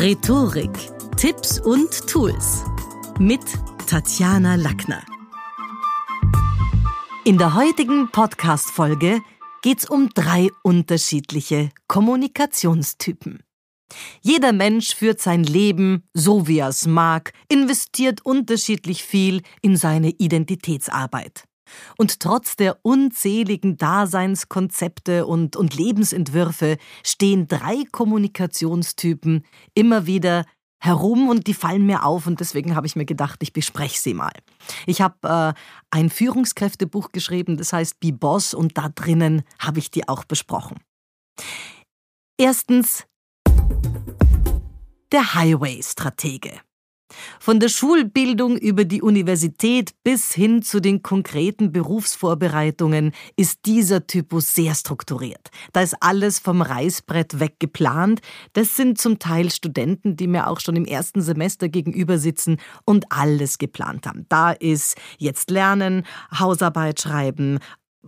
Rhetorik, 0.00 0.70
Tipps 1.16 1.58
und 1.58 1.90
Tools 2.06 2.62
mit 3.18 3.40
Tatjana 3.88 4.54
Lackner. 4.54 5.02
In 7.24 7.36
der 7.36 7.56
heutigen 7.56 8.08
Podcast-Folge 8.12 9.20
geht's 9.62 9.90
um 9.90 10.10
drei 10.10 10.50
unterschiedliche 10.62 11.70
Kommunikationstypen. 11.88 13.42
Jeder 14.20 14.52
Mensch 14.52 14.94
führt 14.94 15.20
sein 15.20 15.42
Leben 15.42 16.04
so 16.14 16.46
wie 16.46 16.60
er 16.60 16.68
es 16.68 16.86
mag, 16.86 17.32
investiert 17.48 18.24
unterschiedlich 18.24 19.02
viel 19.02 19.42
in 19.62 19.76
seine 19.76 20.10
Identitätsarbeit. 20.10 21.47
Und 21.96 22.20
trotz 22.20 22.56
der 22.56 22.78
unzähligen 22.82 23.76
Daseinskonzepte 23.76 25.26
und, 25.26 25.56
und 25.56 25.74
Lebensentwürfe 25.74 26.78
stehen 27.04 27.48
drei 27.48 27.84
Kommunikationstypen 27.90 29.44
immer 29.74 30.06
wieder 30.06 30.44
herum 30.80 31.28
und 31.28 31.46
die 31.46 31.54
fallen 31.54 31.86
mir 31.86 32.04
auf 32.04 32.26
und 32.26 32.40
deswegen 32.40 32.76
habe 32.76 32.86
ich 32.86 32.94
mir 32.94 33.04
gedacht, 33.04 33.42
ich 33.42 33.52
bespreche 33.52 33.98
sie 33.98 34.14
mal. 34.14 34.32
Ich 34.86 35.00
habe 35.00 35.54
äh, 35.56 35.60
ein 35.90 36.08
Führungskräftebuch 36.08 37.10
geschrieben, 37.10 37.56
das 37.56 37.72
heißt 37.72 37.98
Be 38.00 38.12
Boss 38.12 38.54
und 38.54 38.78
da 38.78 38.88
drinnen 38.88 39.42
habe 39.58 39.80
ich 39.80 39.90
die 39.90 40.08
auch 40.08 40.24
besprochen. 40.24 40.78
Erstens 42.38 43.04
der 45.10 45.34
Highway-Stratege. 45.34 46.60
Von 47.40 47.60
der 47.60 47.68
Schulbildung 47.68 48.56
über 48.56 48.84
die 48.84 49.02
Universität 49.02 49.92
bis 50.04 50.32
hin 50.32 50.62
zu 50.62 50.80
den 50.80 51.02
konkreten 51.02 51.72
Berufsvorbereitungen 51.72 53.12
ist 53.36 53.66
dieser 53.66 54.06
Typus 54.06 54.54
sehr 54.54 54.74
strukturiert. 54.74 55.50
Da 55.72 55.80
ist 55.80 55.96
alles 56.00 56.38
vom 56.38 56.60
Reißbrett 56.62 57.40
weg 57.40 57.56
geplant. 57.58 58.20
Das 58.52 58.76
sind 58.76 58.98
zum 58.98 59.18
Teil 59.18 59.50
Studenten, 59.50 60.16
die 60.16 60.26
mir 60.26 60.48
auch 60.48 60.60
schon 60.60 60.76
im 60.76 60.84
ersten 60.84 61.22
Semester 61.22 61.68
gegenüber 61.68 62.18
sitzen 62.18 62.58
und 62.84 63.06
alles 63.10 63.58
geplant 63.58 64.06
haben. 64.06 64.26
Da 64.28 64.52
ist 64.52 64.96
jetzt 65.18 65.50
Lernen, 65.50 66.04
Hausarbeit 66.38 67.00
schreiben, 67.00 67.58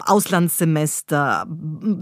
Auslandssemester, 0.02 1.46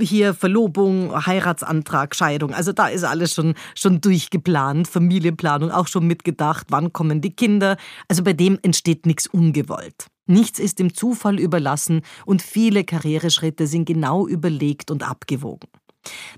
hier 0.00 0.34
Verlobung, 0.34 1.26
Heiratsantrag, 1.26 2.14
Scheidung. 2.14 2.52
Also 2.52 2.72
da 2.72 2.88
ist 2.88 3.04
alles 3.04 3.34
schon, 3.34 3.54
schon 3.74 4.00
durchgeplant, 4.00 4.88
Familienplanung 4.88 5.70
auch 5.70 5.86
schon 5.86 6.06
mitgedacht, 6.06 6.66
wann 6.70 6.92
kommen 6.92 7.20
die 7.20 7.34
Kinder. 7.34 7.76
Also 8.08 8.22
bei 8.22 8.32
dem 8.32 8.58
entsteht 8.62 9.06
nichts 9.06 9.26
ungewollt. 9.26 10.06
Nichts 10.26 10.58
ist 10.58 10.78
dem 10.78 10.94
Zufall 10.94 11.38
überlassen 11.38 12.02
und 12.26 12.42
viele 12.42 12.84
Karriereschritte 12.84 13.66
sind 13.66 13.86
genau 13.86 14.28
überlegt 14.28 14.90
und 14.90 15.02
abgewogen. 15.02 15.70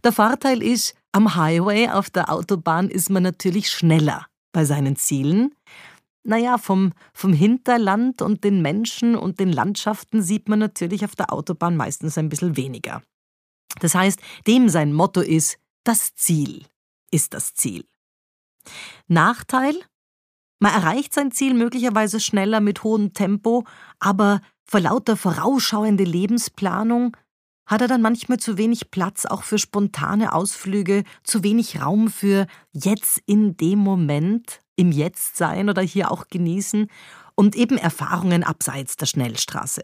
Der 0.04 0.12
Vorteil 0.12 0.62
ist, 0.62 0.94
am 1.12 1.34
Highway 1.34 1.88
auf 1.88 2.08
der 2.08 2.32
Autobahn 2.32 2.88
ist 2.88 3.10
man 3.10 3.24
natürlich 3.24 3.70
schneller 3.70 4.26
bei 4.52 4.64
seinen 4.64 4.96
Zielen, 4.96 5.54
naja, 6.22 6.58
vom, 6.58 6.92
vom 7.12 7.32
Hinterland 7.32 8.22
und 8.22 8.44
den 8.44 8.62
Menschen 8.62 9.16
und 9.16 9.40
den 9.40 9.52
Landschaften 9.52 10.22
sieht 10.22 10.48
man 10.48 10.58
natürlich 10.58 11.04
auf 11.04 11.16
der 11.16 11.32
Autobahn 11.32 11.76
meistens 11.76 12.18
ein 12.18 12.28
bisschen 12.28 12.56
weniger. 12.56 13.02
Das 13.80 13.94
heißt, 13.94 14.20
dem 14.46 14.68
sein 14.68 14.92
Motto 14.92 15.20
ist, 15.20 15.58
das 15.84 16.14
Ziel 16.14 16.66
ist 17.10 17.34
das 17.34 17.54
Ziel. 17.54 17.84
Nachteil? 19.08 19.74
Man 20.58 20.74
erreicht 20.74 21.14
sein 21.14 21.32
Ziel 21.32 21.54
möglicherweise 21.54 22.20
schneller 22.20 22.60
mit 22.60 22.84
hohem 22.84 23.14
Tempo, 23.14 23.64
aber 23.98 24.42
vor 24.64 24.80
lauter 24.80 25.16
vorausschauende 25.16 26.04
Lebensplanung 26.04 27.16
hat 27.66 27.80
er 27.80 27.88
dann 27.88 28.02
manchmal 28.02 28.38
zu 28.38 28.58
wenig 28.58 28.90
Platz 28.90 29.24
auch 29.24 29.42
für 29.42 29.58
spontane 29.58 30.32
Ausflüge, 30.32 31.04
zu 31.22 31.42
wenig 31.42 31.80
Raum 31.80 32.10
für 32.10 32.46
jetzt 32.72 33.22
in 33.26 33.56
dem 33.56 33.78
Moment 33.78 34.60
im 34.80 34.92
Jetzt 34.92 35.36
sein 35.36 35.68
oder 35.68 35.82
hier 35.82 36.10
auch 36.10 36.28
genießen 36.28 36.88
und 37.34 37.54
eben 37.54 37.76
Erfahrungen 37.76 38.42
abseits 38.42 38.96
der 38.96 39.06
Schnellstraße. 39.06 39.82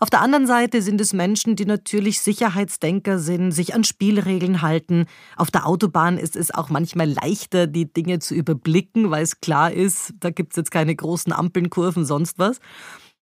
Auf 0.00 0.10
der 0.10 0.22
anderen 0.22 0.46
Seite 0.46 0.82
sind 0.82 1.00
es 1.00 1.12
Menschen, 1.12 1.54
die 1.54 1.66
natürlich 1.66 2.20
Sicherheitsdenker 2.22 3.18
sind, 3.18 3.52
sich 3.52 3.74
an 3.74 3.84
Spielregeln 3.84 4.62
halten. 4.62 5.04
Auf 5.36 5.50
der 5.50 5.66
Autobahn 5.66 6.16
ist 6.18 6.34
es 6.34 6.52
auch 6.52 6.70
manchmal 6.70 7.10
leichter, 7.10 7.66
die 7.66 7.92
Dinge 7.92 8.18
zu 8.18 8.34
überblicken, 8.34 9.10
weil 9.10 9.22
es 9.22 9.40
klar 9.40 9.70
ist, 9.70 10.14
da 10.18 10.30
gibt 10.30 10.54
es 10.54 10.56
jetzt 10.56 10.70
keine 10.70 10.96
großen 10.96 11.32
Ampeln, 11.32 11.70
Kurven, 11.70 12.04
sonst 12.04 12.38
was. 12.38 12.58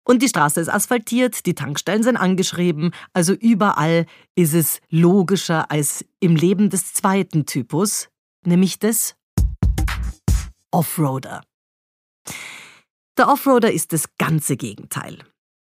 Und 0.03 0.23
die 0.23 0.29
Straße 0.29 0.61
ist 0.61 0.69
asphaltiert, 0.69 1.47
die 1.47 1.55
Tankstellen 1.55 2.03
sind 2.03 2.17
angeschrieben, 2.17 2.91
also 3.13 3.33
überall 3.33 4.07
ist 4.35 4.55
es 4.55 4.81
logischer 4.91 5.71
als 5.71 6.05
im 6.21 6.37
Leben 6.37 6.69
des 6.69 6.93
zweiten 6.95 7.47
Typus, 7.47 8.09
nämlich 8.45 8.79
des 8.79 9.15
Offroader. 10.75 11.43
Der 13.17 13.29
Offroader 13.29 13.71
ist 13.71 13.93
das 13.93 14.07
ganze 14.19 14.57
Gegenteil. 14.57 15.19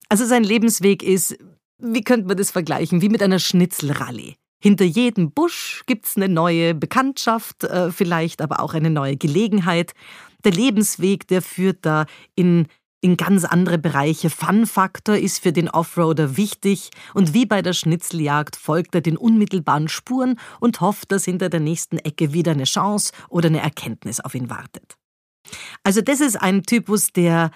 Also 0.10 0.26
sein 0.26 0.44
Lebensweg 0.44 1.04
ist, 1.04 1.38
wie 1.78 2.04
könnte 2.04 2.28
man 2.28 2.38
das 2.38 2.50
vergleichen, 2.50 3.04
wie 3.04 3.10
mit 3.10 3.22
einer 3.22 3.38
Schnitzelrallye. 3.38 4.34
Hinter 4.60 4.86
jedem 4.86 5.32
Busch 5.32 5.84
gibt's 5.86 6.18
eine 6.18 6.30
neue 6.30 6.74
Bekanntschaft, 6.74 7.64
äh, 7.64 7.92
vielleicht 7.92 8.42
aber 8.42 8.60
auch 8.60 8.74
eine 8.74 8.90
neue 8.90 9.16
Gelegenheit. 9.16 9.94
Der 10.46 10.52
Lebensweg, 10.52 11.28
der 11.28 11.44
führt 11.44 11.86
da 11.86 12.08
in 12.34 12.68
in 13.04 13.18
ganz 13.18 13.44
andere 13.44 13.78
Bereiche. 13.78 14.30
Fun-Faktor 14.30 15.18
ist 15.18 15.44
für 15.44 15.52
den 15.52 15.70
Offroader 15.70 16.38
wichtig 16.38 16.90
und 17.14 17.34
wie 17.34 17.46
bei 17.46 17.62
der 17.62 17.74
Schnitzeljagd 17.74 18.56
folgt 18.56 18.96
er 18.96 19.02
den 19.02 19.18
unmittelbaren 19.18 19.90
Spuren 19.90 20.40
und 20.62 20.80
hofft, 20.80 21.12
dass 21.12 21.26
hinter 21.26 21.50
der 21.50 21.60
nächsten 21.60 21.98
Ecke 21.98 22.32
wieder 22.32 22.54
eine 22.54 22.64
Chance 22.64 23.12
oder 23.28 23.48
eine 23.48 23.60
Erkenntnis 23.60 24.22
auf 24.22 24.34
ihn 24.36 24.50
wartet. 24.50 24.96
Also 25.84 26.02
das 26.02 26.22
ist 26.22 26.42
ein 26.42 26.64
Typus, 26.64 27.12
der 27.12 27.52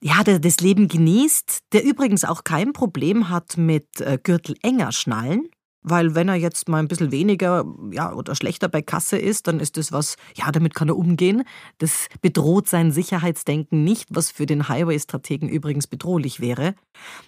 ja, 0.00 0.22
der 0.22 0.38
das 0.38 0.60
Leben 0.60 0.88
genießt, 0.88 1.60
der 1.72 1.84
übrigens 1.84 2.24
auch 2.24 2.44
kein 2.44 2.72
Problem 2.72 3.30
hat 3.30 3.56
mit 3.56 4.00
äh, 4.00 4.18
Gürtel 4.22 4.54
enger 4.62 4.92
schnallen, 4.92 5.48
weil 5.82 6.14
wenn 6.14 6.28
er 6.28 6.34
jetzt 6.34 6.68
mal 6.68 6.78
ein 6.78 6.88
bisschen 6.88 7.10
weniger 7.10 7.64
ja, 7.90 8.12
oder 8.12 8.34
schlechter 8.34 8.68
bei 8.68 8.82
Kasse 8.82 9.18
ist, 9.18 9.46
dann 9.46 9.60
ist 9.60 9.76
das 9.76 9.90
was, 9.92 10.16
ja, 10.34 10.50
damit 10.52 10.74
kann 10.74 10.88
er 10.88 10.96
umgehen. 10.96 11.44
Das 11.78 12.08
bedroht 12.20 12.68
sein 12.68 12.92
Sicherheitsdenken 12.92 13.84
nicht, 13.84 14.08
was 14.10 14.30
für 14.30 14.46
den 14.46 14.68
Highway-Strategen 14.68 15.48
übrigens 15.48 15.86
bedrohlich 15.86 16.40
wäre. 16.40 16.74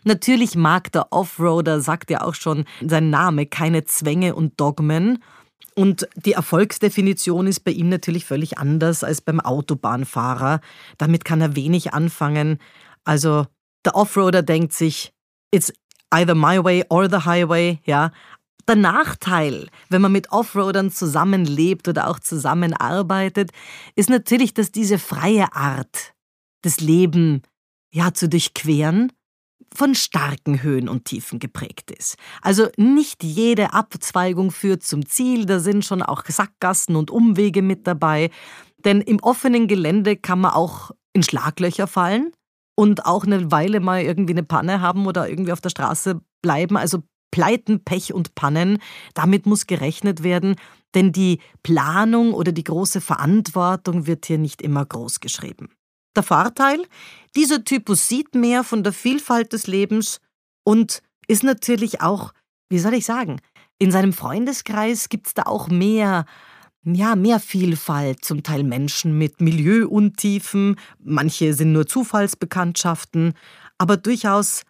Natürlich 0.05 0.55
mag 0.55 0.93
der 0.93 1.13
Offroader, 1.13 1.81
sagt 1.81 2.11
ja 2.11 2.23
auch 2.23 2.35
schon 2.35 2.65
sein 2.85 3.11
Name, 3.11 3.47
keine 3.47 3.85
Zwänge 3.85 4.35
und 4.35 4.61
Dogmen. 4.61 5.23
Und 5.75 6.09
die 6.17 6.33
Erfolgsdefinition 6.33 7.47
ist 7.47 7.61
bei 7.61 7.71
ihm 7.71 7.89
natürlich 7.89 8.25
völlig 8.25 8.59
anders 8.59 9.05
als 9.05 9.21
beim 9.21 9.41
Autobahnfahrer. 9.41 10.61
Damit 10.99 11.25
kann 11.25 11.41
er 11.41 11.57
wenig 11.57 11.95
anfangen. 11.95 12.59
Also 13.05 13.47
der 13.85 13.95
Offroader 13.95 14.43
denkt 14.43 14.73
sich, 14.73 15.13
it's 15.51 15.73
either 16.11 16.35
my 16.35 16.63
way 16.63 16.85
or 16.89 17.09
the 17.09 17.25
highway, 17.25 17.79
ja. 17.85 18.13
Der 18.69 18.77
Nachteil, 18.77 19.69
wenn 19.89 20.03
man 20.03 20.13
mit 20.13 20.31
Offroadern 20.31 20.91
zusammenlebt 20.91 21.89
oder 21.89 22.09
auch 22.09 22.21
zusammenarbeitet, 22.21 23.51
ist 23.97 24.11
natürlich, 24.11 24.55
dass 24.55 24.71
diese 24.71 24.99
freie 24.99 25.53
Art, 25.55 26.15
das 26.63 26.79
Leben 26.79 27.43
ja 27.91 28.13
zu 28.15 28.29
durchqueren, 28.29 29.13
von 29.75 29.95
starken 29.95 30.63
Höhen 30.63 30.89
und 30.89 31.05
Tiefen 31.05 31.39
geprägt 31.39 31.91
ist. 31.91 32.17
Also 32.43 32.69
nicht 32.77 33.23
jede 33.23 33.73
Abzweigung 33.73 34.51
führt 34.51 34.83
zum 34.83 35.07
Ziel, 35.07 35.47
da 35.47 35.61
sind 35.61 35.85
schon 35.85 36.03
auch 36.03 36.25
Sackgassen 36.27 36.97
und 36.97 37.11
Umwege 37.11 37.63
mit 37.63 37.87
dabei, 37.87 38.31
denn 38.85 39.01
im 39.01 39.21
offenen 39.21 39.69
Gelände 39.69 40.17
kann 40.17 40.41
man 40.41 40.53
auch 40.53 40.91
in 41.13 41.23
Schlaglöcher 41.23 41.87
fallen 41.87 42.33
und 42.75 43.07
auch 43.07 43.25
eine 43.25 43.51
Weile 43.51 43.81
mal 43.81 44.03
irgendwie 44.03 44.33
eine 44.33 44.43
Panne 44.43 44.81
haben 44.81 45.07
oder 45.07 45.29
irgendwie 45.29 45.53
auf 45.53 45.61
der 45.61 45.71
Straße 45.71 46.21
bleiben, 46.43 46.77
also 46.77 47.03
Pleiten, 47.31 47.85
Pech 47.85 48.13
und 48.13 48.35
Pannen, 48.35 48.79
damit 49.15 49.47
muss 49.47 49.67
gerechnet 49.67 50.23
werden, 50.23 50.57
denn 50.95 51.13
die 51.13 51.41
Planung 51.63 52.33
oder 52.35 52.53
die 52.53 52.65
große 52.65 53.01
Verantwortung 53.01 54.07
wird 54.07 54.27
hier 54.27 54.39
nicht 54.39 54.63
immer 54.63 54.85
groß 54.85 55.21
geschrieben. 55.21 55.69
Der 56.17 56.23
Vorteil, 56.23 56.85
dieser 57.37 57.65
Typus 57.65 58.09
sieht 58.09 58.35
mehr 58.35 58.65
von 58.65 58.83
der 58.83 58.93
Vielfalt 58.93 59.53
des 59.53 59.67
Lebens 59.67 60.21
und 60.65 61.03
ist 61.29 61.45
natürlich 61.45 62.01
auch, 62.01 62.33
wie 62.69 62.79
soll 62.79 62.95
ich 62.95 63.05
sagen, 63.05 63.41
in 63.79 63.93
seinem 63.93 64.13
Freundeskreis 64.13 65.09
gibt 65.09 65.29
es 65.29 65.35
da 65.35 65.45
auch 65.45 65.69
mehr, 65.69 66.27
ja, 66.85 67.15
mehr 67.15 67.39
Vielfalt, 67.41 68.25
zum 68.25 68.43
Teil 68.43 68.65
Menschen 68.65 69.17
mit 69.17 69.41
Milieuuntiefen, 69.41 70.77
manche 70.99 71.55
sind 71.55 71.73
nur 71.73 71.87
Zufallsbekanntschaften, 71.87 73.35
aber 73.79 73.97
durchaus 73.97 74.63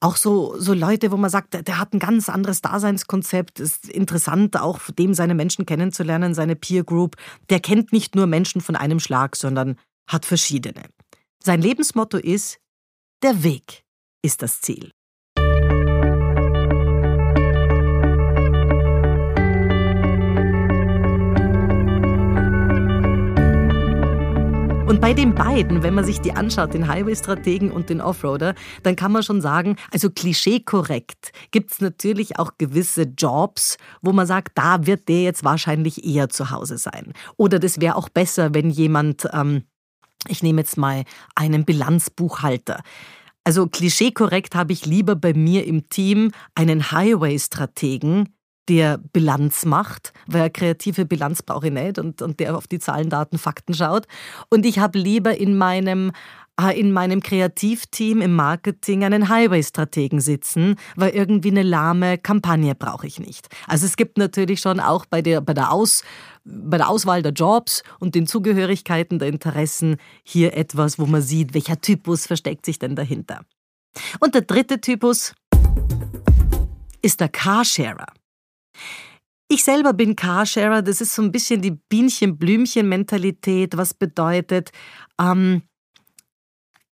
auch 0.00 0.16
so, 0.16 0.54
so 0.58 0.74
Leute, 0.74 1.10
wo 1.10 1.16
man 1.16 1.30
sagt, 1.30 1.54
der, 1.54 1.62
der 1.62 1.78
hat 1.78 1.94
ein 1.94 1.98
ganz 1.98 2.28
anderes 2.28 2.60
Daseinskonzept, 2.60 3.58
ist 3.58 3.88
interessant, 3.88 4.60
auch 4.60 4.80
dem 4.90 5.14
seine 5.14 5.34
Menschen 5.34 5.64
kennenzulernen, 5.64 6.34
seine 6.34 6.56
Peer 6.56 6.84
Group. 6.84 7.16
Der 7.48 7.58
kennt 7.58 7.92
nicht 7.92 8.14
nur 8.14 8.26
Menschen 8.26 8.60
von 8.60 8.76
einem 8.76 9.00
Schlag, 9.00 9.34
sondern 9.34 9.76
hat 10.06 10.24
verschiedene. 10.24 10.84
Sein 11.42 11.60
Lebensmotto 11.60 12.18
ist, 12.18 12.58
der 13.22 13.42
Weg 13.42 13.84
ist 14.22 14.42
das 14.42 14.60
Ziel. 14.60 14.90
Und 24.86 25.00
bei 25.00 25.12
den 25.12 25.34
beiden, 25.34 25.82
wenn 25.82 25.94
man 25.94 26.04
sich 26.04 26.20
die 26.20 26.34
anschaut, 26.34 26.72
den 26.72 26.86
Highway-Strategen 26.86 27.72
und 27.72 27.90
den 27.90 28.00
Offroader, 28.00 28.54
dann 28.84 28.94
kann 28.94 29.10
man 29.10 29.22
schon 29.22 29.40
sagen, 29.40 29.76
also 29.90 30.08
klischeekorrekt 30.08 31.32
gibt 31.50 31.72
es 31.72 31.80
natürlich 31.80 32.38
auch 32.38 32.52
gewisse 32.58 33.02
Jobs, 33.02 33.76
wo 34.02 34.12
man 34.12 34.26
sagt, 34.26 34.52
da 34.56 34.86
wird 34.86 35.08
der 35.08 35.22
jetzt 35.22 35.42
wahrscheinlich 35.42 36.04
eher 36.04 36.28
zu 36.28 36.50
Hause 36.50 36.78
sein. 36.78 37.12
Oder 37.36 37.58
das 37.58 37.80
wäre 37.80 37.96
auch 37.96 38.08
besser, 38.08 38.54
wenn 38.54 38.70
jemand, 38.70 39.26
ähm, 39.32 39.64
ich 40.28 40.42
nehme 40.42 40.60
jetzt 40.60 40.76
mal 40.76 41.04
einen 41.34 41.64
Bilanzbuchhalter. 41.64 42.82
Also 43.44 43.66
klischeekorrekt 43.66 44.54
habe 44.54 44.72
ich 44.72 44.86
lieber 44.86 45.16
bei 45.16 45.34
mir 45.34 45.66
im 45.66 45.88
Team 45.90 46.32
einen 46.54 46.90
Highway-Strategen, 46.90 48.30
der 48.68 48.98
Bilanz 49.12 49.66
macht, 49.66 50.14
weil 50.26 50.48
kreative 50.48 51.04
Bilanz 51.04 51.42
brauche 51.42 51.66
ich 51.66 51.72
nicht 51.72 51.98
und, 51.98 52.22
und 52.22 52.40
der 52.40 52.56
auf 52.56 52.66
die 52.66 52.78
Zahlen, 52.78 53.10
Daten, 53.10 53.36
Fakten 53.36 53.74
schaut. 53.74 54.06
Und 54.48 54.64
ich 54.64 54.78
habe 54.78 54.98
lieber 54.98 55.36
in 55.36 55.58
meinem 55.58 56.12
äh, 56.60 56.78
in 56.78 56.92
meinem 56.92 57.20
Kreativteam 57.20 58.20
im 58.20 58.34
Marketing 58.34 59.04
einen 59.04 59.28
Highway-Strategen 59.28 60.20
sitzen, 60.20 60.76
weil 60.94 61.10
irgendwie 61.10 61.50
eine 61.50 61.64
lahme 61.64 62.16
Kampagne 62.16 62.74
brauche 62.74 63.06
ich 63.06 63.18
nicht. 63.18 63.48
Also 63.66 63.86
es 63.86 63.96
gibt 63.96 64.18
natürlich 64.18 64.60
schon 64.60 64.78
auch 64.78 65.04
bei 65.04 65.20
der, 65.20 65.40
bei 65.40 65.52
der, 65.52 65.72
Aus, 65.72 66.04
bei 66.44 66.76
der 66.76 66.88
Auswahl 66.88 67.22
der 67.22 67.32
Jobs 67.32 67.82
und 68.00 68.14
den 68.14 68.26
Zugehörigkeiten 68.26 69.18
der 69.18 69.28
Interessen 69.28 69.96
hier 70.22 70.56
etwas, 70.56 70.98
wo 70.98 71.06
man 71.06 71.22
sieht, 71.22 71.54
welcher 71.54 71.80
Typus 71.80 72.26
versteckt 72.26 72.66
sich 72.66 72.78
denn 72.78 72.96
dahinter. 72.96 73.44
Und 74.20 74.34
der 74.34 74.42
dritte 74.42 74.80
Typus 74.80 75.34
ist 77.02 77.20
der 77.20 77.28
Carsharer. 77.28 78.12
Ich 79.48 79.62
selber 79.62 79.92
bin 79.92 80.16
Carsharer, 80.16 80.82
das 80.82 81.00
ist 81.00 81.14
so 81.14 81.22
ein 81.22 81.30
bisschen 81.30 81.62
die 81.62 81.72
Bienchen-Blümchen-Mentalität, 81.72 83.76
was 83.76 83.94
bedeutet, 83.94 84.70
ähm, 85.20 85.62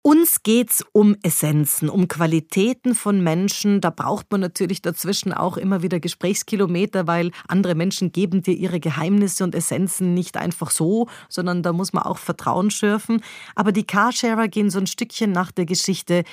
uns 0.03 0.43
geht's 0.43 0.85
um 0.93 1.17
Essenzen, 1.23 1.89
um 1.89 2.09
Qualitäten 2.09 2.95
von 2.95 3.23
Menschen. 3.23 3.81
Da 3.81 3.91
braucht 3.91 4.31
man 4.31 4.41
natürlich 4.41 4.83
dazwischen 4.83 5.33
auch 5.33 5.57
immer 5.57 5.83
wieder 5.83 6.01
Gesprächskilometer, 6.01 7.07
weil 7.07 7.31
andere 7.47 7.75
Menschen 7.75 8.11
geben 8.11 8.43
dir 8.43 8.55
ihre 8.55 8.81
Geheimnisse 8.81 9.45
und 9.45 9.55
Essenzen 9.55 10.13
nicht 10.13 10.37
einfach 10.37 10.73
so, 10.73 11.09
sondern 11.29 11.63
da 11.63 11.73
muss 11.73 11.93
man 11.93 12.03
auch 12.03 12.19
Vertrauen 12.19 12.71
schürfen. 12.71 13.23
Aber 13.55 13.71
die 13.71 13.85
Carsharer 13.85 14.49
gehen 14.49 14.71
so 14.71 14.81
ein 14.81 14.89
Stückchen 14.89 15.31
nach 15.31 15.53
der 15.53 15.67
Geschichte. 15.67 16.25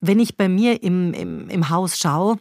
Wenn 0.00 0.18
ich 0.18 0.36
bei 0.36 0.48
mir 0.48 0.82
im, 0.82 1.14
im, 1.14 1.48
im 1.48 1.70
Haus 1.70 1.98
schaue, 1.98 2.38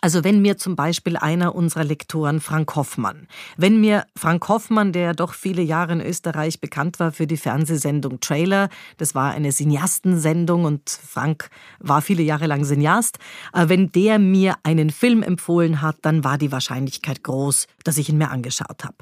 also 0.00 0.24
wenn 0.24 0.42
mir 0.42 0.56
zum 0.56 0.76
Beispiel 0.76 1.16
einer 1.16 1.54
unserer 1.54 1.84
Lektoren, 1.84 2.40
Frank 2.40 2.74
Hoffmann, 2.74 3.28
wenn 3.56 3.80
mir 3.80 4.04
Frank 4.16 4.48
Hoffmann, 4.48 4.92
der 4.92 5.14
doch 5.14 5.34
viele 5.34 5.62
Jahre 5.62 5.92
in 5.92 6.00
Österreich 6.00 6.60
bekannt 6.60 6.98
war 6.98 7.12
für 7.12 7.26
die 7.26 7.36
Fernsehsendung 7.36 8.20
Trailer, 8.20 8.68
das 8.98 9.14
war 9.14 9.32
eine 9.32 9.50
Cineastensendung 9.50 10.64
und 10.64 10.90
Frank 10.90 11.50
war 11.78 12.02
viele 12.02 12.22
Jahre 12.22 12.46
lang 12.46 12.64
Cineast, 12.64 13.18
äh, 13.52 13.68
wenn 13.68 13.90
der 13.92 14.18
mir 14.18 14.56
einen 14.62 14.90
Film 14.90 15.22
empfohlen 15.22 15.82
hat, 15.82 15.96
dann 16.02 16.24
war 16.24 16.38
die 16.38 16.52
Wahrscheinlichkeit 16.52 17.22
groß, 17.22 17.66
dass 17.84 17.98
ich 17.98 18.08
ihn 18.08 18.18
mir 18.18 18.30
angeschaut 18.30 18.84
habe. 18.84 18.96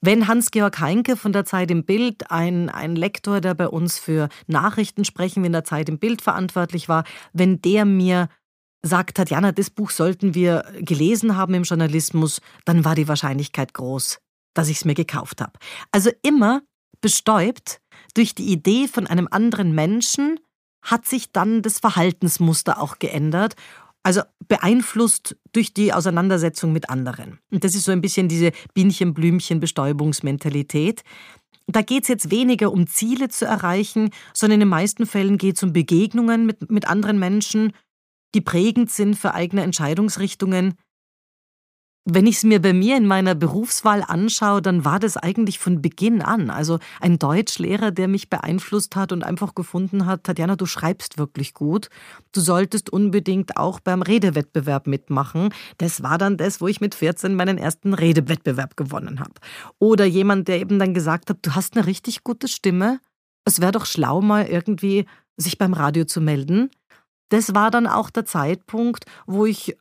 Wenn 0.00 0.28
Hans-Georg 0.28 0.80
Heinke 0.80 1.16
von 1.16 1.32
der 1.32 1.44
Zeit 1.46 1.70
im 1.70 1.84
Bild, 1.84 2.30
ein, 2.30 2.68
ein 2.68 2.94
Lektor, 2.94 3.40
der 3.40 3.54
bei 3.54 3.68
uns 3.68 3.98
für 3.98 4.28
Nachrichten 4.46 5.04
sprechen 5.04 5.44
in 5.44 5.52
der 5.52 5.64
Zeit 5.64 5.88
im 5.88 5.98
Bild 5.98 6.20
verantwortlich 6.20 6.88
war, 6.88 7.04
wenn 7.32 7.62
der 7.62 7.84
mir 7.86 8.28
sagt 8.86 9.16
Tatjana, 9.16 9.52
das 9.52 9.70
Buch 9.70 9.90
sollten 9.90 10.34
wir 10.34 10.64
gelesen 10.80 11.36
haben 11.36 11.54
im 11.54 11.64
Journalismus, 11.64 12.40
dann 12.64 12.84
war 12.84 12.94
die 12.94 13.08
Wahrscheinlichkeit 13.08 13.74
groß, 13.74 14.20
dass 14.54 14.68
ich 14.68 14.78
es 14.78 14.84
mir 14.84 14.94
gekauft 14.94 15.40
habe. 15.40 15.52
Also 15.92 16.10
immer 16.22 16.62
bestäubt 17.00 17.80
durch 18.14 18.34
die 18.34 18.50
Idee 18.50 18.88
von 18.88 19.06
einem 19.06 19.28
anderen 19.30 19.74
Menschen 19.74 20.40
hat 20.82 21.06
sich 21.06 21.32
dann 21.32 21.62
das 21.62 21.78
Verhaltensmuster 21.80 22.78
auch 22.80 22.98
geändert. 22.98 23.54
Also 24.02 24.22
beeinflusst 24.46 25.36
durch 25.52 25.72
die 25.74 25.92
Auseinandersetzung 25.92 26.72
mit 26.72 26.88
anderen. 26.90 27.38
Und 27.50 27.64
das 27.64 27.74
ist 27.74 27.84
so 27.84 27.92
ein 27.92 28.00
bisschen 28.00 28.28
diese 28.28 28.52
Bienchen-Blümchen-Bestäubungsmentalität. 28.74 31.02
Da 31.66 31.82
geht 31.82 32.04
es 32.04 32.08
jetzt 32.08 32.30
weniger 32.30 32.70
um 32.70 32.86
Ziele 32.86 33.28
zu 33.28 33.46
erreichen, 33.46 34.10
sondern 34.32 34.54
in 34.54 34.60
den 34.60 34.68
meisten 34.68 35.06
Fällen 35.06 35.38
geht 35.38 35.56
es 35.56 35.64
um 35.64 35.72
Begegnungen 35.72 36.46
mit, 36.46 36.70
mit 36.70 36.86
anderen 36.86 37.18
Menschen, 37.18 37.72
die 38.36 38.42
prägend 38.42 38.90
sind 38.90 39.16
für 39.16 39.32
eigene 39.32 39.62
Entscheidungsrichtungen. 39.62 40.74
Wenn 42.04 42.26
ich 42.26 42.36
es 42.36 42.44
mir 42.44 42.60
bei 42.60 42.74
mir 42.74 42.98
in 42.98 43.06
meiner 43.06 43.34
Berufswahl 43.34 44.04
anschaue, 44.06 44.60
dann 44.60 44.84
war 44.84 45.00
das 45.00 45.16
eigentlich 45.16 45.58
von 45.58 45.80
Beginn 45.80 46.20
an. 46.20 46.50
Also 46.50 46.78
ein 47.00 47.18
Deutschlehrer, 47.18 47.92
der 47.92 48.08
mich 48.08 48.28
beeinflusst 48.28 48.94
hat 48.94 49.10
und 49.10 49.24
einfach 49.24 49.54
gefunden 49.54 50.04
hat, 50.04 50.24
Tatjana, 50.24 50.54
du 50.54 50.66
schreibst 50.66 51.16
wirklich 51.16 51.54
gut. 51.54 51.88
Du 52.32 52.42
solltest 52.42 52.90
unbedingt 52.90 53.56
auch 53.56 53.80
beim 53.80 54.02
Redewettbewerb 54.02 54.86
mitmachen. 54.86 55.48
Das 55.78 56.02
war 56.02 56.18
dann 56.18 56.36
das, 56.36 56.60
wo 56.60 56.68
ich 56.68 56.82
mit 56.82 56.94
14 56.94 57.34
meinen 57.34 57.56
ersten 57.56 57.94
Redewettbewerb 57.94 58.76
gewonnen 58.76 59.18
habe. 59.18 59.32
Oder 59.78 60.04
jemand, 60.04 60.46
der 60.46 60.60
eben 60.60 60.78
dann 60.78 60.92
gesagt 60.92 61.30
hat, 61.30 61.38
du 61.40 61.54
hast 61.54 61.74
eine 61.74 61.86
richtig 61.86 62.22
gute 62.22 62.48
Stimme. 62.48 63.00
Es 63.46 63.62
wäre 63.62 63.72
doch 63.72 63.86
schlau, 63.86 64.20
mal 64.20 64.44
irgendwie 64.44 65.06
sich 65.38 65.56
beim 65.56 65.72
Radio 65.72 66.04
zu 66.04 66.20
melden. 66.20 66.70
Das 67.28 67.54
war 67.54 67.70
dann 67.70 67.86
auch 67.86 68.10
der 68.10 68.24
Zeitpunkt, 68.24 69.04
wo 69.26 69.46
ich 69.46 69.76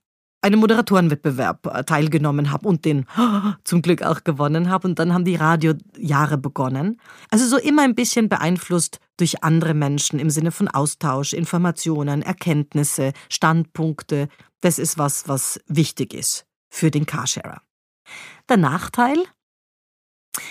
einem 0.45 0.59
Moderatorenwettbewerb 0.59 1.65
äh, 1.65 1.83
teilgenommen 1.83 2.51
habe 2.51 2.68
und 2.68 2.86
den 2.86 3.06
zum 3.63 3.81
Glück 3.81 4.03
auch 4.03 4.24
gewonnen 4.24 4.69
habe. 4.69 4.88
Und 4.88 5.00
dann 5.00 5.13
haben 5.13 5.25
die 5.25 5.36
Radiojahre 5.36 6.38
begonnen. 6.38 7.01
Also 7.31 7.45
so 7.47 7.57
immer 7.57 7.81
ein 7.81 7.95
bisschen 7.95 8.30
beeinflusst 8.30 9.00
durch 9.18 9.44
andere 9.44 9.74
Menschen 9.74 10.19
im 10.19 10.30
Sinne 10.30 10.51
von 10.51 10.68
Austausch, 10.68 11.33
Informationen, 11.33 12.21
Erkenntnisse, 12.21 13.13
Standpunkte. 13.30 14.30
Das 14.62 14.77
ist 14.77 14.97
was, 14.97 15.27
was 15.27 15.59
wichtig 15.68 16.13
ist 16.13 16.45
für 16.69 16.92
den 16.92 17.06
Carsharer. 17.06 17.62
Der 18.47 18.57
Nachteil? 18.57 19.18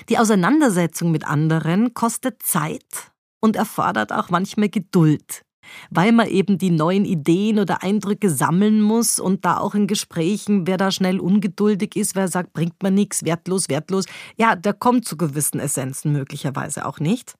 Die 0.08 0.18
Auseinandersetzung 0.18 1.12
mit 1.12 1.24
anderen 1.24 1.94
kostet 1.94 2.42
Zeit 2.42 3.12
und 3.40 3.54
erfordert 3.54 4.12
auch 4.12 4.30
manchmal 4.30 4.70
Geduld 4.70 5.44
weil 5.90 6.12
man 6.12 6.28
eben 6.28 6.58
die 6.58 6.70
neuen 6.70 7.04
Ideen 7.04 7.58
oder 7.58 7.82
Eindrücke 7.82 8.30
sammeln 8.30 8.80
muss 8.80 9.18
und 9.18 9.44
da 9.44 9.58
auch 9.58 9.74
in 9.74 9.86
Gesprächen, 9.86 10.66
wer 10.66 10.76
da 10.76 10.90
schnell 10.90 11.20
ungeduldig 11.20 11.96
ist, 11.96 12.14
wer 12.14 12.28
sagt, 12.28 12.52
bringt 12.52 12.82
man 12.82 12.94
nichts, 12.94 13.24
wertlos, 13.24 13.68
wertlos, 13.68 14.06
ja, 14.36 14.56
der 14.56 14.74
kommt 14.74 15.06
zu 15.06 15.16
gewissen 15.16 15.60
Essenzen 15.60 16.12
möglicherweise 16.12 16.86
auch 16.86 17.00
nicht. 17.00 17.34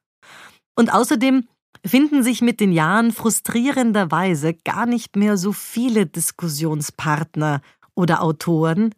Und 0.77 0.93
außerdem 0.93 1.47
finden 1.87 2.23
sich 2.23 2.41
mit 2.41 2.61
den 2.61 2.73
Jahren 2.73 3.13
frustrierenderweise 3.13 4.55
gar 4.55 4.87
nicht 4.87 5.17
mehr 5.17 5.37
so 5.37 5.53
viele 5.53 6.07
Diskussionspartner 6.07 7.61
oder 7.95 8.23
Autoren, 8.23 8.95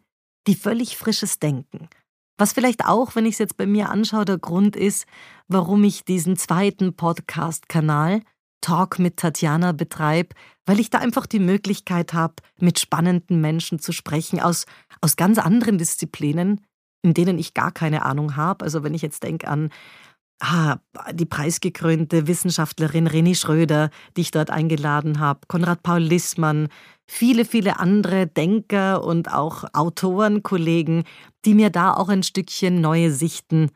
die 0.47 0.55
völlig 0.55 0.97
frisches 0.97 1.39
Denken. 1.39 1.89
Was 2.37 2.53
vielleicht 2.53 2.85
auch, 2.85 3.15
wenn 3.15 3.25
ich 3.25 3.33
es 3.33 3.39
jetzt 3.39 3.57
bei 3.57 3.65
mir 3.65 3.89
anschaue, 3.89 4.25
der 4.25 4.37
Grund 4.37 4.75
ist, 4.75 5.05
warum 5.47 5.83
ich 5.83 6.05
diesen 6.05 6.37
zweiten 6.37 6.95
Podcast-Kanal 6.95 8.21
Talk 8.61 8.99
mit 8.99 9.17
Tatjana 9.17 9.71
betreibe, 9.71 10.35
weil 10.65 10.79
ich 10.79 10.89
da 10.89 10.99
einfach 10.99 11.25
die 11.25 11.39
Möglichkeit 11.39 12.13
habe, 12.13 12.35
mit 12.59 12.79
spannenden 12.79 13.41
Menschen 13.41 13.79
zu 13.79 13.91
sprechen 13.91 14.39
aus, 14.39 14.65
aus 15.01 15.15
ganz 15.15 15.37
anderen 15.37 15.77
Disziplinen, 15.77 16.61
in 17.01 17.13
denen 17.13 17.39
ich 17.39 17.53
gar 17.53 17.71
keine 17.71 18.03
Ahnung 18.03 18.35
habe. 18.35 18.65
Also 18.65 18.83
wenn 18.83 18.93
ich 18.93 19.01
jetzt 19.01 19.23
denke 19.23 19.47
an 19.47 19.69
ah, 20.39 20.77
die 21.13 21.25
preisgekrönte 21.25 22.27
Wissenschaftlerin 22.27 23.07
Reni 23.07 23.35
Schröder, 23.35 23.89
die 24.15 24.21
ich 24.21 24.31
dort 24.31 24.49
eingeladen 24.49 25.19
habe, 25.19 25.41
Konrad 25.47 25.83
Paul 25.83 26.01
Lissmann, 26.01 26.67
viele, 27.05 27.45
viele 27.45 27.79
andere 27.79 28.27
Denker 28.27 29.03
und 29.03 29.31
auch 29.31 29.63
Autoren, 29.73 30.43
Kollegen, 30.43 31.03
die 31.45 31.53
mir 31.53 31.69
da 31.69 31.93
auch 31.93 32.09
ein 32.09 32.23
Stückchen 32.23 32.81
neue 32.81 33.11
Sichten 33.11 33.71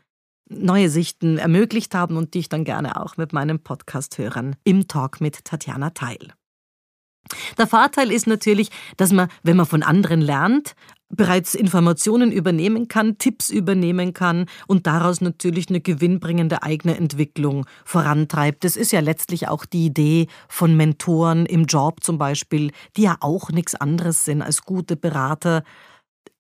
neue 0.52 0.90
Sichten 0.90 1.38
ermöglicht 1.38 1.96
haben 1.96 2.18
und 2.18 2.34
die 2.34 2.40
ich 2.40 2.50
dann 2.50 2.64
gerne 2.64 3.02
auch 3.02 3.18
mit 3.18 3.34
meinen 3.34 3.60
Podcast-Hörern 3.60 4.56
im 4.64 4.88
Talk 4.88 5.22
mit 5.22 5.46
Tatjana 5.46 5.92
teile. 5.92 6.34
Der 7.58 7.68
Vorteil 7.68 8.12
ist 8.12 8.28
natürlich, 8.28 8.70
dass 8.98 9.12
man, 9.12 9.30
wenn 9.44 9.58
man 9.58 9.66
von 9.66 9.84
anderen 9.84 10.22
lernt, 10.22 10.76
bereits 11.10 11.56
Informationen 11.56 12.32
übernehmen 12.32 12.88
kann, 12.88 13.18
Tipps 13.18 13.50
übernehmen 13.50 14.14
kann 14.14 14.46
und 14.68 14.88
daraus 14.88 15.22
natürlich 15.22 15.70
eine 15.70 15.82
gewinnbringende 15.82 16.64
eigene 16.64 16.96
Entwicklung 16.98 17.66
vorantreibt. 17.84 18.64
Das 18.64 18.76
ist 18.76 18.92
ja 18.92 19.02
letztlich 19.02 19.48
auch 19.48 19.66
die 19.66 19.86
Idee 19.86 20.28
von 20.48 20.76
Mentoren 20.76 21.46
im 21.46 21.66
Job 21.66 22.04
zum 22.04 22.18
Beispiel, 22.18 22.72
die 22.96 23.04
ja 23.04 23.18
auch 23.20 23.50
nichts 23.50 23.76
anderes 23.76 24.26
sind 24.26 24.42
als 24.42 24.64
gute 24.64 24.96
Berater, 24.96 25.64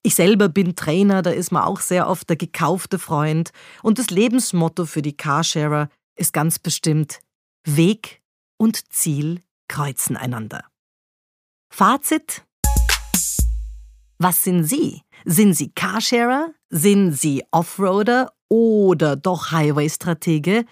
ich 0.04 0.16
selber 0.16 0.50
bin 0.50 0.76
Trainer, 0.76 1.22
da 1.22 1.30
ist 1.30 1.52
man 1.52 1.64
auch 1.64 1.80
sehr 1.80 2.08
oft 2.08 2.30
der 2.30 2.36
gekaufte 2.36 2.98
Freund. 2.98 3.52
Und 3.84 4.00
das 4.00 4.10
Lebensmotto 4.10 4.86
für 4.86 5.02
die 5.02 5.16
Carsharer 5.16 5.90
ist 6.16 6.34
ganz 6.34 6.60
bestimmt 6.60 7.20
Weg 7.66 8.22
und 8.58 8.92
Ziel 8.92 9.42
kreuzen 9.68 10.18
einander. 10.18 10.66
Fazit? 11.72 12.44
Was 14.18 14.44
sind 14.44 14.66
Sie? 14.66 15.02
Sind 15.26 15.54
Sie 15.54 15.72
Carsharer? 15.72 16.54
Sind 16.70 17.14
Sie 17.14 17.44
Offroader 17.52 18.34
oder 18.50 19.16
doch 19.16 19.52
Highway-Stratege? 19.52 20.66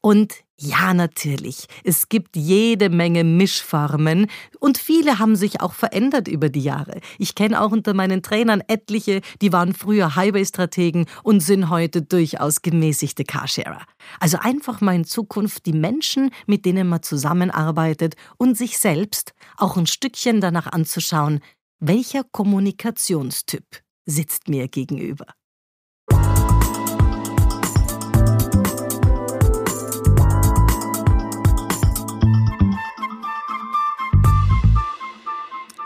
Und 0.00 0.34
ja, 0.62 0.92
natürlich, 0.92 1.64
es 1.84 2.10
gibt 2.10 2.36
jede 2.36 2.90
Menge 2.90 3.24
Mischformen 3.24 4.26
und 4.58 4.76
viele 4.76 5.18
haben 5.18 5.34
sich 5.34 5.62
auch 5.62 5.72
verändert 5.72 6.28
über 6.28 6.50
die 6.50 6.60
Jahre. 6.60 7.00
Ich 7.18 7.34
kenne 7.34 7.62
auch 7.62 7.72
unter 7.72 7.94
meinen 7.94 8.22
Trainern 8.22 8.62
etliche, 8.68 9.22
die 9.40 9.54
waren 9.54 9.72
früher 9.72 10.16
Highway-Strategen 10.16 11.06
und 11.22 11.40
sind 11.40 11.70
heute 11.70 12.02
durchaus 12.02 12.60
gemäßigte 12.60 13.24
Carsharer. 13.24 13.86
Also 14.18 14.36
einfach 14.38 14.82
mal 14.82 14.94
in 14.94 15.06
Zukunft 15.06 15.64
die 15.64 15.72
Menschen, 15.72 16.30
mit 16.46 16.66
denen 16.66 16.88
man 16.88 17.02
zusammenarbeitet 17.02 18.16
und 18.36 18.58
sich 18.58 18.76
selbst 18.76 19.32
auch 19.56 19.78
ein 19.78 19.86
Stückchen 19.86 20.42
danach 20.42 20.66
anzuschauen, 20.66 21.40
welcher 21.78 22.22
Kommunikationstyp 22.22 23.64
sitzt 24.04 24.48
mir 24.48 24.68
gegenüber. 24.68 25.24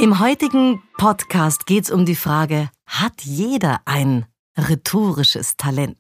Im 0.05 0.19
heutigen 0.19 0.83
Podcast 0.99 1.65
geht 1.65 1.85
es 1.85 1.91
um 1.91 2.05
die 2.05 2.15
Frage, 2.15 2.69
hat 2.85 3.23
jeder 3.23 3.81
ein 3.87 4.27
rhetorisches 4.55 5.57
Talent? 5.57 5.97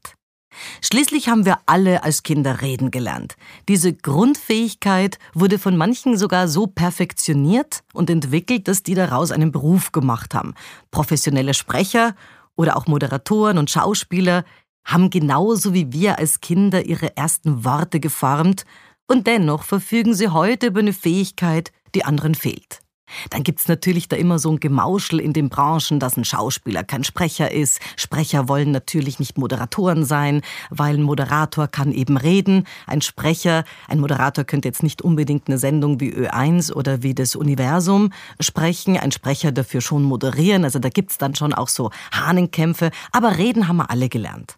Schließlich 0.83 1.31
haben 1.31 1.47
wir 1.47 1.61
alle 1.65 2.05
als 2.05 2.23
Kinder 2.23 2.61
reden 2.61 2.91
gelernt. 2.91 3.37
Diese 3.67 3.95
Grundfähigkeit 3.95 5.19
wurde 5.33 5.59
von 5.59 5.79
manchen 5.79 6.19
sogar 6.19 6.49
so 6.49 6.67
perfektioniert 6.67 7.83
und 7.95 8.11
entwickelt, 8.11 8.69
dass 8.69 8.83
die 8.83 8.95
daraus 8.95 9.31
einen 9.33 9.53
Beruf 9.53 9.91
gemacht 9.91 10.35
haben. 10.35 10.53
Professionelle 10.91 11.55
Sprecher 11.55 12.15
oder 12.57 12.77
auch 12.77 12.87
Moderatoren 12.87 13.57
und 13.57 13.71
Schauspieler 13.71 14.45
haben 14.85 15.09
genauso 15.09 15.73
wie 15.73 15.95
wir 15.95 16.19
als 16.19 16.43
Kinder 16.43 16.85
ihre 16.85 17.17
ersten 17.17 17.65
Worte 17.65 18.01
geformt 18.01 18.67
und 19.07 19.27
dennoch 19.27 19.63
verfügen 19.63 20.13
sie 20.13 20.29
heute 20.29 20.67
über 20.67 20.81
eine 20.81 20.93
Fähigkeit, 20.93 21.73
die 21.95 22.05
anderen 22.05 22.35
fehlt. 22.35 22.84
Dann 23.31 23.43
gibt's 23.43 23.69
natürlich 23.69 24.09
da 24.09 24.17
immer 24.17 24.39
so 24.39 24.51
ein 24.51 24.61
Gemauschel 24.61 25.21
in 25.21 25.33
den 25.33 25.49
Branchen, 25.49 26.01
dass 26.01 26.17
ein 26.17 26.25
Schauspieler 26.25 26.85
kein 26.85 27.05
Sprecher 27.05 27.51
ist. 27.51 27.81
Sprecher 27.97 28.49
wollen 28.49 28.71
natürlich 28.71 29.19
nicht 29.19 29.39
Moderatoren 29.39 30.05
sein, 30.05 30.43
weil 30.71 30.95
ein 30.95 31.03
Moderator 31.03 31.69
kann 31.69 31.93
eben 31.93 32.17
reden. 32.17 32.67
Ein 32.87 33.01
Sprecher, 33.01 33.65
ein 33.89 34.01
Moderator 34.01 34.45
könnte 34.45 34.69
jetzt 34.69 34.83
nicht 34.83 35.03
unbedingt 35.03 35.49
eine 35.49 35.59
Sendung 35.59 36.01
wie 36.01 36.13
Ö1 36.13 36.73
oder 36.73 37.03
wie 37.03 37.15
das 37.15 37.37
Universum 37.37 38.11
sprechen. 38.41 38.97
Ein 38.97 39.13
Sprecher 39.13 39.53
dafür 39.53 39.81
schon 39.81 40.03
moderieren. 40.03 40.65
Also 40.65 40.79
da 40.79 40.89
gibt's 40.89 41.19
dann 41.19 41.35
schon 41.35 41.53
auch 41.53 41.69
so 41.69 41.91
Hahnenkämpfe. 42.13 42.91
Aber 43.13 43.39
reden 43.39 43.69
haben 43.69 43.77
wir 43.77 43.91
alle 43.91 44.09
gelernt. 44.09 44.57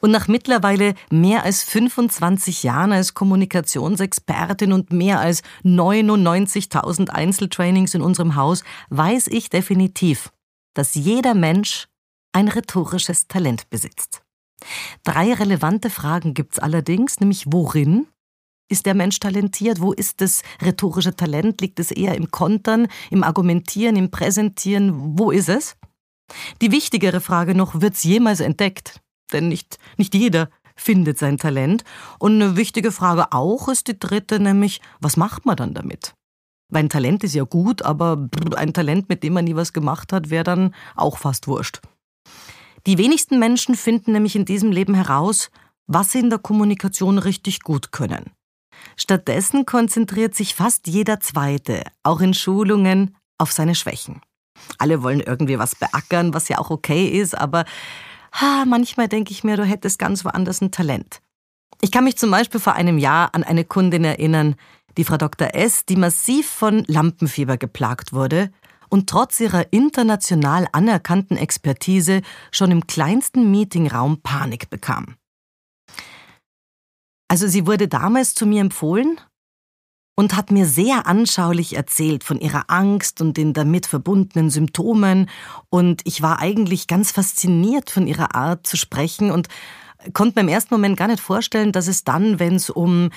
Und 0.00 0.10
nach 0.10 0.28
mittlerweile 0.28 0.94
mehr 1.10 1.44
als 1.44 1.62
25 1.64 2.62
Jahren 2.62 2.92
als 2.92 3.14
Kommunikationsexpertin 3.14 4.72
und 4.72 4.92
mehr 4.92 5.20
als 5.20 5.42
99.000 5.64 7.10
Einzeltrainings 7.10 7.94
in 7.94 8.02
unserem 8.02 8.36
Haus 8.36 8.64
weiß 8.90 9.28
ich 9.28 9.50
definitiv, 9.50 10.30
dass 10.74 10.94
jeder 10.94 11.34
Mensch 11.34 11.88
ein 12.32 12.48
rhetorisches 12.48 13.26
Talent 13.26 13.68
besitzt. 13.70 14.22
Drei 15.04 15.32
relevante 15.32 15.90
Fragen 15.90 16.34
gibt's 16.34 16.58
allerdings, 16.58 17.20
nämlich 17.20 17.44
worin 17.46 18.06
ist 18.70 18.84
der 18.84 18.94
Mensch 18.94 19.18
talentiert? 19.18 19.80
Wo 19.80 19.92
ist 19.92 20.20
das 20.20 20.42
rhetorische 20.60 21.16
Talent? 21.16 21.60
Liegt 21.60 21.80
es 21.80 21.90
eher 21.90 22.14
im 22.14 22.30
Kontern, 22.30 22.88
im 23.10 23.24
Argumentieren, 23.24 23.96
im 23.96 24.10
Präsentieren? 24.10 25.18
Wo 25.18 25.30
ist 25.30 25.48
es? 25.48 25.76
Die 26.60 26.70
wichtigere 26.70 27.20
Frage 27.20 27.54
noch, 27.54 27.80
wird's 27.80 28.04
jemals 28.04 28.40
entdeckt? 28.40 29.00
Denn 29.32 29.48
nicht, 29.48 29.78
nicht 29.96 30.14
jeder 30.14 30.50
findet 30.76 31.18
sein 31.18 31.38
Talent. 31.38 31.84
Und 32.18 32.34
eine 32.34 32.56
wichtige 32.56 32.92
Frage 32.92 33.32
auch 33.32 33.68
ist 33.68 33.88
die 33.88 33.98
dritte, 33.98 34.40
nämlich, 34.40 34.80
was 35.00 35.16
macht 35.16 35.46
man 35.46 35.56
dann 35.56 35.74
damit? 35.74 36.14
Weil 36.70 36.84
ein 36.84 36.88
Talent 36.90 37.24
ist 37.24 37.34
ja 37.34 37.44
gut, 37.44 37.82
aber 37.82 38.28
ein 38.56 38.72
Talent, 38.72 39.08
mit 39.08 39.22
dem 39.22 39.32
man 39.32 39.44
nie 39.44 39.56
was 39.56 39.72
gemacht 39.72 40.12
hat, 40.12 40.30
wäre 40.30 40.44
dann 40.44 40.74
auch 40.94 41.18
fast 41.18 41.48
wurscht. 41.48 41.80
Die 42.86 42.98
wenigsten 42.98 43.38
Menschen 43.38 43.74
finden 43.74 44.12
nämlich 44.12 44.36
in 44.36 44.44
diesem 44.44 44.70
Leben 44.70 44.94
heraus, 44.94 45.50
was 45.86 46.12
sie 46.12 46.20
in 46.20 46.30
der 46.30 46.38
Kommunikation 46.38 47.18
richtig 47.18 47.62
gut 47.62 47.92
können. 47.92 48.30
Stattdessen 48.96 49.66
konzentriert 49.66 50.34
sich 50.34 50.54
fast 50.54 50.86
jeder 50.86 51.20
Zweite, 51.20 51.82
auch 52.02 52.20
in 52.20 52.34
Schulungen, 52.34 53.16
auf 53.38 53.52
seine 53.52 53.74
Schwächen. 53.74 54.20
Alle 54.78 55.02
wollen 55.02 55.20
irgendwie 55.20 55.58
was 55.58 55.74
beackern, 55.74 56.34
was 56.34 56.48
ja 56.48 56.58
auch 56.58 56.70
okay 56.70 57.06
ist, 57.06 57.36
aber 57.36 57.64
ha, 58.32 58.64
manchmal 58.66 59.08
denke 59.08 59.32
ich 59.32 59.44
mir, 59.44 59.56
du 59.56 59.64
hättest 59.64 59.98
ganz 59.98 60.24
woanders 60.24 60.60
ein 60.60 60.70
Talent. 60.70 61.20
Ich 61.80 61.92
kann 61.92 62.04
mich 62.04 62.16
zum 62.16 62.30
Beispiel 62.30 62.60
vor 62.60 62.74
einem 62.74 62.98
Jahr 62.98 63.34
an 63.34 63.44
eine 63.44 63.64
Kundin 63.64 64.04
erinnern, 64.04 64.56
die 64.96 65.04
Frau 65.04 65.16
Dr. 65.16 65.54
S., 65.54 65.84
die 65.84 65.96
massiv 65.96 66.48
von 66.48 66.84
Lampenfieber 66.86 67.56
geplagt 67.56 68.12
wurde 68.12 68.50
und 68.88 69.08
trotz 69.08 69.38
ihrer 69.38 69.72
international 69.72 70.66
anerkannten 70.72 71.36
Expertise 71.36 72.22
schon 72.50 72.70
im 72.70 72.86
kleinsten 72.86 73.50
Meetingraum 73.50 74.20
Panik 74.22 74.70
bekam. 74.70 75.16
Also 77.28 77.46
sie 77.46 77.66
wurde 77.66 77.88
damals 77.88 78.34
zu 78.34 78.46
mir 78.46 78.62
empfohlen 78.62 79.20
und 80.18 80.34
hat 80.34 80.50
mir 80.50 80.66
sehr 80.66 81.06
anschaulich 81.06 81.76
erzählt 81.76 82.24
von 82.24 82.40
ihrer 82.40 82.64
Angst 82.66 83.20
und 83.20 83.36
den 83.36 83.52
damit 83.52 83.86
verbundenen 83.86 84.50
Symptomen. 84.50 85.30
Und 85.70 86.00
ich 86.02 86.22
war 86.22 86.40
eigentlich 86.40 86.88
ganz 86.88 87.12
fasziniert 87.12 87.88
von 87.88 88.08
ihrer 88.08 88.34
Art 88.34 88.66
zu 88.66 88.76
sprechen 88.76 89.30
und 89.30 89.46
konnte 90.14 90.34
mir 90.34 90.40
im 90.40 90.48
ersten 90.48 90.74
Moment 90.74 90.96
gar 90.96 91.06
nicht 91.06 91.20
vorstellen, 91.20 91.70
dass 91.70 91.86
es 91.86 92.02
dann, 92.02 92.40
wenn 92.40 92.56
es 92.56 92.68
um 92.68 93.10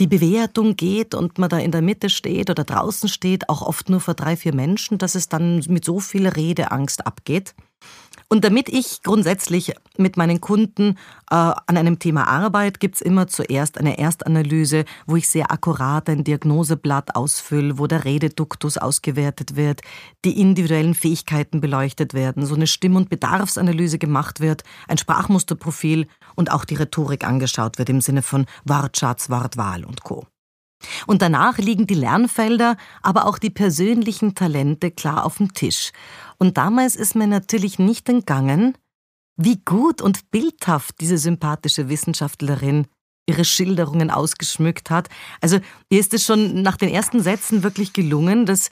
die 0.00 0.06
Bewertung 0.06 0.76
geht 0.76 1.14
und 1.14 1.38
man 1.38 1.48
da 1.48 1.56
in 1.56 1.70
der 1.70 1.80
Mitte 1.80 2.10
steht 2.10 2.50
oder 2.50 2.64
draußen 2.64 3.08
steht, 3.08 3.48
auch 3.48 3.62
oft 3.62 3.88
nur 3.88 4.00
vor 4.00 4.12
drei, 4.12 4.36
vier 4.36 4.54
Menschen, 4.54 4.98
dass 4.98 5.14
es 5.14 5.30
dann 5.30 5.64
mit 5.66 5.86
so 5.86 5.98
viel 5.98 6.28
Redeangst 6.28 7.06
abgeht. 7.06 7.54
Und 8.30 8.44
damit 8.44 8.68
ich 8.68 9.02
grundsätzlich 9.02 9.72
mit 9.96 10.18
meinen 10.18 10.40
Kunden 10.40 10.98
äh, 11.30 11.34
an 11.34 11.76
einem 11.76 11.98
Thema 11.98 12.28
arbeite, 12.28 12.78
gibt's 12.78 13.00
immer 13.00 13.26
zuerst 13.26 13.78
eine 13.78 13.98
Erstanalyse, 13.98 14.84
wo 15.06 15.16
ich 15.16 15.28
sehr 15.28 15.50
akkurat 15.50 16.10
ein 16.10 16.24
Diagnoseblatt 16.24 17.16
ausfülle, 17.16 17.78
wo 17.78 17.86
der 17.86 18.04
Rededuktus 18.04 18.76
ausgewertet 18.76 19.56
wird, 19.56 19.80
die 20.26 20.38
individuellen 20.38 20.94
Fähigkeiten 20.94 21.62
beleuchtet 21.62 22.12
werden, 22.12 22.44
so 22.44 22.54
eine 22.54 22.66
Stimm- 22.66 22.96
und 22.96 23.08
Bedarfsanalyse 23.08 23.98
gemacht 23.98 24.40
wird, 24.40 24.62
ein 24.88 24.98
Sprachmusterprofil 24.98 26.06
und 26.36 26.52
auch 26.52 26.66
die 26.66 26.74
Rhetorik 26.74 27.26
angeschaut 27.26 27.78
wird 27.78 27.88
im 27.88 28.02
Sinne 28.02 28.20
von 28.20 28.44
Wortschatz, 28.66 29.30
Wortwahl 29.30 29.84
und 29.86 30.02
Co. 30.04 30.26
Und 31.06 31.22
danach 31.22 31.58
liegen 31.58 31.86
die 31.86 31.94
Lernfelder, 31.94 32.76
aber 33.02 33.26
auch 33.26 33.38
die 33.38 33.50
persönlichen 33.50 34.34
Talente 34.34 34.90
klar 34.90 35.24
auf 35.24 35.38
dem 35.38 35.52
Tisch. 35.54 35.92
Und 36.38 36.56
damals 36.56 36.96
ist 36.96 37.14
mir 37.14 37.26
natürlich 37.26 37.78
nicht 37.78 38.08
entgangen, 38.08 38.76
wie 39.36 39.60
gut 39.64 40.02
und 40.02 40.30
bildhaft 40.30 41.00
diese 41.00 41.18
sympathische 41.18 41.88
Wissenschaftlerin 41.88 42.86
ihre 43.28 43.44
Schilderungen 43.44 44.10
ausgeschmückt 44.10 44.90
hat. 44.90 45.08
Also 45.40 45.58
ihr 45.90 46.00
ist 46.00 46.14
es 46.14 46.24
schon 46.24 46.62
nach 46.62 46.76
den 46.76 46.88
ersten 46.88 47.22
Sätzen 47.22 47.62
wirklich 47.62 47.92
gelungen, 47.92 48.46
dass, 48.46 48.70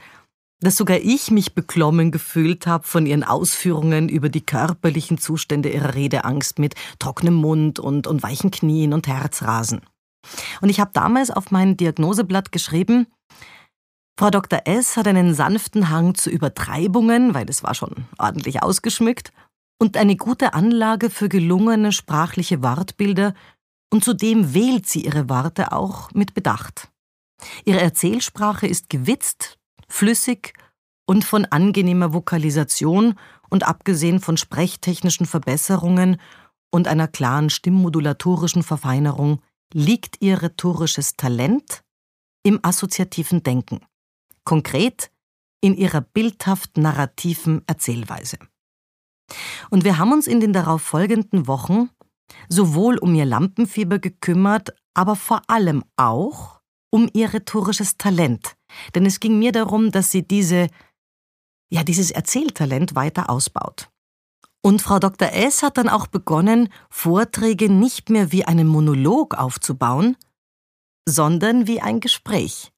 dass 0.61 0.77
sogar 0.77 0.99
ich 0.99 1.31
mich 1.31 1.55
beklommen 1.55 2.11
gefühlt 2.11 2.67
habe 2.67 2.87
von 2.87 3.07
ihren 3.07 3.23
Ausführungen 3.23 4.09
über 4.09 4.29
die 4.29 4.45
körperlichen 4.45 5.19
Zustände 5.19 5.71
ihrer 5.71 5.95
Redeangst 5.95 6.59
mit 6.59 6.75
trockenem 6.99 7.35
Mund 7.35 7.79
und, 7.79 8.07
und 8.07 8.23
weichen 8.23 8.51
Knien 8.51 8.95
und 8.95 9.07
Herzrasen. 9.07 9.83
Und 10.61 10.69
ich 10.69 10.81
habe 10.81 10.91
damals 10.93 11.31
auf 11.31 11.51
mein 11.51 11.77
Diagnoseblatt 11.77 12.53
geschrieben, 12.53 13.07
Frau 14.19 14.31
Dr. 14.31 14.63
S. 14.65 14.97
hat 14.97 15.07
einen 15.07 15.35
sanften 15.35 15.91
Hang 15.91 16.15
zu 16.15 16.31
Übertreibungen, 16.31 17.35
weil 17.35 17.49
es 17.51 17.63
war 17.63 17.75
schon 17.75 18.07
ordentlich 18.19 18.63
ausgeschmückt, 18.63 19.33
und 19.79 19.99
eine 19.99 20.17
gute 20.17 20.55
Anlage 20.55 21.11
für 21.11 21.29
gelungene 21.29 21.93
sprachliche 21.93 22.63
Wortbilder, 22.63 23.35
und 23.93 24.05
zudem 24.05 24.55
wählt 24.55 24.87
sie 24.87 25.05
ihre 25.05 25.29
Worte 25.29 25.73
auch 25.73 26.11
mit 26.13 26.33
Bedacht. 26.33 26.89
Ihre 27.65 27.81
Erzählsprache 27.81 28.67
ist 28.67 28.89
gewitzt, 28.89 29.59
flüssig 29.89 30.55
und 31.07 31.25
von 31.25 31.45
angenehmer 31.45 32.15
Vokalisation 32.15 33.15
und 33.51 33.69
abgesehen 33.69 34.21
von 34.21 34.37
sprechtechnischen 34.37 35.27
Verbesserungen 35.27 36.21
und 36.71 36.89
einer 36.89 37.07
klaren 37.07 37.51
stimmmodulatorischen 37.51 38.63
Verfeinerung 38.63 39.41
liegt 39.73 40.23
ihr 40.23 40.43
rhetorisches 40.43 41.17
Talent 41.17 41.83
im 42.43 42.61
assoziativen 42.63 43.43
Denken, 43.43 43.81
konkret 44.45 45.11
in 45.61 45.75
ihrer 45.75 46.01
bildhaft 46.01 46.77
narrativen 46.77 47.63
Erzählweise. 47.67 48.39
Und 49.71 49.85
wir 49.85 49.99
haben 49.99 50.13
uns 50.13 50.27
in 50.27 50.41
den 50.41 50.53
darauf 50.53 50.83
folgenden 50.83 51.47
Wochen 51.47 51.91
sowohl 52.49 52.99
um 52.99 53.15
ihr 53.15 53.25
Lampenfieber 53.25 53.99
gekümmert, 53.99 54.75
aber 54.95 55.17
vor 55.17 55.43
allem 55.49 55.85
auch 55.97 56.61
um 56.91 57.09
ihr 57.13 57.33
rhetorisches 57.33 57.99
Talent. 57.99 58.57
Denn 58.95 59.07
es 59.07 59.21
ging 59.21 59.39
mir 59.39 59.53
darum, 59.53 59.91
dass 59.91 60.11
sie 60.11 60.27
diese, 60.27 60.69
ja, 61.71 61.83
dieses 61.83 62.11
Erzähltalent 62.11 62.95
weiter 62.95 63.29
ausbaut. 63.31 63.91
Und 64.67 64.83
Frau 64.83 64.99
Dr. 64.99 65.29
S. 65.29 65.63
hat 65.63 65.79
dann 65.79 65.89
auch 65.89 66.09
begonnen, 66.09 66.71
Vorträge 66.91 67.71
nicht 67.71 68.11
mehr 68.11 68.33
wie 68.33 68.47
einen 68.47 68.67
Monolog 68.67 69.35
aufzubauen, 69.35 70.17
sondern 71.09 71.69
wie 71.69 71.81
ein 71.81 72.01
Gespräch. 72.01 72.73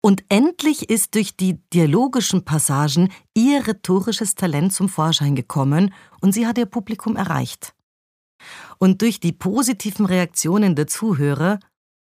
Und 0.00 0.22
endlich 0.28 0.88
ist 0.88 1.16
durch 1.16 1.36
die 1.36 1.54
dialogischen 1.70 2.44
Passagen 2.44 3.12
ihr 3.34 3.66
rhetorisches 3.66 4.36
Talent 4.36 4.72
zum 4.72 4.88
Vorschein 4.88 5.34
gekommen 5.34 5.92
und 6.20 6.30
sie 6.30 6.46
hat 6.46 6.58
ihr 6.58 6.66
Publikum 6.66 7.16
erreicht. 7.16 7.74
Und 8.78 9.02
durch 9.02 9.18
die 9.18 9.32
positiven 9.32 10.06
Reaktionen 10.06 10.76
der 10.76 10.86
Zuhörer 10.86 11.58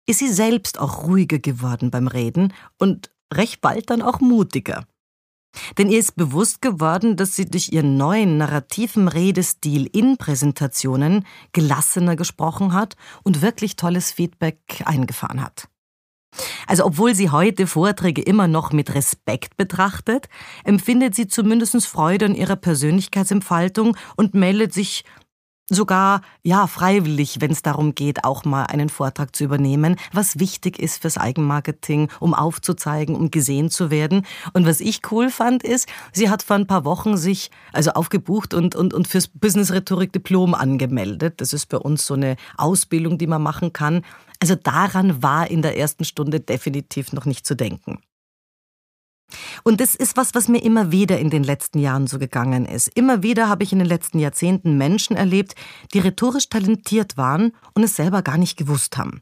ist 0.10 0.20
sie 0.20 0.28
selbst 0.28 0.78
auch 0.78 1.08
ruhiger 1.08 1.40
geworden 1.40 1.90
beim 1.90 2.10
Reden 2.10 2.54
und 2.80 3.12
recht 3.34 3.62
bald 3.62 3.92
dann 3.92 4.02
auch 4.02 4.20
mutiger. 4.20 4.86
Denn 5.78 5.90
ihr 5.90 6.00
ist 6.00 6.16
bewusst 6.16 6.62
geworden, 6.62 7.16
dass 7.16 7.36
sie 7.36 7.46
durch 7.46 7.72
ihren 7.72 7.98
neuen 7.98 8.38
narrativen 8.38 9.08
Redestil 9.08 9.88
in 9.92 10.18
Präsentationen 10.18 11.26
gelassener 11.52 12.16
gesprochen 12.16 12.74
hat 12.74 12.96
und 13.24 13.42
wirklich 13.42 13.76
tolles 13.76 14.12
Feedback 14.12 14.84
eingefahren 14.86 15.44
hat. 15.44 15.68
Also 16.68 16.86
obwohl 16.86 17.14
sie 17.14 17.30
heute 17.30 17.68
Vorträge 17.68 18.22
immer 18.22 18.48
noch 18.48 18.72
mit 18.72 18.96
Respekt 18.96 19.58
betrachtet, 19.58 20.30
empfindet 20.64 21.16
sie 21.16 21.28
zumindest 21.28 21.86
Freude 21.86 22.26
an 22.26 22.36
ihrer 22.36 22.56
Persönlichkeitsentfaltung 22.56 23.98
und 24.16 24.34
meldet 24.34 24.74
sich 24.74 25.04
sogar 25.70 26.22
ja 26.44 26.68
freiwillig, 26.68 27.40
wenn 27.40 27.52
es 27.52 27.62
darum 27.62 27.96
geht, 27.96 28.24
auch 28.24 28.44
mal 28.44 28.66
einen 28.66 28.90
Vortrag 28.90 29.36
zu 29.36 29.44
übernehmen, 29.44 29.96
was 30.12 30.40
wichtig 30.40 30.80
ist 30.80 31.02
fürs 31.02 31.18
Eigenmarketing, 31.18 32.10
um 32.20 32.34
aufzuzeigen, 32.34 33.16
um 33.16 33.32
gesehen 33.32 33.70
zu 33.70 33.90
werden. 33.90 34.26
Und 34.54 34.66
was 34.66 34.82
ich 34.82 35.02
cool 35.12 35.30
fand, 35.30 35.64
ist, 35.64 35.88
sie 36.12 36.30
hat 36.30 36.44
vor 36.44 36.58
ein 36.58 36.68
paar 36.68 36.86
Wochen 36.86 37.18
sich 37.18 37.52
also 37.74 37.92
aufgebucht 37.92 38.54
und 38.54 38.76
und 38.76 38.94
und 38.94 39.08
fürs 39.08 39.28
Business 39.28 39.72
Rhetorik 39.72 40.12
Diplom 40.12 40.54
angemeldet. 40.54 41.42
Das 41.42 41.54
ist 41.54 41.68
bei 41.68 41.78
uns 41.78 42.06
so 42.06 42.16
eine 42.16 42.36
Ausbildung, 42.58 43.18
die 43.18 43.28
man 43.28 43.42
machen 43.42 43.74
kann. 43.74 44.04
Also 44.42 44.56
daran 44.56 45.22
war 45.22 45.50
in 45.50 45.62
der 45.62 45.78
ersten 45.78 46.04
Stunde 46.04 46.40
definitiv 46.40 47.14
noch 47.14 47.26
nicht 47.26 47.46
zu 47.46 47.56
denken. 47.56 48.00
Und 49.64 49.82
das 49.82 49.96
ist 49.96 50.18
was, 50.18 50.34
was 50.34 50.48
mir 50.48 50.64
immer 50.64 50.92
wieder 50.92 51.20
in 51.20 51.30
den 51.30 51.44
letzten 51.44 51.80
Jahren 51.80 52.08
so 52.08 52.20
gegangen 52.20 52.66
ist. 52.66 52.88
Immer 52.90 53.24
wieder 53.24 53.50
habe 53.50 53.64
ich 53.64 53.72
in 53.72 53.80
den 53.80 53.88
letzten 53.88 54.20
Jahrzehnten 54.20 54.78
Menschen 54.78 55.16
erlebt, 55.16 55.56
die 55.94 56.00
rhetorisch 56.00 56.50
talentiert 56.50 57.18
waren 57.18 57.54
und 57.74 57.84
es 57.84 57.96
selber 57.96 58.22
gar 58.22 58.38
nicht 58.38 58.58
gewusst 58.58 58.98
haben. 58.98 59.22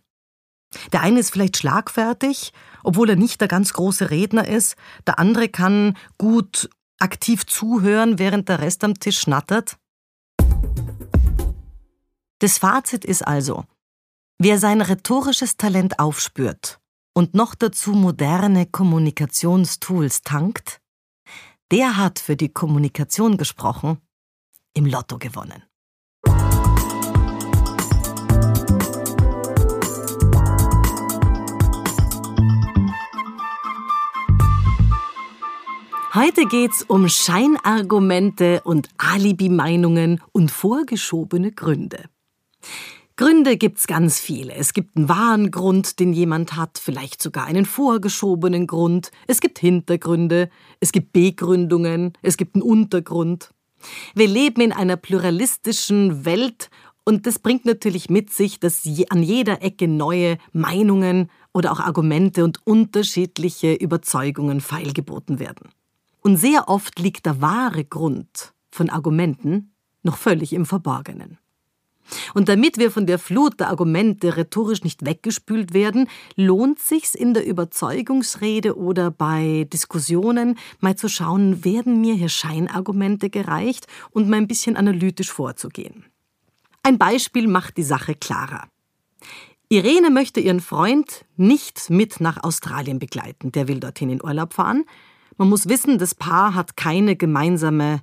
Der 0.92 1.01
eine 1.01 1.20
ist 1.20 1.32
vielleicht 1.32 1.58
schlagfertig, 1.58 2.54
obwohl 2.84 3.10
er 3.10 3.16
nicht 3.16 3.42
der 3.42 3.48
ganz 3.48 3.74
große 3.74 4.12
Redner 4.12 4.48
ist. 4.48 4.75
Der 5.08 5.18
andere 5.18 5.50
kann 5.50 5.98
gut 6.18 6.70
aktiv 7.00 7.46
zuhören, 7.46 8.20
während 8.20 8.50
der 8.50 8.60
Rest 8.60 8.84
am 8.84 8.94
Tisch 9.00 9.20
schnattert. 9.20 9.78
Das 12.39 12.58
Fazit 12.58 13.04
ist 13.04 13.25
also, 13.25 13.66
wer 14.38 14.60
sein 14.60 14.82
rhetorisches 14.82 15.58
Talent 15.58 16.00
aufspürt 16.00 16.78
und 17.19 17.33
noch 17.33 17.53
dazu 17.53 17.91
moderne 17.91 18.65
Kommunikationstools 18.65 20.21
tankt, 20.21 20.79
der 21.69 21.97
hat 21.97 22.17
für 22.17 22.38
die 22.38 22.47
Kommunikation 22.47 23.35
gesprochen, 23.35 23.97
im 24.73 24.85
Lotto 24.85 25.17
gewonnen. 25.17 25.61
Heute 36.13 36.45
geht's 36.45 36.83
um 36.83 37.09
Scheinargumente 37.09 38.61
und 38.63 38.88
Alibi-Meinungen 38.97 40.21
und 40.31 40.51
vorgeschobene 40.51 41.51
Gründe. 41.51 42.05
Gründe 43.19 43.57
gibt's 43.57 43.85
ganz 43.85 44.17
viele. 44.17 44.53
Es 44.53 44.71
gibt 44.71 44.95
einen 44.95 45.09
wahren 45.09 45.51
Grund, 45.51 45.99
den 45.99 46.13
jemand 46.13 46.55
hat, 46.55 46.77
vielleicht 46.77 47.21
sogar 47.21 47.47
einen 47.47 47.65
vorgeschobenen 47.65 48.65
Grund. 48.65 49.12
Es 49.27 49.41
gibt 49.41 49.60
Hintergründe, 49.60 50.49
es 50.79 50.93
gibt 50.93 51.12
Begründungen, 51.12 52.13
es 52.21 52.38
gibt 52.38 52.55
einen 52.55 52.62
Untergrund. 52.62 53.49
Wir 54.15 54.29
leben 54.29 54.62
in 54.62 54.71
einer 54.71 54.95
pluralistischen 54.95 56.23
Welt 56.23 56.69
und 57.03 57.27
das 57.27 57.39
bringt 57.39 57.65
natürlich 57.65 58.10
mit 58.10 58.32
sich, 58.32 58.62
dass 58.62 58.88
an 59.10 59.21
jeder 59.21 59.62
Ecke 59.63 59.89
neue 59.89 60.38
Meinungen 60.53 61.29
oder 61.53 61.73
auch 61.73 61.82
Argumente 61.82 62.45
und 62.45 62.65
unterschiedliche 62.65 63.73
Überzeugungen 63.73 64.62
feilgeboten 64.62 65.39
werden. 65.39 65.67
Und 66.21 66.38
sehr 66.38 66.69
oft 66.69 66.97
liegt 66.99 67.25
der 67.25 67.41
wahre 67.41 67.84
Grund 67.84 68.53
von 68.71 68.89
Argumenten 68.89 69.73
noch 70.03 70.15
völlig 70.15 70.53
im 70.53 70.65
Verborgenen. 70.65 71.38
Und 72.34 72.50
damit 72.50 72.78
wir 72.78 72.91
von 72.91 73.06
der 73.06 73.19
Flut 73.19 73.60
der 73.60 73.69
Argumente 73.69 74.38
rhetorisch 74.38 74.84
nicht 74.84 75.06
weggespült 75.06 75.74
werden, 75.74 76.08
lohnt 76.36 76.80
sich's 76.80 77.15
in 77.15 77.34
der 77.34 77.45
Überzeugungsrede 77.45 78.78
oder 78.78 79.12
bei 79.12 79.67
Diskussionen 79.72 80.58
mal 80.80 80.95
zu 80.95 81.10
schauen, 81.10 81.63
werden 81.63 82.02
mir 82.02 82.15
hier 82.15 82.30
Scheinargumente 82.30 83.30
gereicht 83.30 83.88
und 84.12 84.30
mal 84.30 84.38
ein 84.38 84.48
bisschen 84.48 84.76
analytisch 84.76 85.32
vorzugehen. 85.32 86.06
Ein 86.84 86.98
Beispiel 86.98 87.48
macht 87.48 87.78
die 87.78 87.84
Sache 87.84 88.15
klarer. 88.15 88.67
Irene 89.67 90.10
möchte 90.10 90.39
ihren 90.39 90.62
Freund 90.62 91.26
nicht 91.38 91.91
mit 91.91 92.19
nach 92.19 92.43
Australien 92.43 92.98
begleiten. 92.98 93.52
Der 93.52 93.67
will 93.67 93.80
dorthin 93.80 94.10
in 94.10 94.24
Urlaub 94.24 94.54
fahren. 94.54 94.86
Man 95.38 95.50
muss 95.50 95.69
wissen, 95.69 96.00
das 96.00 96.15
Paar 96.15 96.56
hat 96.56 96.76
keine 96.76 97.15
gemeinsame 97.15 98.02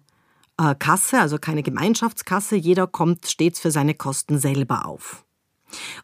äh, 0.59 0.75
Kasse, 0.75 1.21
also 1.21 1.39
keine 1.39 1.63
Gemeinschaftskasse. 1.63 2.57
Jeder 2.57 2.87
kommt 2.87 3.27
stets 3.27 3.61
für 3.61 3.71
seine 3.71 3.95
Kosten 3.95 4.39
selber 4.39 4.87
auf. 4.87 5.25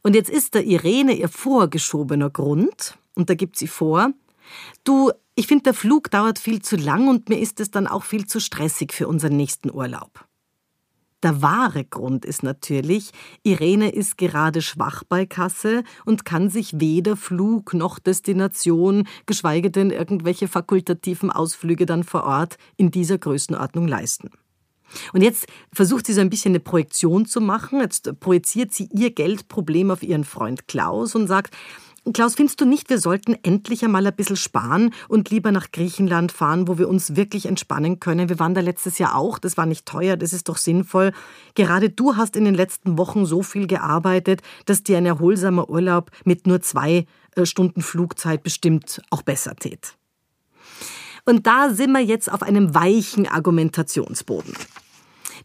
Und 0.02 0.14
jetzt 0.14 0.30
ist 0.30 0.54
der 0.54 0.64
Irene 0.64 1.14
ihr 1.14 1.28
vorgeschobener 1.28 2.30
Grund, 2.30 2.98
und 3.14 3.30
da 3.30 3.34
gibt 3.34 3.56
sie 3.56 3.68
vor, 3.68 4.12
du, 4.84 5.12
ich 5.34 5.46
finde, 5.46 5.64
der 5.64 5.74
Flug 5.74 6.10
dauert 6.10 6.38
viel 6.38 6.62
zu 6.62 6.76
lang 6.76 7.08
und 7.08 7.28
mir 7.28 7.38
ist 7.38 7.60
es 7.60 7.70
dann 7.70 7.86
auch 7.86 8.04
viel 8.04 8.26
zu 8.26 8.40
stressig 8.40 8.92
für 8.92 9.08
unseren 9.08 9.36
nächsten 9.36 9.70
Urlaub. 9.72 10.26
Der 11.22 11.40
wahre 11.40 11.84
Grund 11.84 12.24
ist 12.24 12.42
natürlich, 12.42 13.12
Irene 13.44 13.90
ist 13.90 14.18
gerade 14.18 14.60
schwach 14.60 15.04
bei 15.08 15.24
Kasse 15.24 15.84
und 16.04 16.24
kann 16.24 16.50
sich 16.50 16.80
weder 16.80 17.16
Flug 17.16 17.74
noch 17.74 18.00
Destination, 18.00 19.06
geschweige 19.24 19.70
denn 19.70 19.90
irgendwelche 19.90 20.48
fakultativen 20.48 21.30
Ausflüge 21.30 21.86
dann 21.86 22.02
vor 22.02 22.24
Ort 22.24 22.56
in 22.76 22.90
dieser 22.90 23.18
Größenordnung 23.18 23.86
leisten. 23.86 24.30
Und 25.12 25.22
jetzt 25.22 25.46
versucht 25.72 26.06
sie 26.06 26.12
so 26.12 26.20
ein 26.20 26.30
bisschen 26.30 26.52
eine 26.52 26.60
Projektion 26.60 27.26
zu 27.26 27.40
machen. 27.40 27.80
Jetzt 27.80 28.18
projiziert 28.20 28.72
sie 28.72 28.88
ihr 28.92 29.10
Geldproblem 29.10 29.90
auf 29.90 30.02
ihren 30.02 30.24
Freund 30.24 30.68
Klaus 30.68 31.14
und 31.14 31.26
sagt, 31.26 31.54
Klaus, 32.12 32.34
findest 32.34 32.60
du 32.60 32.64
nicht, 32.64 32.90
wir 32.90 32.98
sollten 32.98 33.36
endlich 33.44 33.84
einmal 33.84 34.04
ein 34.04 34.16
bisschen 34.16 34.34
sparen 34.34 34.92
und 35.06 35.30
lieber 35.30 35.52
nach 35.52 35.70
Griechenland 35.70 36.32
fahren, 36.32 36.66
wo 36.66 36.76
wir 36.76 36.88
uns 36.88 37.14
wirklich 37.14 37.46
entspannen 37.46 38.00
können? 38.00 38.28
Wir 38.28 38.40
waren 38.40 38.54
da 38.54 38.60
letztes 38.60 38.98
Jahr 38.98 39.14
auch, 39.14 39.38
das 39.38 39.56
war 39.56 39.66
nicht 39.66 39.86
teuer, 39.86 40.16
das 40.16 40.32
ist 40.32 40.48
doch 40.48 40.56
sinnvoll. 40.56 41.12
Gerade 41.54 41.90
du 41.90 42.16
hast 42.16 42.34
in 42.34 42.44
den 42.44 42.56
letzten 42.56 42.98
Wochen 42.98 43.24
so 43.24 43.44
viel 43.44 43.68
gearbeitet, 43.68 44.42
dass 44.66 44.82
dir 44.82 44.98
ein 44.98 45.06
erholsamer 45.06 45.70
Urlaub 45.70 46.10
mit 46.24 46.44
nur 46.44 46.60
zwei 46.60 47.06
äh, 47.36 47.46
Stunden 47.46 47.82
Flugzeit 47.82 48.42
bestimmt 48.42 49.00
auch 49.10 49.22
besser 49.22 49.54
tät. 49.54 49.94
Und 51.24 51.46
da 51.46 51.70
sind 51.70 51.92
wir 51.92 52.00
jetzt 52.00 52.32
auf 52.32 52.42
einem 52.42 52.74
weichen 52.74 53.28
Argumentationsboden. 53.28 54.54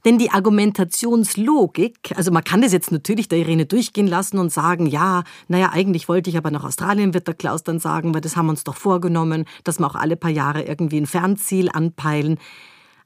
Denn 0.08 0.17
die 0.17 0.32
Argumentationslogik, 0.32 2.13
also 2.15 2.32
man 2.32 2.46
kann 2.46 2.62
das 2.62 2.72
jetzt 2.72 2.93
natürlich 2.93 3.28
der 3.28 3.39
Irene 3.39 3.65
durchgehen 3.65 4.08
lassen 4.08 4.39
und 4.39 4.54
sagen, 4.54 4.86
ja, 4.86 5.26
naja, 5.50 5.72
eigentlich 5.74 6.08
wollte 6.08 6.30
ich 6.30 6.38
aber 6.38 6.50
nach 6.50 6.63
Australien, 6.63 7.13
wird 7.13 7.28
der 7.28 7.36
Klaus 7.36 7.62
dann 7.62 7.80
sagen, 7.80 8.13
weil 8.13 8.22
das 8.22 8.38
haben 8.38 8.46
wir 8.46 8.52
uns 8.52 8.63
doch 8.63 8.78
vorgenommen, 8.78 9.43
dass 9.65 9.80
wir 9.80 9.86
auch 9.86 9.96
alle 9.96 10.15
paar 10.15 10.32
Jahre 10.32 10.63
irgendwie 10.63 11.02
ein 11.02 11.08
Fernziel 11.08 11.67
anpeilen. 11.67 12.39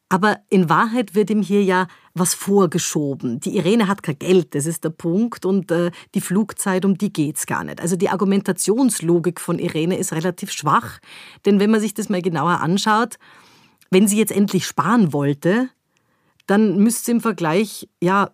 Aber 0.09 0.41
in 0.49 0.69
Wahrheit 0.69 1.15
wird 1.15 1.31
ihm 1.31 1.41
hier 1.41 1.63
ja 1.63 1.87
was 2.13 2.35
vorgeschoben. 2.35 3.39
Die 3.39 3.57
Irene 3.57 3.87
hat 3.87 4.03
kein 4.03 4.19
Geld, 4.19 4.53
das 4.53 4.67
ist 4.67 4.83
der 4.83 4.91
Punkt, 4.91 5.43
und 5.43 5.71
äh, 5.71 5.89
die 6.13 6.21
Flugzeit, 6.21 6.85
um 6.85 6.99
die 6.99 7.11
geht's 7.11 7.47
gar 7.47 7.63
nicht. 7.63 7.81
Also 7.81 7.95
die 7.95 8.09
Argumentationslogik 8.09 9.41
von 9.41 9.57
Irene 9.57 9.97
ist 9.97 10.13
relativ 10.13 10.51
schwach, 10.51 10.99
denn 11.47 11.59
wenn 11.59 11.71
man 11.71 11.81
sich 11.81 11.95
das 11.95 12.09
mal 12.09 12.21
genauer 12.21 12.59
anschaut, 12.59 13.17
wenn 13.89 14.07
sie 14.07 14.19
jetzt 14.19 14.31
endlich 14.31 14.67
sparen 14.67 15.13
wollte, 15.13 15.69
dann 16.51 16.77
müsste 16.77 17.05
sie 17.05 17.11
im 17.11 17.21
Vergleich 17.21 17.87
ja 18.03 18.31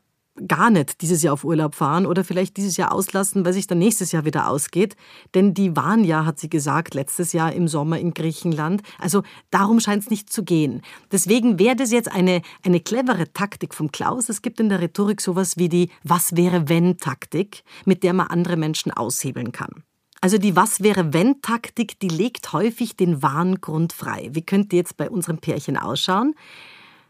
gar 0.47 0.69
nicht 0.69 1.01
dieses 1.01 1.21
Jahr 1.23 1.33
auf 1.33 1.43
Urlaub 1.43 1.75
fahren 1.75 2.05
oder 2.05 2.23
vielleicht 2.23 2.57
dieses 2.57 2.77
Jahr 2.77 2.91
auslassen, 2.91 3.45
weil 3.45 3.53
sich 3.53 3.67
dann 3.67 3.79
nächstes 3.79 4.11
Jahr 4.11 4.25
wieder 4.25 4.49
ausgeht. 4.49 4.95
Denn 5.35 5.53
die 5.53 5.75
waren 5.75 6.03
ja, 6.03 6.25
hat 6.25 6.39
sie 6.39 6.49
gesagt, 6.49 6.93
letztes 6.93 7.33
Jahr 7.33 7.53
im 7.53 7.67
Sommer 7.67 7.99
in 7.99 8.13
Griechenland. 8.13 8.81
Also 8.99 9.23
darum 9.51 9.79
scheint 9.79 10.03
es 10.03 10.09
nicht 10.09 10.31
zu 10.31 10.43
gehen. 10.43 10.81
Deswegen 11.11 11.59
wäre 11.59 11.75
das 11.75 11.91
jetzt 11.91 12.11
eine, 12.11 12.41
eine 12.63 12.79
clevere 12.79 13.31
Taktik 13.33 13.73
vom 13.73 13.91
Klaus. 13.91 14.29
Es 14.29 14.41
gibt 14.41 14.59
in 14.59 14.69
der 14.69 14.81
Rhetorik 14.81 15.21
sowas 15.21 15.57
wie 15.57 15.69
die 15.69 15.89
Was 16.03 16.35
wäre 16.35 16.69
wenn 16.69 16.97
Taktik, 16.97 17.63
mit 17.85 18.03
der 18.03 18.13
man 18.13 18.27
andere 18.27 18.57
Menschen 18.57 18.91
aushebeln 18.91 19.51
kann. 19.51 19.83
Also 20.21 20.39
die 20.39 20.55
Was 20.55 20.81
wäre 20.81 21.13
wenn 21.13 21.41
Taktik, 21.41 21.99
die 21.99 22.09
legt 22.09 22.51
häufig 22.53 22.95
den 22.95 23.21
wahren 23.21 23.61
Grund 23.61 23.93
frei. 23.93 24.29
Wie 24.33 24.43
könnte 24.43 24.75
jetzt 24.75 24.97
bei 24.97 25.09
unserem 25.09 25.37
Pärchen 25.37 25.77
ausschauen? 25.77 26.33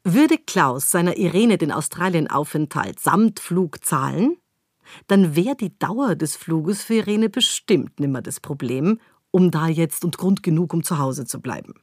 Würde 0.09 0.37
Klaus 0.37 0.89
seiner 0.89 1.17
Irene 1.17 1.57
den 1.57 1.69
Australienaufenthalt 1.69 2.97
samt 2.97 3.41
Flug 3.41 3.83
zahlen, 3.83 4.37
dann 5.07 5.35
wäre 5.35 5.57
die 5.57 5.77
Dauer 5.79 6.15
des 6.15 6.37
Fluges 6.37 6.81
für 6.81 6.93
Irene 6.93 7.27
bestimmt 7.27 7.99
nimmer 7.99 8.21
das 8.21 8.39
Problem, 8.39 9.01
um 9.31 9.51
da 9.51 9.67
jetzt 9.67 10.05
und 10.05 10.17
Grund 10.17 10.43
genug, 10.43 10.73
um 10.73 10.81
zu 10.81 10.97
Hause 10.97 11.25
zu 11.25 11.41
bleiben. 11.41 11.73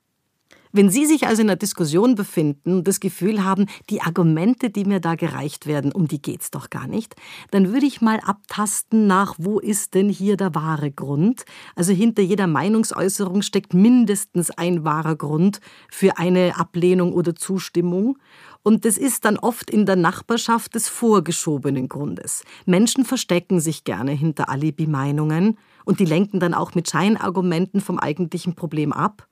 Wenn 0.77 0.91
Sie 0.91 1.07
sich 1.07 1.29
also 1.29 1.41
in 1.41 1.49
einer 1.49 1.57
Diskussion 1.57 2.17
befinden 2.17 2.79
und 2.79 2.89
das 2.89 2.99
Gefühl 2.99 3.45
haben, 3.45 3.67
die 3.91 4.03
Argumente, 4.03 4.71
die 4.71 4.85
mir 4.85 4.99
da 4.99 5.15
gereicht 5.15 5.69
werden, 5.69 5.93
um 5.93 6.09
die 6.09 6.21
geht's 6.21 6.51
doch 6.51 6.69
gar 6.69 6.89
nicht, 6.89 7.15
dann 7.53 7.73
würde 7.73 7.87
ich 7.87 8.01
mal 8.01 8.19
abtasten 8.19 9.07
nach, 9.07 9.37
wo 9.39 9.61
ist 9.61 9.95
denn 9.95 10.09
hier 10.09 10.37
der 10.37 10.57
wahre 10.57 10.91
Grund? 10.91 11.45
Also 11.77 11.93
hinter 11.93 12.23
jeder 12.23 12.49
Meinungsäußerung 12.49 13.43
steckt 13.43 13.73
mindestens 13.73 14.51
ein 14.51 14.83
wahrer 14.83 15.15
Grund 15.15 15.61
für 15.93 16.19
eine 16.19 16.59
Ablehnung 16.59 17.13
oder 17.13 17.37
Zustimmung. 17.37 18.19
Und 18.65 18.85
das 18.85 18.99
ist 18.99 19.25
dann 19.27 19.39
oft 19.39 19.71
in 19.71 19.87
der 19.87 19.95
Nachbarschaft 19.95 20.75
des 20.75 20.89
vorgeschobenen 20.89 21.89
Grundes. 21.89 22.43
Menschen 22.67 23.05
verstecken 23.05 23.61
sich 23.61 23.85
gerne 23.85 24.11
hinter 24.11 24.49
Alibi-Meinungen 24.49 25.57
und 25.85 26.01
die 26.01 26.05
lenken 26.05 26.41
dann 26.41 26.53
auch 26.53 26.75
mit 26.75 26.91
Scheinargumenten 26.91 27.81
vom 27.81 28.01
eigentlichen 28.01 28.57
Problem 28.57 28.93
ab. 28.93 29.29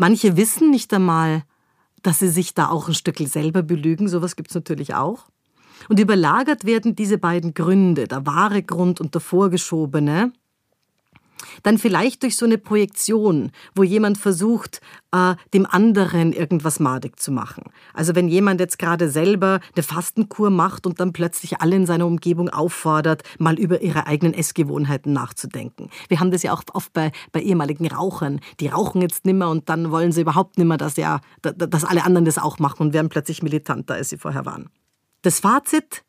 Manche 0.00 0.36
wissen 0.36 0.70
nicht 0.70 0.94
einmal, 0.94 1.42
dass 2.04 2.20
sie 2.20 2.28
sich 2.28 2.54
da 2.54 2.68
auch 2.68 2.86
ein 2.86 2.94
Stückel 2.94 3.26
selber 3.26 3.64
belügen. 3.64 4.06
Sowas 4.06 4.36
gibt's 4.36 4.54
natürlich 4.54 4.94
auch. 4.94 5.26
Und 5.88 5.98
überlagert 5.98 6.64
werden 6.64 6.94
diese 6.94 7.18
beiden 7.18 7.52
Gründe, 7.52 8.06
der 8.06 8.24
wahre 8.24 8.62
Grund 8.62 9.00
und 9.00 9.14
der 9.14 9.20
vorgeschobene, 9.20 10.32
dann 11.62 11.78
vielleicht 11.78 12.22
durch 12.22 12.36
so 12.36 12.46
eine 12.46 12.58
Projektion, 12.58 13.50
wo 13.74 13.82
jemand 13.82 14.18
versucht, 14.18 14.80
äh, 15.12 15.34
dem 15.54 15.66
anderen 15.66 16.32
irgendwas 16.32 16.80
madig 16.80 17.18
zu 17.18 17.32
machen. 17.32 17.64
Also 17.94 18.14
wenn 18.14 18.28
jemand 18.28 18.60
jetzt 18.60 18.78
gerade 18.78 19.08
selber 19.10 19.60
eine 19.74 19.82
Fastenkur 19.82 20.50
macht 20.50 20.86
und 20.86 21.00
dann 21.00 21.12
plötzlich 21.12 21.60
alle 21.60 21.76
in 21.76 21.86
seiner 21.86 22.06
Umgebung 22.06 22.48
auffordert, 22.48 23.22
mal 23.38 23.58
über 23.58 23.80
ihre 23.80 24.06
eigenen 24.06 24.34
Essgewohnheiten 24.34 25.12
nachzudenken. 25.12 25.90
Wir 26.08 26.20
haben 26.20 26.30
das 26.30 26.42
ja 26.42 26.52
auch 26.52 26.62
oft 26.72 26.92
bei, 26.92 27.12
bei 27.32 27.40
ehemaligen 27.40 27.86
Rauchern. 27.88 28.40
Die 28.60 28.68
rauchen 28.68 29.02
jetzt 29.02 29.24
nimmer 29.24 29.50
und 29.50 29.68
dann 29.68 29.90
wollen 29.90 30.12
sie 30.12 30.20
überhaupt 30.20 30.58
nimmer, 30.58 30.76
dass, 30.76 30.96
ja, 30.96 31.20
dass 31.42 31.84
alle 31.84 32.04
anderen 32.04 32.24
das 32.24 32.38
auch 32.38 32.58
machen 32.58 32.88
und 32.88 32.92
werden 32.92 33.08
plötzlich 33.08 33.42
militanter, 33.42 33.94
als 33.94 34.10
sie 34.10 34.18
vorher 34.18 34.44
waren. 34.44 34.68
Das 35.22 35.40
Fazit, 35.40 36.04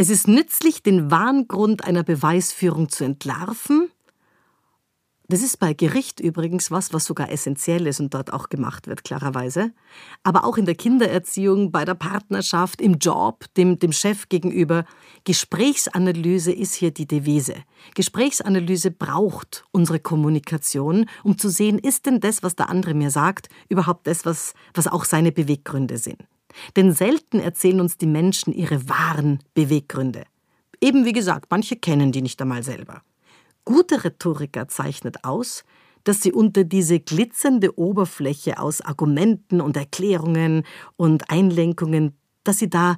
es 0.00 0.08
ist 0.08 0.28
nützlich, 0.28 0.82
den 0.82 1.10
wahren 1.10 1.46
Grund 1.46 1.84
einer 1.84 2.02
Beweisführung 2.02 2.88
zu 2.88 3.04
entlarven. 3.04 3.90
Das 5.28 5.42
ist 5.42 5.58
bei 5.58 5.74
Gericht 5.74 6.20
übrigens 6.20 6.70
was, 6.70 6.94
was 6.94 7.04
sogar 7.04 7.30
essentiell 7.30 7.86
ist 7.86 8.00
und 8.00 8.14
dort 8.14 8.32
auch 8.32 8.48
gemacht 8.48 8.86
wird, 8.86 9.04
klarerweise. 9.04 9.72
Aber 10.22 10.44
auch 10.44 10.56
in 10.56 10.64
der 10.64 10.74
Kindererziehung, 10.74 11.70
bei 11.70 11.84
der 11.84 11.96
Partnerschaft, 11.96 12.80
im 12.80 12.94
Job, 12.94 13.44
dem, 13.58 13.78
dem 13.78 13.92
Chef 13.92 14.30
gegenüber. 14.30 14.86
Gesprächsanalyse 15.24 16.50
ist 16.50 16.72
hier 16.72 16.92
die 16.92 17.06
Devise. 17.06 17.56
Gesprächsanalyse 17.94 18.90
braucht 18.90 19.66
unsere 19.70 20.00
Kommunikation, 20.00 21.10
um 21.22 21.36
zu 21.36 21.50
sehen, 21.50 21.78
ist 21.78 22.06
denn 22.06 22.20
das, 22.20 22.42
was 22.42 22.56
der 22.56 22.70
andere 22.70 22.94
mir 22.94 23.10
sagt, 23.10 23.50
überhaupt 23.68 24.06
das, 24.06 24.24
was, 24.24 24.54
was 24.72 24.86
auch 24.86 25.04
seine 25.04 25.30
Beweggründe 25.30 25.98
sind. 25.98 26.24
Denn 26.76 26.92
selten 26.92 27.40
erzählen 27.40 27.80
uns 27.80 27.96
die 27.96 28.06
Menschen 28.06 28.52
ihre 28.52 28.88
wahren 28.88 29.40
Beweggründe. 29.54 30.24
Eben 30.80 31.04
wie 31.04 31.12
gesagt, 31.12 31.46
manche 31.50 31.76
kennen 31.76 32.12
die 32.12 32.22
nicht 32.22 32.40
einmal 32.40 32.62
selber. 32.62 33.02
Gute 33.64 34.02
Rhetoriker 34.04 34.68
zeichnet 34.68 35.24
aus, 35.24 35.64
dass 36.04 36.22
sie 36.22 36.32
unter 36.32 36.64
diese 36.64 36.98
glitzernde 36.98 37.78
Oberfläche 37.78 38.58
aus 38.58 38.80
Argumenten 38.80 39.60
und 39.60 39.76
Erklärungen 39.76 40.64
und 40.96 41.30
Einlenkungen, 41.30 42.16
dass 42.42 42.58
sie 42.58 42.70
da 42.70 42.96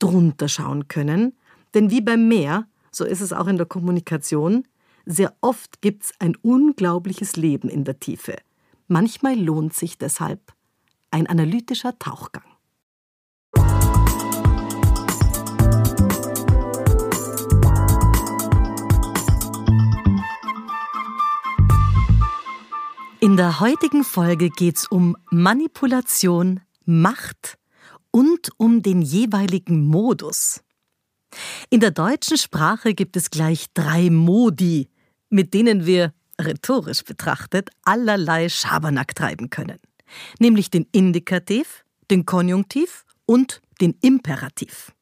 drunter 0.00 0.48
schauen 0.48 0.88
können. 0.88 1.36
Denn 1.74 1.90
wie 1.90 2.00
beim 2.00 2.26
Meer, 2.26 2.66
so 2.90 3.04
ist 3.04 3.20
es 3.20 3.32
auch 3.32 3.46
in 3.46 3.56
der 3.56 3.66
Kommunikation, 3.66 4.66
sehr 5.06 5.34
oft 5.40 5.80
gibt's 5.80 6.12
ein 6.18 6.36
unglaubliches 6.36 7.36
Leben 7.36 7.68
in 7.68 7.84
der 7.84 8.00
Tiefe. 8.00 8.36
Manchmal 8.88 9.38
lohnt 9.38 9.74
sich 9.74 9.98
deshalb 9.98 10.52
ein 11.12 11.26
analytischer 11.26 11.98
Tauchgang. 11.98 12.49
In 23.22 23.36
der 23.36 23.60
heutigen 23.60 24.02
Folge 24.02 24.48
geht's 24.48 24.86
um 24.86 25.14
Manipulation, 25.30 26.60
Macht 26.86 27.58
und 28.10 28.48
um 28.56 28.80
den 28.80 29.02
jeweiligen 29.02 29.86
Modus. 29.86 30.62
In 31.68 31.80
der 31.80 31.90
deutschen 31.90 32.38
Sprache 32.38 32.94
gibt 32.94 33.18
es 33.18 33.28
gleich 33.28 33.66
drei 33.74 34.08
Modi, 34.08 34.88
mit 35.28 35.52
denen 35.52 35.84
wir, 35.84 36.14
rhetorisch 36.40 37.04
betrachtet, 37.04 37.68
allerlei 37.84 38.48
Schabernack 38.48 39.14
treiben 39.14 39.50
können. 39.50 39.78
Nämlich 40.38 40.70
den 40.70 40.86
Indikativ, 40.90 41.84
den 42.10 42.24
Konjunktiv 42.24 43.04
und 43.26 43.60
den 43.82 43.98
Imperativ. 44.00 44.92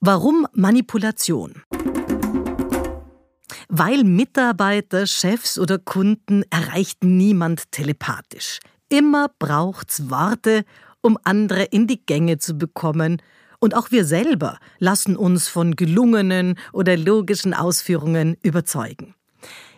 Warum 0.00 0.46
Manipulation? 0.52 1.62
Weil 3.68 4.02
Mitarbeiter, 4.02 5.06
Chefs 5.06 5.58
oder 5.58 5.78
Kunden 5.78 6.42
erreicht 6.50 7.04
niemand 7.04 7.70
telepathisch. 7.70 8.60
Immer 8.88 9.28
braucht's 9.38 10.08
Worte, 10.08 10.64
um 11.02 11.18
andere 11.24 11.64
in 11.64 11.86
die 11.86 12.04
Gänge 12.04 12.38
zu 12.38 12.54
bekommen. 12.54 13.20
Und 13.60 13.76
auch 13.76 13.90
wir 13.90 14.06
selber 14.06 14.58
lassen 14.78 15.16
uns 15.16 15.48
von 15.48 15.76
gelungenen 15.76 16.58
oder 16.72 16.96
logischen 16.96 17.52
Ausführungen 17.52 18.38
überzeugen. 18.42 19.14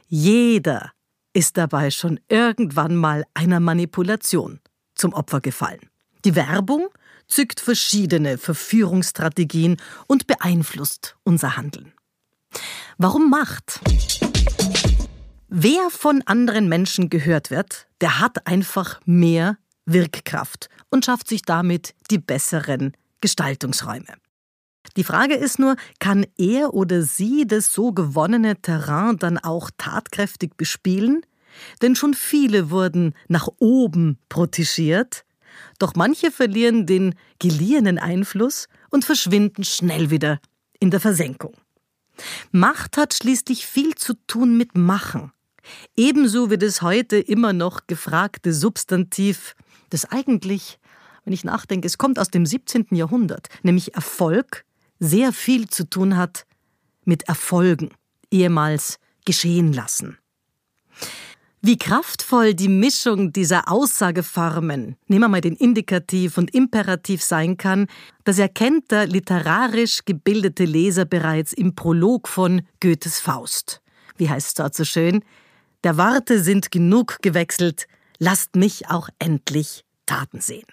Jeder 0.07 0.93
ist 1.33 1.57
dabei 1.57 1.91
schon 1.91 2.21
irgendwann 2.29 2.95
mal 2.95 3.25
einer 3.35 3.59
Manipulation 3.59 4.61
zum 4.95 5.13
Opfer 5.15 5.41
gefallen. 5.41 5.91
Die 6.25 6.37
Werbung 6.37 6.89
zückt 7.27 7.61
verschiedene 7.61 8.39
Verführungsstrategien 8.39 9.79
und 10.07 10.27
beeinflusst 10.27 11.17
unser 11.25 11.57
Handeln. 11.57 11.93
Warum 13.03 13.31
Macht? 13.31 13.81
Wer 15.49 15.89
von 15.89 16.21
anderen 16.27 16.69
Menschen 16.69 17.09
gehört 17.09 17.51
wird, 17.51 17.87
der 18.03 18.21
hat 18.21 18.47
einfach 18.47 19.01
mehr 19.07 19.57
Wirkkraft 19.87 20.69
und 20.91 21.07
schafft 21.07 21.27
sich 21.27 21.41
damit 21.41 21.95
die 22.11 22.19
besseren 22.19 22.93
Gestaltungsräume. 23.23 24.19
Die 24.99 25.05
Frage 25.05 25.35
ist 25.35 25.59
nur, 25.59 25.77
kann 25.99 26.27
er 26.37 26.75
oder 26.75 27.01
sie 27.01 27.47
das 27.47 27.73
so 27.73 27.93
gewonnene 27.93 28.61
Terrain 28.61 29.17
dann 29.17 29.39
auch 29.39 29.71
tatkräftig 29.79 30.59
bespielen? 30.59 31.23
Denn 31.81 31.97
schon 31.97 32.13
viele 32.13 32.69
wurden 32.69 33.15
nach 33.29 33.49
oben 33.61 34.19
protegiert, 34.29 35.25
doch 35.79 35.95
manche 35.95 36.31
verlieren 36.31 36.85
den 36.85 37.15
geliehenen 37.39 37.99
Einfluss 37.99 38.69
und 38.91 39.07
verschwinden 39.07 39.65
schnell 39.65 40.11
wieder 40.11 40.39
in 40.81 40.91
der 40.91 41.01
Versenkung. 41.01 41.55
Macht 42.53 42.97
hat 42.97 43.15
schließlich 43.15 43.67
viel 43.67 43.95
zu 43.95 44.15
tun 44.27 44.57
mit 44.57 44.77
Machen. 44.77 45.33
Ebenso 45.97 46.51
wie 46.51 46.59
das 46.59 46.83
heute 46.83 47.19
immer 47.19 47.53
noch 47.53 47.87
gefragte 47.87 48.53
Substantiv, 48.53 49.55
das 49.91 50.07
eigentlich, 50.07 50.79
wenn 51.25 51.33
ich 51.33 51.45
nachdenke, 51.45 51.87
es 51.87 51.99
kommt 51.99 52.19
aus 52.19 52.29
dem 52.29 52.47
17. 52.47 52.87
Jahrhundert, 52.93 53.49
nämlich 53.63 53.95
Erfolg, 53.95 54.65
sehr 54.99 55.33
viel 55.33 55.69
zu 55.69 55.89
tun 55.89 56.17
hat 56.17 56.47
mit 57.05 57.25
Erfolgen, 57.25 57.91
ehemals 58.31 58.99
geschehen 59.25 59.73
lassen. 59.73 60.19
Wie 61.63 61.77
kraftvoll 61.77 62.55
die 62.55 62.69
Mischung 62.69 63.35
dieser 63.35 63.71
Aussageformen, 63.71 64.97
nehmen 65.09 65.25
wir 65.25 65.29
mal 65.29 65.43
den 65.43 65.57
Indikativ 65.57 66.39
und 66.39 66.55
Imperativ 66.55 67.23
sein 67.23 67.59
kann, 67.59 67.87
das 68.25 68.39
erkennt 68.39 68.91
der 68.91 69.07
literarisch 69.07 70.07
gebildete 70.07 70.65
Leser 70.65 71.05
bereits 71.05 71.53
im 71.53 71.75
Prolog 71.75 72.29
von 72.29 72.63
Goethes 72.81 73.21
Faust. 73.21 73.83
Wie 74.17 74.31
heißt 74.31 74.49
es 74.49 74.55
dort 74.55 74.75
so 74.75 74.85
schön? 74.85 75.23
Der 75.85 75.99
Worte 75.99 76.43
sind 76.43 76.71
genug 76.71 77.19
gewechselt, 77.21 77.89
lasst 78.19 78.57
mich 78.57 78.89
auch 78.89 79.11
endlich 79.19 79.85
Taten 80.07 80.41
sehen. 80.41 80.67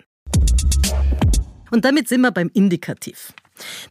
Und 1.70 1.84
damit 1.84 2.08
sind 2.08 2.22
wir 2.22 2.32
beim 2.32 2.50
Indikativ. 2.54 3.34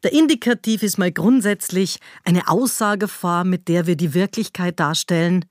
Der 0.02 0.14
Indikativ 0.14 0.82
ist 0.82 0.96
mal 0.96 1.12
grundsätzlich 1.12 1.98
eine 2.24 2.48
Aussageform, 2.48 3.50
mit 3.50 3.68
der 3.68 3.86
wir 3.86 3.96
die 3.96 4.14
Wirklichkeit 4.14 4.80
darstellen, 4.80 5.44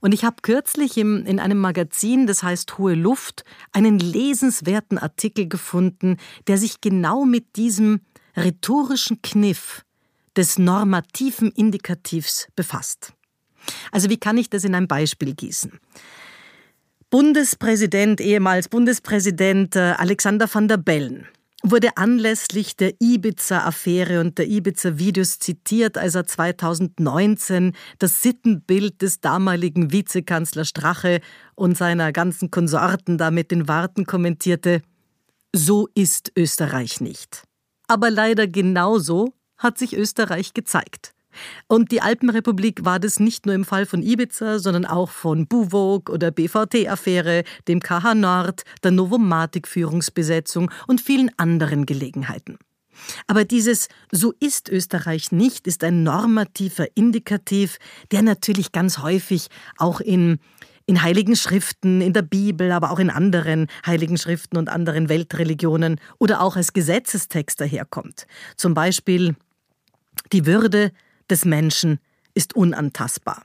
und 0.00 0.12
ich 0.12 0.24
habe 0.24 0.36
kürzlich 0.42 0.96
im, 0.96 1.24
in 1.26 1.38
einem 1.38 1.58
Magazin, 1.58 2.26
das 2.26 2.42
heißt 2.42 2.78
Hohe 2.78 2.94
Luft, 2.94 3.44
einen 3.72 3.98
lesenswerten 3.98 4.98
Artikel 4.98 5.48
gefunden, 5.48 6.16
der 6.46 6.58
sich 6.58 6.80
genau 6.80 7.24
mit 7.24 7.56
diesem 7.56 8.00
rhetorischen 8.36 9.22
Kniff 9.22 9.84
des 10.36 10.58
normativen 10.58 11.50
Indikativs 11.50 12.48
befasst. 12.56 13.12
Also 13.92 14.08
wie 14.08 14.18
kann 14.18 14.38
ich 14.38 14.48
das 14.48 14.64
in 14.64 14.74
ein 14.74 14.88
Beispiel 14.88 15.34
gießen? 15.34 15.78
Bundespräsident, 17.10 18.20
ehemals 18.20 18.68
Bundespräsident 18.68 19.74
äh, 19.74 19.94
Alexander 19.98 20.48
van 20.52 20.68
der 20.68 20.76
Bellen 20.76 21.26
wurde 21.62 21.96
anlässlich 21.96 22.76
der 22.76 22.94
Ibiza-Affäre 23.00 24.20
und 24.20 24.38
der 24.38 24.48
Ibiza-Videos 24.48 25.38
zitiert, 25.38 25.98
als 25.98 26.14
er 26.14 26.26
2019 26.26 27.72
das 27.98 28.22
Sittenbild 28.22 29.02
des 29.02 29.20
damaligen 29.20 29.92
Vizekanzler 29.92 30.64
Strache 30.64 31.20
und 31.54 31.76
seiner 31.76 32.12
ganzen 32.12 32.50
Konsorten 32.50 33.18
da 33.18 33.30
mit 33.30 33.50
den 33.50 33.68
Warten 33.68 34.06
kommentierte. 34.06 34.82
So 35.54 35.88
ist 35.94 36.32
Österreich 36.36 37.00
nicht. 37.00 37.42
Aber 37.88 38.10
leider 38.10 38.46
genauso 38.46 39.34
hat 39.58 39.78
sich 39.78 39.96
Österreich 39.96 40.54
gezeigt. 40.54 41.12
Und 41.66 41.92
die 41.92 42.02
Alpenrepublik 42.02 42.84
war 42.84 42.98
das 42.98 43.20
nicht 43.20 43.46
nur 43.46 43.54
im 43.54 43.64
Fall 43.64 43.86
von 43.86 44.02
Ibiza, 44.02 44.58
sondern 44.58 44.84
auch 44.84 45.10
von 45.10 45.46
Buwog 45.46 46.10
oder 46.10 46.30
BVT-Affäre, 46.30 47.44
dem 47.68 47.80
KH 47.80 48.14
Nord, 48.14 48.62
der 48.82 48.90
Novomatic-Führungsbesetzung 48.90 50.70
und 50.86 51.00
vielen 51.00 51.30
anderen 51.38 51.86
Gelegenheiten. 51.86 52.58
Aber 53.26 53.44
dieses 53.44 53.88
So 54.12 54.32
ist 54.40 54.68
Österreich 54.68 55.32
nicht 55.32 55.66
ist 55.66 55.84
ein 55.84 56.02
normativer 56.02 56.86
Indikativ, 56.94 57.78
der 58.10 58.22
natürlich 58.22 58.72
ganz 58.72 58.98
häufig 58.98 59.48
auch 59.78 60.00
in 60.00 60.38
in 60.90 61.02
heiligen 61.02 61.36
Schriften, 61.36 62.00
in 62.00 62.12
der 62.12 62.22
Bibel, 62.22 62.72
aber 62.72 62.90
auch 62.90 62.98
in 62.98 63.10
anderen 63.10 63.68
heiligen 63.86 64.18
Schriften 64.18 64.56
und 64.56 64.68
anderen 64.68 65.08
Weltreligionen 65.08 66.00
oder 66.18 66.40
auch 66.40 66.56
als 66.56 66.72
Gesetzestext 66.72 67.60
daherkommt. 67.60 68.26
Zum 68.56 68.74
Beispiel 68.74 69.36
die 70.32 70.46
Würde 70.46 70.90
des 71.30 71.44
Menschen 71.44 71.98
ist 72.34 72.54
unantastbar. 72.54 73.42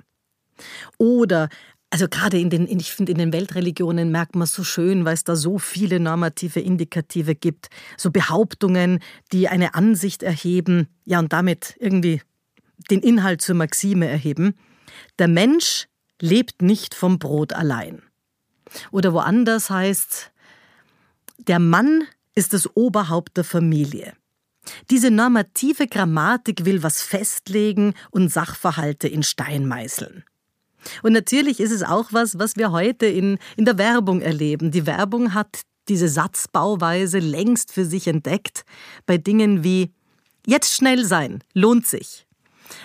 Oder 0.98 1.50
also 1.90 2.08
gerade 2.10 2.38
in 2.40 2.50
den, 2.50 2.68
ich 2.68 2.92
finde, 2.92 3.14
in 3.14 3.18
den 3.18 3.32
Weltreligionen 3.32 4.12
merkt 4.12 4.36
man 4.36 4.48
so 4.48 4.64
schön, 4.64 5.06
weil 5.06 5.14
es 5.14 5.24
da 5.24 5.36
so 5.36 5.60
viele 5.60 6.00
normative 6.00 6.60
Indikative 6.60 7.36
gibt, 7.36 7.70
so 7.96 8.12
Behauptungen, 8.12 9.00
die 9.32 9.48
eine 9.48 9.76
Ansicht 9.76 10.24
erheben, 10.24 10.88
ja 11.06 11.20
und 11.20 11.32
damit 11.32 11.78
irgendwie 11.80 12.22
den 12.92 13.00
Inhalt 13.00 13.42
zur 13.42 13.56
Maxime 13.56 14.08
erheben. 14.08 14.56
Der 15.20 15.28
Mensch 15.28 15.88
lebt 16.22 16.62
nicht 16.62 16.96
vom 16.96 17.20
Brot 17.20 17.54
allein. 17.54 18.02
Oder 18.92 19.14
woanders 19.14 19.70
heißt, 19.70 20.32
der 21.38 21.60
Mann 21.60 22.04
ist 22.34 22.54
das 22.54 22.76
Oberhaupt 22.76 23.38
der 23.38 23.44
Familie. 23.44 24.14
Diese 24.90 25.12
normative 25.12 25.88
Grammatik 25.88 26.66
will 26.66 26.84
was 26.84 27.02
festlegen 27.02 27.94
und 28.12 28.32
Sachverhalte 28.32 29.08
in 29.08 29.24
Stein 29.24 29.68
meißeln. 29.68 30.24
Und 31.02 31.14
natürlich 31.14 31.60
ist 31.60 31.72
es 31.72 31.84
auch 31.84 32.14
was, 32.14 32.38
was 32.38 32.56
wir 32.56 32.72
heute 32.72 33.06
in, 33.06 33.40
in 33.58 33.66
der 33.66 33.78
Werbung 33.78 34.22
erleben. 34.22 34.72
Die 34.72 34.86
Werbung 34.86 35.34
hat 35.34 35.62
diese 35.88 36.08
Satzbauweise 36.08 37.20
längst 37.20 37.72
für 37.72 37.86
sich 37.86 38.08
entdeckt 38.08 38.66
bei 39.06 39.18
Dingen 39.18 39.64
wie 39.64 39.92
jetzt 40.46 40.74
schnell 40.74 41.06
sein, 41.06 41.44
lohnt 41.54 41.88
sich. 41.88 42.26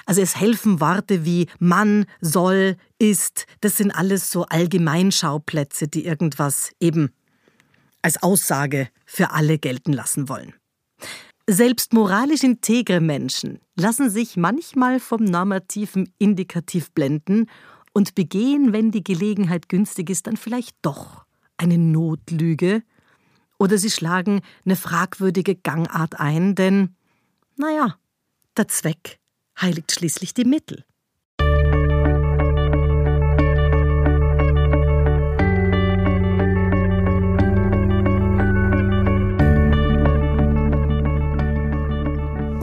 Also 0.05 0.21
es 0.21 0.37
helfen 0.37 0.81
Worte 0.81 1.25
wie 1.25 1.47
Mann, 1.59 2.07
soll, 2.21 2.77
ist, 2.99 3.47
das 3.61 3.79
sind 3.79 3.90
alles 3.90 4.31
so 4.31 4.45
Allgemeinschauplätze, 4.45 5.88
die 5.88 6.05
irgendwas 6.05 6.73
eben 6.81 7.11
als 8.03 8.23
Aussage 8.23 8.88
für 9.07 9.31
alle 9.31 9.59
gelten 9.59 9.93
lassen 9.93 10.29
wollen. 10.29 10.55
Selbst 11.52 11.92
moralisch 11.92 12.44
integre 12.44 13.00
Menschen 13.00 13.58
lassen 13.74 14.08
sich 14.08 14.36
manchmal 14.36 15.00
vom 15.00 15.24
normativen 15.24 16.08
Indikativ 16.16 16.92
blenden 16.92 17.50
und 17.92 18.14
begehen, 18.14 18.72
wenn 18.72 18.92
die 18.92 19.02
Gelegenheit 19.02 19.68
günstig 19.68 20.10
ist, 20.10 20.28
dann 20.28 20.36
vielleicht 20.36 20.76
doch 20.80 21.24
eine 21.56 21.76
Notlüge 21.76 22.84
oder 23.58 23.78
sie 23.78 23.90
schlagen 23.90 24.42
eine 24.64 24.76
fragwürdige 24.76 25.56
Gangart 25.56 26.20
ein, 26.20 26.54
denn, 26.54 26.94
naja, 27.56 27.96
der 28.56 28.68
Zweck 28.68 29.18
heiligt 29.60 29.90
schließlich 29.90 30.32
die 30.32 30.44
Mittel. 30.44 30.84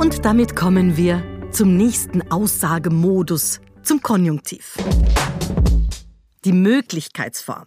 Und 0.07 0.23
damit 0.23 0.55
kommen 0.55 0.95
wir 0.95 1.21
zum 1.51 1.75
nächsten 1.75 2.31
Aussagemodus, 2.31 3.59
zum 3.83 4.01
Konjunktiv. 4.01 4.77
Die 6.45 6.53
Möglichkeitsform, 6.53 7.65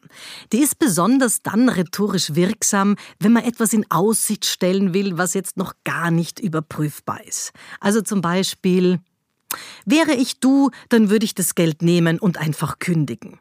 die 0.50 0.61
ist 0.61 0.79
besonders 0.79 1.42
dann 1.42 1.68
rhetorisch 1.68 2.35
wirksam, 2.35 2.96
wenn 3.18 3.35
man 3.35 3.44
etwas 3.44 3.74
in 3.74 3.85
Aussicht 3.90 4.46
stellen 4.46 4.94
will, 4.94 5.18
was 5.18 5.35
jetzt 5.35 5.59
noch 5.59 5.74
gar 5.85 6.11
nicht 6.11 6.40
überprüfbar 6.40 7.22
ist. 7.26 7.53
Also 7.79 8.00
zum 8.00 8.22
Beispiel, 8.22 9.00
wäre 9.85 10.14
ich 10.14 10.40
du, 10.40 10.70
dann 10.88 11.11
würde 11.11 11.26
ich 11.26 11.35
das 11.35 11.55
Geld 11.55 11.83
nehmen 11.83 12.18
und 12.18 12.38
einfach 12.38 12.79
kündigen. 12.79 13.38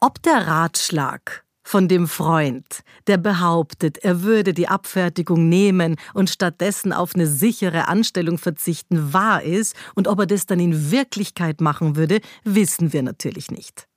Ob 0.00 0.22
der 0.22 0.46
Ratschlag 0.46 1.44
von 1.66 1.88
dem 1.88 2.06
Freund, 2.06 2.84
der 3.08 3.16
behauptet, 3.16 3.98
er 3.98 4.22
würde 4.22 4.54
die 4.54 4.68
Abfertigung 4.68 5.48
nehmen 5.48 5.96
und 6.14 6.30
stattdessen 6.30 6.92
auf 6.92 7.16
eine 7.16 7.26
sichere 7.26 7.88
Anstellung 7.88 8.38
verzichten, 8.38 9.12
wahr 9.12 9.42
ist 9.42 9.74
und 9.96 10.06
ob 10.06 10.20
er 10.20 10.26
das 10.26 10.46
dann 10.46 10.60
in 10.60 10.92
Wirklichkeit 10.92 11.60
machen 11.60 11.96
würde, 11.96 12.20
wissen 12.44 12.92
wir 12.92 13.02
natürlich 13.02 13.50
nicht. 13.50 13.88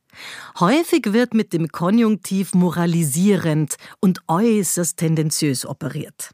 Häufig 0.59 1.13
wird 1.13 1.35
mit 1.35 1.53
dem 1.53 1.67
Konjunktiv 1.67 2.55
moralisierend 2.55 3.75
und 3.99 4.21
äußerst 4.27 4.97
tendenziös 4.97 5.63
operiert. 5.63 6.31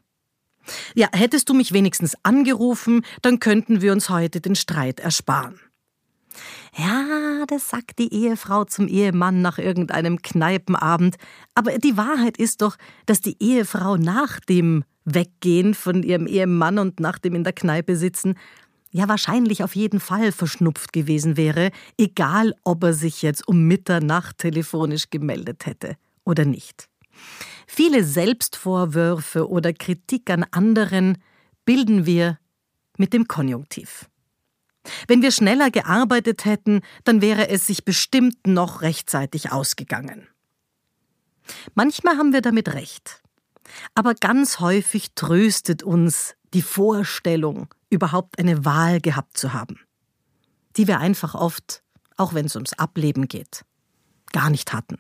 Ja, 0.96 1.10
hättest 1.12 1.50
du 1.50 1.54
mich 1.54 1.74
wenigstens 1.74 2.16
angerufen, 2.24 3.06
dann 3.22 3.40
könnten 3.40 3.82
wir 3.82 3.92
uns 3.92 4.10
heute 4.10 4.40
den 4.40 4.56
Streit 4.56 5.02
ersparen. 5.02 5.60
Ja, 6.78 7.46
das 7.48 7.70
sagt 7.70 8.00
die 8.00 8.14
Ehefrau 8.14 8.66
zum 8.66 8.88
Ehemann 8.88 9.42
nach 9.42 9.58
irgendeinem 9.58 10.22
Kneipenabend. 10.22 11.16
Aber 11.54 11.78
die 11.78 11.96
Wahrheit 11.96 12.38
ist 12.38 12.62
doch, 12.62 12.76
dass 13.06 13.22
die 13.22 13.38
Ehefrau 13.40 13.96
nach 13.96 14.42
dem 14.42 14.84
Weggehen 15.06 15.74
von 15.74 16.04
ihrem 16.04 16.28
Ehemann 16.28 16.80
und 16.80 17.00
nach 17.00 17.18
dem 17.18 17.36
in 17.36 17.44
der 17.44 17.54
Kneipe 17.54 17.96
sitzen, 17.96 18.36
ja 18.92 19.08
wahrscheinlich 19.08 19.64
auf 19.64 19.76
jeden 19.76 20.00
Fall 20.00 20.32
verschnupft 20.32 20.92
gewesen 20.92 21.38
wäre, 21.38 21.72
egal 21.98 22.54
ob 22.64 22.84
er 22.84 22.94
sich 22.94 23.22
jetzt 23.22 23.48
um 23.48 23.68
Mitternacht 23.68 24.40
telefonisch 24.40 25.10
gemeldet 25.10 25.66
hätte 25.66 25.96
oder 26.24 26.44
nicht. 26.44 26.90
Viele 27.68 28.04
Selbstvorwürfe 28.04 29.50
oder 29.50 29.74
Kritik 29.74 30.30
an 30.30 30.46
anderen 30.52 31.18
bilden 31.66 32.06
wir 32.06 32.40
mit 32.98 33.14
dem 33.14 33.28
Konjunktiv. 33.28 34.10
Wenn 35.08 35.22
wir 35.22 35.32
schneller 35.32 35.72
gearbeitet 35.72 36.46
hätten, 36.46 36.82
dann 37.04 37.22
wäre 37.22 37.50
es 37.50 37.68
sich 37.68 37.86
bestimmt 37.86 38.48
noch 38.48 38.82
rechtzeitig 38.82 39.52
ausgegangen. 39.52 40.28
Manchmal 41.74 42.18
haben 42.18 42.34
wir 42.34 42.42
damit 42.42 42.74
recht. 42.74 43.22
Aber 43.94 44.14
ganz 44.14 44.60
häufig 44.60 45.14
tröstet 45.16 45.84
uns 45.84 46.36
die 46.54 46.62
Vorstellung, 46.62 47.74
überhaupt 47.90 48.40
eine 48.40 48.64
Wahl 48.66 49.02
gehabt 49.02 49.38
zu 49.38 49.54
haben, 49.54 49.80
die 50.78 50.88
wir 50.88 51.00
einfach 51.00 51.36
oft, 51.36 51.84
auch 52.18 52.34
wenn 52.34 52.46
es 52.46 52.56
ums 52.56 52.74
Ableben 52.74 53.28
geht, 53.28 53.66
gar 54.32 54.50
nicht 54.50 54.72
hatten. 54.72 55.00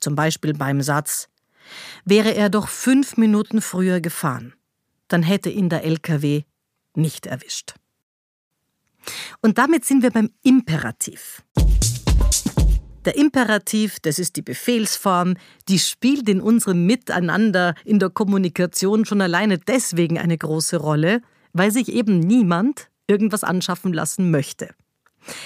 Zum 0.00 0.14
Beispiel 0.14 0.52
beim 0.54 0.82
Satz, 0.82 1.28
wäre 2.04 2.34
er 2.34 2.50
doch 2.50 2.68
fünf 2.68 3.16
Minuten 3.16 3.62
früher 3.62 4.00
gefahren, 4.00 4.54
dann 5.08 5.22
hätte 5.22 5.50
ihn 5.50 5.68
der 5.68 5.84
LKW 5.84 6.42
nicht 6.94 7.26
erwischt. 7.26 7.74
Und 9.42 9.58
damit 9.58 9.84
sind 9.84 10.02
wir 10.02 10.10
beim 10.10 10.30
Imperativ. 10.42 11.42
Der 13.06 13.16
Imperativ, 13.16 14.00
das 14.00 14.18
ist 14.18 14.34
die 14.34 14.42
Befehlsform, 14.42 15.34
die 15.68 15.78
spielt 15.78 16.28
in 16.28 16.40
unserem 16.40 16.86
Miteinander 16.86 17.76
in 17.84 18.00
der 18.00 18.10
Kommunikation 18.10 19.04
schon 19.04 19.20
alleine 19.20 19.58
deswegen 19.58 20.18
eine 20.18 20.36
große 20.36 20.76
Rolle, 20.76 21.22
weil 21.52 21.70
sich 21.70 21.88
eben 21.88 22.18
niemand 22.18 22.90
irgendwas 23.06 23.44
anschaffen 23.44 23.92
lassen 23.92 24.32
möchte. 24.32 24.74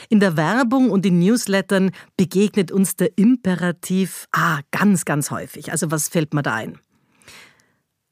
In 0.09 0.21
der 0.21 0.39
Werbung 0.39 0.91
und 0.91 1.05
in 1.05 1.19
Newslettern 1.19 1.91
begegnet 2.17 2.73
uns 2.73 2.97
der 2.97 3.19
Imperativ 3.19 4.27
ah, 4.33 4.61
ganz, 4.71 5.05
ganz 5.05 5.31
häufig. 5.31 5.71
Also 5.71 5.91
was 5.91 6.09
fällt 6.09 6.33
mir 6.33 6.43
da 6.43 6.55
ein? 6.55 6.79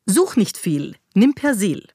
Such 0.04 0.36
nicht 0.36 0.58
viel, 0.58 0.96
nimm 1.14 1.34
Persil. 1.34 1.86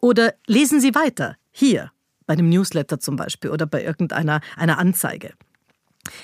Oder 0.00 0.34
lesen 0.46 0.80
Sie 0.80 0.96
weiter, 0.96 1.36
hier 1.52 1.92
bei 2.28 2.34
einem 2.34 2.50
Newsletter 2.50 3.00
zum 3.00 3.16
Beispiel 3.16 3.50
oder 3.50 3.66
bei 3.66 3.82
irgendeiner 3.82 4.40
einer 4.56 4.78
Anzeige. 4.78 5.32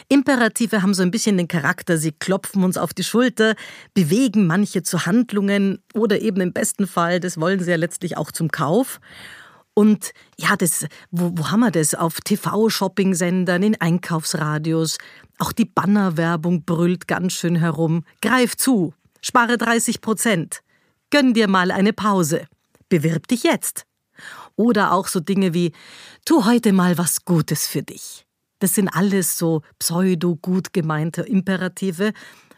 Imperative 0.09 0.83
haben 0.83 0.95
so 0.95 1.03
ein 1.03 1.11
bisschen 1.11 1.37
den 1.37 1.49
Charakter, 1.49 1.99
sie 1.99 2.12
klopfen 2.12 2.62
uns 2.62 2.79
auf 2.79 2.95
die 2.95 3.03
Schulter, 3.03 3.55
bewegen 3.95 4.47
manche 4.47 4.83
zu 4.83 5.07
Handlungen 5.07 5.83
oder 5.95 6.21
eben 6.21 6.40
im 6.40 6.53
besten 6.53 6.87
Fall, 6.87 7.21
das 7.21 7.40
wollen 7.40 7.61
sie 7.61 7.71
ja 7.71 7.77
letztlich 7.77 8.17
auch 8.17 8.31
zum 8.31 8.51
Kauf. 8.51 9.01
Und 9.75 10.12
ja, 10.38 10.57
das, 10.57 10.87
wo, 11.11 11.33
wo 11.35 11.51
haben 11.51 11.61
wir 11.61 11.73
das? 11.73 11.95
Auf 11.95 12.21
TV-Shopping-Sendern, 12.21 13.62
in 13.62 13.81
Einkaufsradios. 13.81 14.99
Auch 15.38 15.51
die 15.51 15.64
Bannerwerbung 15.64 16.64
brüllt 16.64 17.09
ganz 17.09 17.33
schön 17.33 17.57
herum. 17.57 18.05
Greif 18.23 18.57
zu, 18.57 18.95
spare 19.21 19.59
30 19.59 20.01
Prozent. 20.01 20.61
Gönn 21.11 21.35
dir 21.35 21.49
mal 21.49 21.73
eine 21.73 21.93
Pause. 21.93 22.47
Bewirb 22.88 23.27
dich 23.27 23.43
jetzt. 23.43 23.85
Oder 24.57 24.93
auch 24.93 25.09
so 25.09 25.21
Dinge 25.21 25.55
wie, 25.55 25.73
tu 26.25 26.45
heute 26.45 26.73
mal 26.73 26.97
was 26.99 27.25
Gutes 27.25 27.67
für 27.67 27.83
dich. 27.83 28.25
Das 28.61 28.75
sind 28.75 28.88
alles 28.88 29.37
so 29.37 29.62
pseudo-gut 29.79 30.73
gemeinte 30.73 31.23
Imperative, 31.23 32.12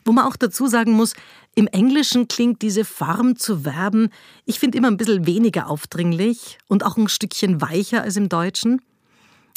wo 0.05 0.13
man 0.13 0.25
auch 0.25 0.37
dazu 0.37 0.69
sagen 0.69 0.93
muss, 0.93 1.15
im 1.55 1.67
Englischen 1.67 2.29
klingt 2.29 2.63
diese 2.63 2.85
Form 2.85 3.37
zu 3.37 3.61
Verben, 3.61 4.11
ich 4.45 4.61
finde 4.61 4.79
immer 4.79 4.89
ein 4.89 4.99
bisschen 4.99 5.27
weniger 5.27 5.69
aufdringlich 5.69 6.59
und 6.69 6.85
auch 6.85 6.97
ein 6.97 7.09
Stückchen 7.09 7.61
weicher 7.61 8.03
als 8.03 8.17
im 8.17 8.29
Deutschen. 8.29 8.81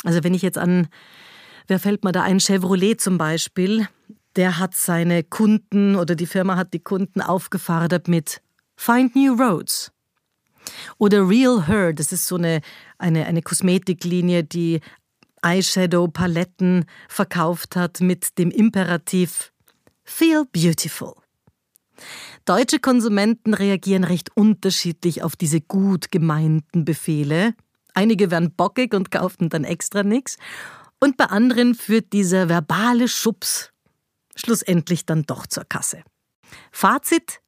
Also 0.04 0.23
wenn 0.23 0.34
ich 0.34 0.41
jetzt 0.41 0.58
an, 0.58 0.88
wer 1.67 1.80
fällt 1.80 2.04
mir 2.04 2.12
da 2.12 2.23
ein, 2.23 2.39
Chevrolet 2.39 2.99
zum 2.99 3.17
Beispiel, 3.17 3.88
der 4.36 4.58
hat 4.58 4.75
seine 4.75 5.23
Kunden 5.23 5.95
oder 5.95 6.15
die 6.15 6.25
Firma 6.25 6.56
hat 6.56 6.73
die 6.73 6.80
Kunden 6.80 7.21
aufgefordert 7.21 8.08
mit 8.08 8.41
Find 8.75 9.15
New 9.15 9.34
Roads. 9.34 9.91
Oder 10.97 11.27
Real 11.27 11.67
Her, 11.67 11.93
das 11.93 12.12
ist 12.12 12.27
so 12.27 12.36
eine, 12.36 12.62
eine, 12.97 13.25
eine 13.25 13.41
Kosmetiklinie, 13.41 14.43
die 14.43 14.82
Eyeshadow-Paletten 15.41 16.86
verkauft 17.08 17.75
hat 17.75 18.01
mit 18.01 18.38
dem 18.38 18.51
Imperativ 18.51 19.51
Feel 20.03 20.45
Beautiful. 20.51 21.13
Deutsche 22.45 22.79
Konsumenten 22.79 23.53
reagieren 23.53 24.03
recht 24.03 24.36
unterschiedlich 24.36 25.23
auf 25.23 25.36
diese 25.36 25.62
gut 25.62 26.12
gemeinten 26.12 26.86
Befehle. 26.86 27.53
Einige 27.93 28.32
werden 28.32 28.53
bockig 28.55 28.93
und 28.93 29.12
kaufen 29.12 29.49
dann 29.49 29.63
extra 29.63 30.03
nichts. 30.03 30.38
Und 30.99 31.17
bei 31.17 31.25
anderen 31.25 31.75
führt 31.75 32.12
dieser 32.13 32.49
verbale 32.49 33.08
Schubs 33.08 33.71
schlussendlich 34.36 35.05
dann 35.05 35.23
doch 35.23 35.47
zur 35.47 35.65
Kasse. 35.65 36.03
Fazit. 36.71 37.41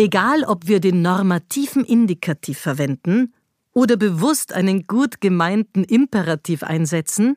Egal, 0.00 0.44
ob 0.44 0.68
wir 0.68 0.78
den 0.78 1.02
normativen 1.02 1.84
Indikativ 1.84 2.60
verwenden 2.60 3.34
oder 3.72 3.96
bewusst 3.96 4.52
einen 4.52 4.86
gut 4.86 5.20
gemeinten 5.20 5.82
Imperativ 5.82 6.62
einsetzen, 6.62 7.36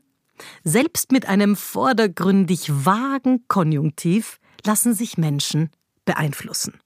selbst 0.64 1.12
mit 1.12 1.28
einem 1.28 1.56
vordergründig 1.56 2.70
vagen 2.70 3.48
Konjunktiv 3.48 4.40
lassen 4.64 4.94
sich 4.94 5.18
Menschen 5.18 5.72
beeinflussen. 6.06 6.80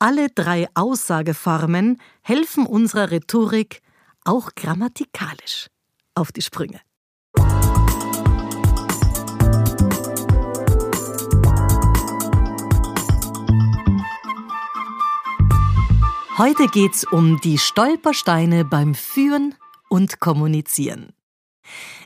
Alle 0.00 0.28
drei 0.28 0.66
Aussageformen 0.74 2.00
helfen 2.22 2.66
unserer 2.66 3.12
Rhetorik 3.12 3.80
auch 4.24 4.56
grammatikalisch 4.56 5.68
auf 6.16 6.32
die 6.32 6.42
Sprünge. 6.42 6.80
Heute 16.38 16.66
geht's 16.66 17.04
um 17.04 17.38
die 17.40 17.58
Stolpersteine 17.58 18.64
beim 18.64 18.94
Führen 18.94 19.54
und 19.90 20.18
Kommunizieren. 20.18 21.12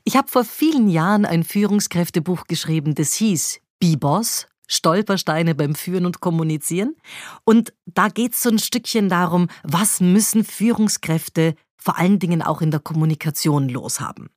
Ich 0.02 0.16
habe 0.16 0.26
vor 0.26 0.44
vielen 0.44 0.88
Jahren 0.88 1.24
ein 1.24 1.44
Führungskräftebuch 1.44 2.48
geschrieben, 2.48 2.96
das 2.96 3.14
hieß 3.14 3.60
B-Boss, 3.78 4.48
Stolpersteine 4.66 5.54
beim 5.54 5.76
Führen 5.76 6.06
und 6.06 6.18
Kommunizieren. 6.18 6.96
Und 7.44 7.72
da 7.86 8.08
geht 8.08 8.32
es 8.32 8.42
so 8.42 8.50
ein 8.50 8.58
Stückchen 8.58 9.08
darum, 9.08 9.46
was 9.62 10.00
müssen 10.00 10.42
Führungskräfte 10.42 11.54
vor 11.76 11.96
allen 11.96 12.18
Dingen 12.18 12.42
auch 12.42 12.62
in 12.62 12.72
der 12.72 12.80
Kommunikation 12.80 13.68
loshaben. 13.68 14.28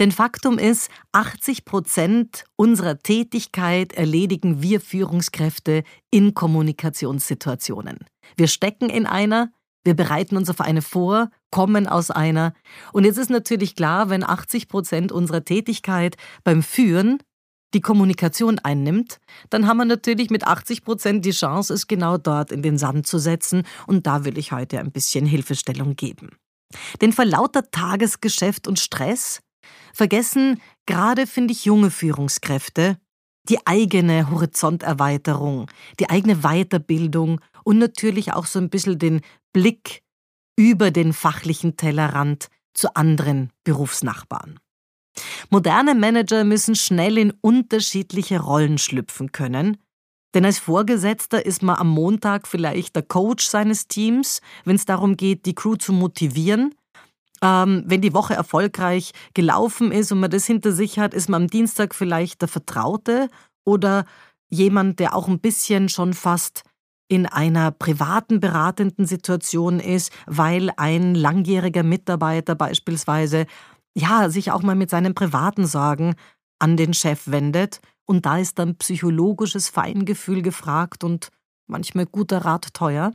Denn 0.00 0.10
Faktum 0.10 0.58
ist, 0.58 0.90
80 1.12 1.64
Prozent 1.64 2.44
unserer 2.56 2.98
Tätigkeit 2.98 3.92
erledigen 3.92 4.60
wir 4.60 4.80
Führungskräfte 4.80 5.84
in 6.10 6.34
Kommunikationssituationen. 6.34 7.98
Wir 8.36 8.48
stecken 8.48 8.90
in 8.90 9.06
einer, 9.06 9.50
wir 9.84 9.94
bereiten 9.94 10.36
uns 10.36 10.50
auf 10.50 10.60
eine 10.60 10.82
vor, 10.82 11.30
kommen 11.50 11.86
aus 11.86 12.10
einer. 12.10 12.52
Und 12.92 13.04
jetzt 13.04 13.18
ist 13.18 13.30
natürlich 13.30 13.76
klar, 13.76 14.10
wenn 14.10 14.24
80 14.24 14.68
Prozent 14.68 15.12
unserer 15.12 15.44
Tätigkeit 15.44 16.16
beim 16.44 16.62
Führen 16.62 17.18
die 17.74 17.80
Kommunikation 17.80 18.58
einnimmt, 18.58 19.18
dann 19.50 19.66
haben 19.66 19.76
wir 19.78 19.84
natürlich 19.84 20.30
mit 20.30 20.46
80 20.46 20.82
Prozent 20.82 21.24
die 21.24 21.30
Chance, 21.30 21.74
es 21.74 21.86
genau 21.86 22.16
dort 22.16 22.52
in 22.52 22.62
den 22.62 22.78
Sand 22.78 23.06
zu 23.06 23.18
setzen. 23.18 23.62
Und 23.86 24.06
da 24.06 24.24
will 24.24 24.38
ich 24.38 24.52
heute 24.52 24.80
ein 24.80 24.92
bisschen 24.92 25.26
Hilfestellung 25.26 25.94
geben. 25.94 26.30
Denn 27.00 27.12
vor 27.12 27.24
lauter 27.24 27.70
Tagesgeschäft 27.70 28.66
und 28.66 28.78
Stress 28.78 29.40
vergessen 29.92 30.60
gerade, 30.86 31.26
finde 31.26 31.52
ich, 31.52 31.64
junge 31.64 31.90
Führungskräfte 31.90 32.98
die 33.48 33.64
eigene 33.64 34.30
Horizonterweiterung, 34.30 35.70
die 36.00 36.10
eigene 36.10 36.38
Weiterbildung 36.38 37.40
und 37.66 37.78
natürlich 37.78 38.32
auch 38.32 38.46
so 38.46 38.60
ein 38.60 38.70
bisschen 38.70 38.98
den 38.98 39.22
Blick 39.52 40.02
über 40.56 40.92
den 40.92 41.12
fachlichen 41.12 41.76
Tellerrand 41.76 42.48
zu 42.74 42.94
anderen 42.94 43.50
Berufsnachbarn. 43.64 44.60
Moderne 45.50 45.94
Manager 45.94 46.44
müssen 46.44 46.76
schnell 46.76 47.18
in 47.18 47.32
unterschiedliche 47.40 48.40
Rollen 48.40 48.78
schlüpfen 48.78 49.32
können, 49.32 49.78
denn 50.32 50.44
als 50.44 50.58
Vorgesetzter 50.58 51.44
ist 51.44 51.62
man 51.62 51.76
am 51.76 51.88
Montag 51.88 52.46
vielleicht 52.46 52.94
der 52.94 53.02
Coach 53.02 53.46
seines 53.46 53.88
Teams, 53.88 54.40
wenn 54.64 54.76
es 54.76 54.84
darum 54.84 55.16
geht, 55.16 55.46
die 55.46 55.54
Crew 55.54 55.76
zu 55.76 55.92
motivieren. 55.92 56.74
Ähm, 57.42 57.82
wenn 57.86 58.00
die 58.00 58.14
Woche 58.14 58.34
erfolgreich 58.34 59.12
gelaufen 59.34 59.90
ist 59.90 60.12
und 60.12 60.20
man 60.20 60.30
das 60.30 60.46
hinter 60.46 60.72
sich 60.72 60.98
hat, 60.98 61.14
ist 61.14 61.28
man 61.28 61.42
am 61.42 61.48
Dienstag 61.48 61.94
vielleicht 61.94 62.42
der 62.42 62.48
Vertraute 62.48 63.28
oder 63.64 64.04
jemand, 64.50 65.00
der 65.00 65.16
auch 65.16 65.26
ein 65.26 65.40
bisschen 65.40 65.88
schon 65.88 66.14
fast 66.14 66.62
in 67.08 67.26
einer 67.26 67.70
privaten 67.70 68.40
beratenden 68.40 69.06
Situation 69.06 69.80
ist, 69.80 70.12
weil 70.26 70.70
ein 70.76 71.14
langjähriger 71.14 71.82
Mitarbeiter 71.82 72.54
beispielsweise 72.54 73.46
ja 73.94 74.28
sich 74.28 74.50
auch 74.50 74.62
mal 74.62 74.74
mit 74.74 74.90
seinen 74.90 75.14
privaten 75.14 75.66
Sorgen 75.66 76.14
an 76.58 76.76
den 76.76 76.94
Chef 76.94 77.28
wendet 77.28 77.80
und 78.06 78.26
da 78.26 78.38
ist 78.38 78.58
dann 78.58 78.76
psychologisches 78.76 79.68
Feingefühl 79.68 80.42
gefragt 80.42 81.04
und 81.04 81.30
manchmal 81.66 82.06
guter 82.06 82.44
Rat 82.44 82.72
teuer. 82.72 83.12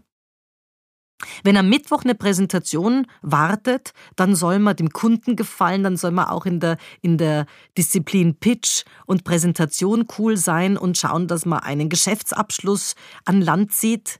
Wenn 1.43 1.57
am 1.57 1.69
Mittwoch 1.69 2.03
eine 2.03 2.15
Präsentation 2.15 3.07
wartet, 3.21 3.93
dann 4.15 4.36
soll 4.36 4.60
man 4.60 4.75
dem 4.75 4.89
Kunden 4.91 5.36
gefallen, 5.36 5.84
dann 5.84 5.97
soll 5.97 6.12
man 6.12 6.25
auch 6.25 6.45
in 6.45 6.60
der, 6.60 6.77
in 7.01 7.17
der 7.17 7.45
Disziplin 7.77 8.36
Pitch 8.36 8.84
und 9.05 9.23
Präsentation 9.23 10.07
cool 10.17 10.38
sein 10.38 10.77
und 10.77 10.97
schauen, 10.97 11.27
dass 11.27 11.45
man 11.45 11.60
einen 11.60 11.89
Geschäftsabschluss 11.89 12.95
an 13.25 13.41
Land 13.41 13.71
zieht. 13.71 14.19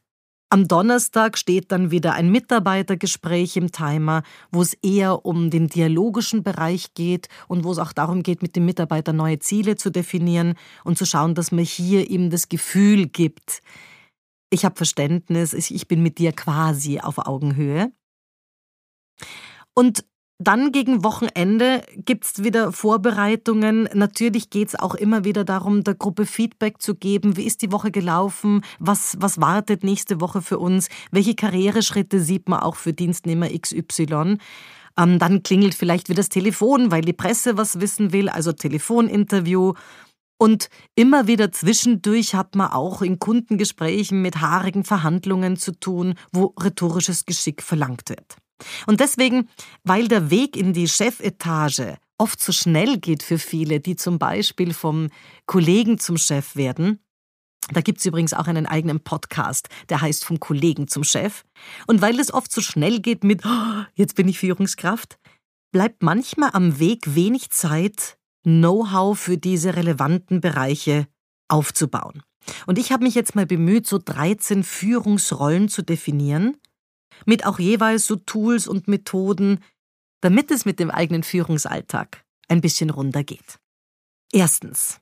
Am 0.54 0.68
Donnerstag 0.68 1.38
steht 1.38 1.72
dann 1.72 1.92
wieder 1.92 2.14
ein 2.14 2.30
Mitarbeitergespräch 2.30 3.56
im 3.56 3.72
Timer, 3.72 4.22
wo 4.52 4.62
es 4.62 4.74
eher 4.74 5.26
um 5.26 5.50
den 5.50 5.70
dialogischen 5.70 6.44
Bereich 6.44 6.94
geht 6.94 7.30
und 7.48 7.64
wo 7.64 7.72
es 7.72 7.78
auch 7.78 7.94
darum 7.94 8.22
geht, 8.22 8.42
mit 8.42 8.58
dem 8.58 8.66
Mitarbeiter 8.66 9.14
neue 9.14 9.40
Ziele 9.40 9.78
zu 9.78 9.92
definieren 9.92 10.56
und 10.84 10.98
zu 10.98 11.06
schauen, 11.06 11.36
dass 11.36 11.54
man 11.54 11.64
hier 11.64 12.10
ihm 12.10 12.30
das 12.30 12.50
Gefühl 12.50 13.08
gibt, 13.08 13.62
ich 14.52 14.66
habe 14.66 14.76
Verständnis, 14.76 15.54
ich 15.54 15.88
bin 15.88 16.04
mit 16.04 16.20
dir 16.20 16.34
quasi 16.34 17.00
auf 17.00 17.18
Augenhöhe. 17.18 17.92
Und 19.74 20.06
dann 20.44 20.72
gegen 20.72 21.04
Wochenende 21.04 21.84
gibt 21.96 22.26
es 22.26 22.44
wieder 22.44 22.72
Vorbereitungen. 22.72 23.88
Natürlich 23.94 24.50
geht 24.50 24.70
es 24.70 24.76
auch 24.76 24.96
immer 24.96 25.24
wieder 25.24 25.44
darum, 25.44 25.84
der 25.84 25.94
Gruppe 25.94 26.26
Feedback 26.26 26.82
zu 26.82 26.96
geben. 26.96 27.38
Wie 27.38 27.46
ist 27.46 27.62
die 27.62 27.72
Woche 27.72 27.92
gelaufen? 27.92 28.62
Was, 28.80 29.16
was 29.20 29.40
wartet 29.40 29.84
nächste 29.84 30.20
Woche 30.20 30.42
für 30.42 30.58
uns? 30.58 30.90
Welche 31.12 31.36
Karriereschritte 31.36 32.20
sieht 32.20 32.50
man 32.50 32.60
auch 32.62 32.76
für 32.76 32.92
Dienstnehmer 32.92 33.50
XY? 33.50 34.38
Ähm, 34.98 35.20
dann 35.20 35.44
klingelt 35.44 35.76
vielleicht 35.76 36.10
wieder 36.10 36.18
das 36.18 36.30
Telefon, 36.30 36.90
weil 36.90 37.02
die 37.02 37.14
Presse 37.14 37.56
was 37.56 37.80
wissen 37.80 38.12
will, 38.12 38.28
also 38.28 38.52
Telefoninterview. 38.52 39.74
Und 40.42 40.70
immer 40.96 41.28
wieder 41.28 41.52
zwischendurch 41.52 42.34
hat 42.34 42.56
man 42.56 42.72
auch 42.72 43.04
in 43.04 43.20
Kundengesprächen 43.20 44.24
mit 44.24 44.42
haarigen 44.42 44.84
Verhandlungen 44.84 45.56
zu 45.56 45.72
tun, 45.72 46.16
wo 46.32 46.56
rhetorisches 46.60 47.28
Geschick 47.28 47.62
verlangt 47.62 48.10
wird. 48.10 48.38
Und 48.88 49.02
deswegen, 49.02 49.50
weil 49.84 50.08
der 50.08 50.32
Weg 50.32 50.58
in 50.58 50.74
die 50.74 50.88
Chefetage 50.88 51.96
oft 52.18 52.42
so 52.42 52.52
schnell 52.52 52.98
geht 52.98 53.22
für 53.22 53.38
viele, 53.38 53.82
die 53.82 53.96
zum 53.96 54.18
Beispiel 54.18 54.74
vom 54.74 55.10
Kollegen 55.46 56.00
zum 56.00 56.18
Chef 56.18 56.56
werden, 56.56 56.98
da 57.72 57.82
gibt 57.82 58.00
es 58.00 58.06
übrigens 58.08 58.34
auch 58.34 58.48
einen 58.48 58.66
eigenen 58.66 59.00
Podcast, 59.00 59.70
der 59.90 60.02
heißt 60.02 60.26
Vom 60.26 60.40
Kollegen 60.40 60.88
zum 60.88 61.04
Chef. 61.04 61.44
Und 61.86 62.02
weil 62.02 62.20
es 62.20 62.34
oft 62.34 62.52
so 62.52 62.62
schnell 62.62 63.00
geht 63.00 63.24
mit, 63.24 63.46
oh, 63.46 63.84
jetzt 63.94 64.16
bin 64.16 64.28
ich 64.28 64.40
Führungskraft, 64.40 65.20
bleibt 65.72 66.02
manchmal 66.02 66.50
am 66.54 66.80
Weg 66.80 67.14
wenig 67.14 67.52
Zeit, 67.52 68.18
Know-how 68.44 69.18
für 69.18 69.38
diese 69.38 69.76
relevanten 69.76 70.42
Bereiche 70.42 71.08
aufzubauen. 71.48 72.24
Und 72.66 72.80
ich 72.80 72.92
habe 72.92 73.04
mich 73.04 73.16
jetzt 73.16 73.36
mal 73.36 73.46
bemüht, 73.46 73.88
so 73.88 74.00
13 74.04 74.64
Führungsrollen 74.64 75.70
zu 75.70 75.84
definieren, 75.84 76.58
mit 77.26 77.46
auch 77.46 77.60
jeweils 77.60 78.08
so 78.08 78.16
Tools 78.16 78.68
und 78.68 78.88
Methoden, 78.88 79.60
damit 80.22 80.52
es 80.52 80.66
mit 80.66 80.80
dem 80.80 80.90
eigenen 80.90 81.24
Führungsalltag 81.24 82.24
ein 82.48 82.62
bisschen 82.62 82.90
runder 82.90 83.24
geht. 83.24 83.60
Erstens. 84.32 85.00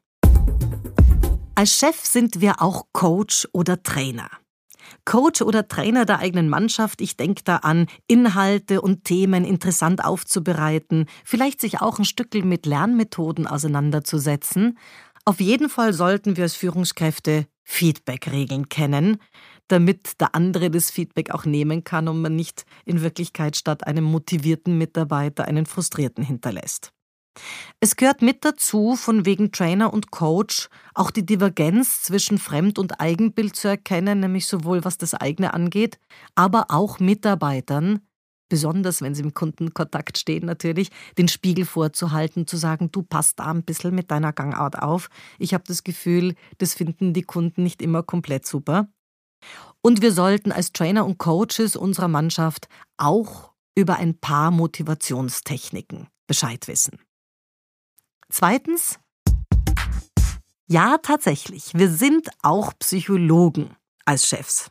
Als 1.55 1.73
Chef 1.75 2.05
sind 2.05 2.41
wir 2.41 2.61
auch 2.61 2.87
Coach 2.93 3.47
oder 3.51 3.83
Trainer. 3.83 4.29
Coach 5.05 5.41
oder 5.41 5.67
Trainer 5.67 6.05
der 6.05 6.19
eigenen 6.19 6.49
Mannschaft, 6.49 7.01
ich 7.01 7.17
denke 7.17 7.43
da 7.43 7.57
an, 7.57 7.87
Inhalte 8.07 8.81
und 8.81 9.03
Themen 9.03 9.45
interessant 9.45 10.03
aufzubereiten, 10.03 11.05
vielleicht 11.23 11.61
sich 11.61 11.81
auch 11.81 11.99
ein 11.99 12.05
Stückel 12.05 12.43
mit 12.43 12.65
Lernmethoden 12.65 13.47
auseinanderzusetzen. 13.47 14.77
Auf 15.25 15.39
jeden 15.39 15.69
Fall 15.69 15.93
sollten 15.93 16.37
wir 16.37 16.43
als 16.43 16.55
Führungskräfte 16.55 17.45
Feedback-Regeln 17.63 18.67
kennen, 18.69 19.17
damit 19.67 20.19
der 20.19 20.33
andere 20.33 20.71
das 20.71 20.89
Feedback 20.89 21.31
auch 21.31 21.45
nehmen 21.45 21.83
kann 21.83 22.07
und 22.07 22.21
man 22.21 22.35
nicht 22.35 22.65
in 22.85 23.01
Wirklichkeit 23.01 23.55
statt 23.55 23.85
einem 23.85 24.03
motivierten 24.03 24.77
Mitarbeiter 24.77 25.45
einen 25.45 25.67
frustrierten 25.67 26.23
hinterlässt. 26.23 26.91
Es 27.79 27.95
gehört 27.95 28.21
mit 28.21 28.43
dazu, 28.43 28.95
von 28.95 29.25
wegen 29.25 29.51
Trainer 29.51 29.93
und 29.93 30.11
Coach 30.11 30.69
auch 30.93 31.11
die 31.11 31.25
Divergenz 31.25 32.01
zwischen 32.01 32.37
Fremd- 32.37 32.79
und 32.79 32.99
Eigenbild 32.99 33.55
zu 33.55 33.67
erkennen, 33.67 34.19
nämlich 34.19 34.47
sowohl 34.47 34.83
was 34.83 34.97
das 34.97 35.13
eigene 35.13 35.53
angeht, 35.53 35.99
aber 36.35 36.67
auch 36.69 36.99
Mitarbeitern, 36.99 38.01
besonders 38.49 39.01
wenn 39.01 39.15
sie 39.15 39.21
im 39.21 39.33
Kundenkontakt 39.33 40.17
stehen 40.17 40.45
natürlich, 40.45 40.89
den 41.17 41.27
Spiegel 41.27 41.65
vorzuhalten, 41.65 42.47
zu 42.47 42.57
sagen, 42.57 42.91
du 42.91 43.03
passt 43.03 43.39
da 43.39 43.45
ein 43.45 43.63
bisschen 43.63 43.95
mit 43.95 44.11
deiner 44.11 44.33
Gangart 44.33 44.79
auf. 44.79 45.09
Ich 45.37 45.53
habe 45.53 45.63
das 45.67 45.83
Gefühl, 45.83 46.35
das 46.57 46.73
finden 46.73 47.13
die 47.13 47.23
Kunden 47.23 47.63
nicht 47.63 47.81
immer 47.81 48.03
komplett 48.03 48.45
super. 48.45 48.89
Und 49.81 50.01
wir 50.01 50.11
sollten 50.11 50.51
als 50.51 50.73
Trainer 50.73 51.05
und 51.05 51.17
Coaches 51.17 51.75
unserer 51.77 52.09
Mannschaft 52.09 52.67
auch 52.97 53.53
über 53.75 53.95
ein 53.95 54.19
paar 54.19 54.51
Motivationstechniken 54.51 56.07
Bescheid 56.27 56.67
wissen. 56.67 56.99
Zweitens, 58.31 58.99
ja, 60.67 60.99
tatsächlich, 61.01 61.71
wir 61.73 61.89
sind 61.89 62.29
auch 62.43 62.73
Psychologen 62.77 63.75
als 64.05 64.27
Chefs. 64.27 64.69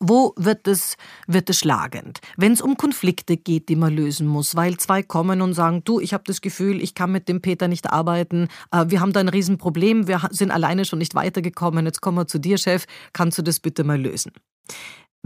Wo 0.00 0.32
wird 0.36 0.66
es, 0.66 0.96
wird 1.26 1.50
es 1.50 1.58
schlagend? 1.58 2.20
Wenn 2.36 2.52
es 2.52 2.62
um 2.62 2.78
Konflikte 2.78 3.36
geht, 3.36 3.68
die 3.68 3.76
man 3.76 3.94
lösen 3.94 4.26
muss, 4.26 4.56
weil 4.56 4.78
zwei 4.78 5.02
kommen 5.02 5.42
und 5.42 5.52
sagen, 5.52 5.84
du, 5.84 6.00
ich 6.00 6.14
habe 6.14 6.24
das 6.26 6.40
Gefühl, 6.40 6.82
ich 6.82 6.94
kann 6.94 7.12
mit 7.12 7.28
dem 7.28 7.42
Peter 7.42 7.68
nicht 7.68 7.90
arbeiten, 7.90 8.48
äh, 8.72 8.86
wir 8.88 9.00
haben 9.00 9.12
da 9.12 9.20
ein 9.20 9.28
Riesenproblem, 9.28 10.06
wir 10.06 10.28
sind 10.30 10.50
alleine 10.50 10.86
schon 10.86 10.98
nicht 10.98 11.14
weitergekommen, 11.14 11.84
jetzt 11.84 12.00
kommen 12.00 12.16
wir 12.16 12.26
zu 12.26 12.38
dir, 12.38 12.56
Chef, 12.56 12.86
kannst 13.12 13.36
du 13.36 13.42
das 13.42 13.60
bitte 13.60 13.84
mal 13.84 14.00
lösen? 14.00 14.32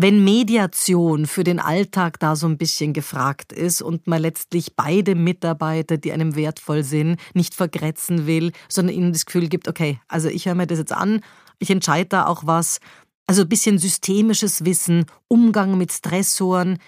Wenn 0.02 0.24
Mediation 0.24 1.26
für 1.26 1.44
den 1.44 1.60
Alltag 1.60 2.18
da 2.20 2.34
so 2.34 2.46
ein 2.46 2.56
bisschen 2.56 2.94
gefragt 2.94 3.52
ist 3.52 3.82
und 3.82 4.06
man 4.06 4.22
letztlich 4.22 4.74
beide 4.74 5.14
Mitarbeiter, 5.14 5.98
die 5.98 6.10
einem 6.10 6.36
wertvoll 6.36 6.84
sind, 6.84 7.20
nicht 7.34 7.54
vergrätzen 7.54 8.26
will, 8.26 8.52
sondern 8.70 8.96
ihnen 8.96 9.12
das 9.12 9.26
Gefühl 9.26 9.48
gibt, 9.48 9.68
okay, 9.68 10.00
also 10.08 10.28
ich 10.28 10.46
höre 10.46 10.54
mir 10.54 10.66
das 10.66 10.78
jetzt 10.78 10.94
an, 10.94 11.20
ich 11.58 11.68
entscheide 11.68 12.08
da 12.08 12.26
auch 12.26 12.46
was, 12.46 12.80
also 13.26 13.42
ein 13.42 13.48
bisschen 13.50 13.78
systemisches 13.78 14.64
Wissen, 14.64 15.04
Umgang 15.28 15.76
mit 15.76 15.92
Stressoren. 15.92 16.78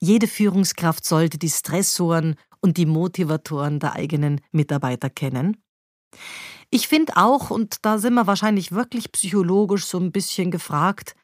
Jede 0.00 0.26
Führungskraft 0.26 1.04
sollte 1.04 1.36
die 1.36 1.50
Stressoren 1.50 2.36
und 2.62 2.78
die 2.78 2.86
Motivatoren 2.86 3.80
der 3.80 3.96
eigenen 3.96 4.40
Mitarbeiter 4.50 5.10
kennen. 5.10 5.58
Ich 6.70 6.88
finde 6.88 7.18
auch, 7.18 7.50
und 7.50 7.76
da 7.82 7.98
sind 7.98 8.14
wir 8.14 8.26
wahrscheinlich 8.26 8.72
wirklich 8.72 9.12
psychologisch 9.12 9.84
so 9.84 9.98
ein 9.98 10.10
bisschen 10.10 10.50
gefragt, 10.50 11.16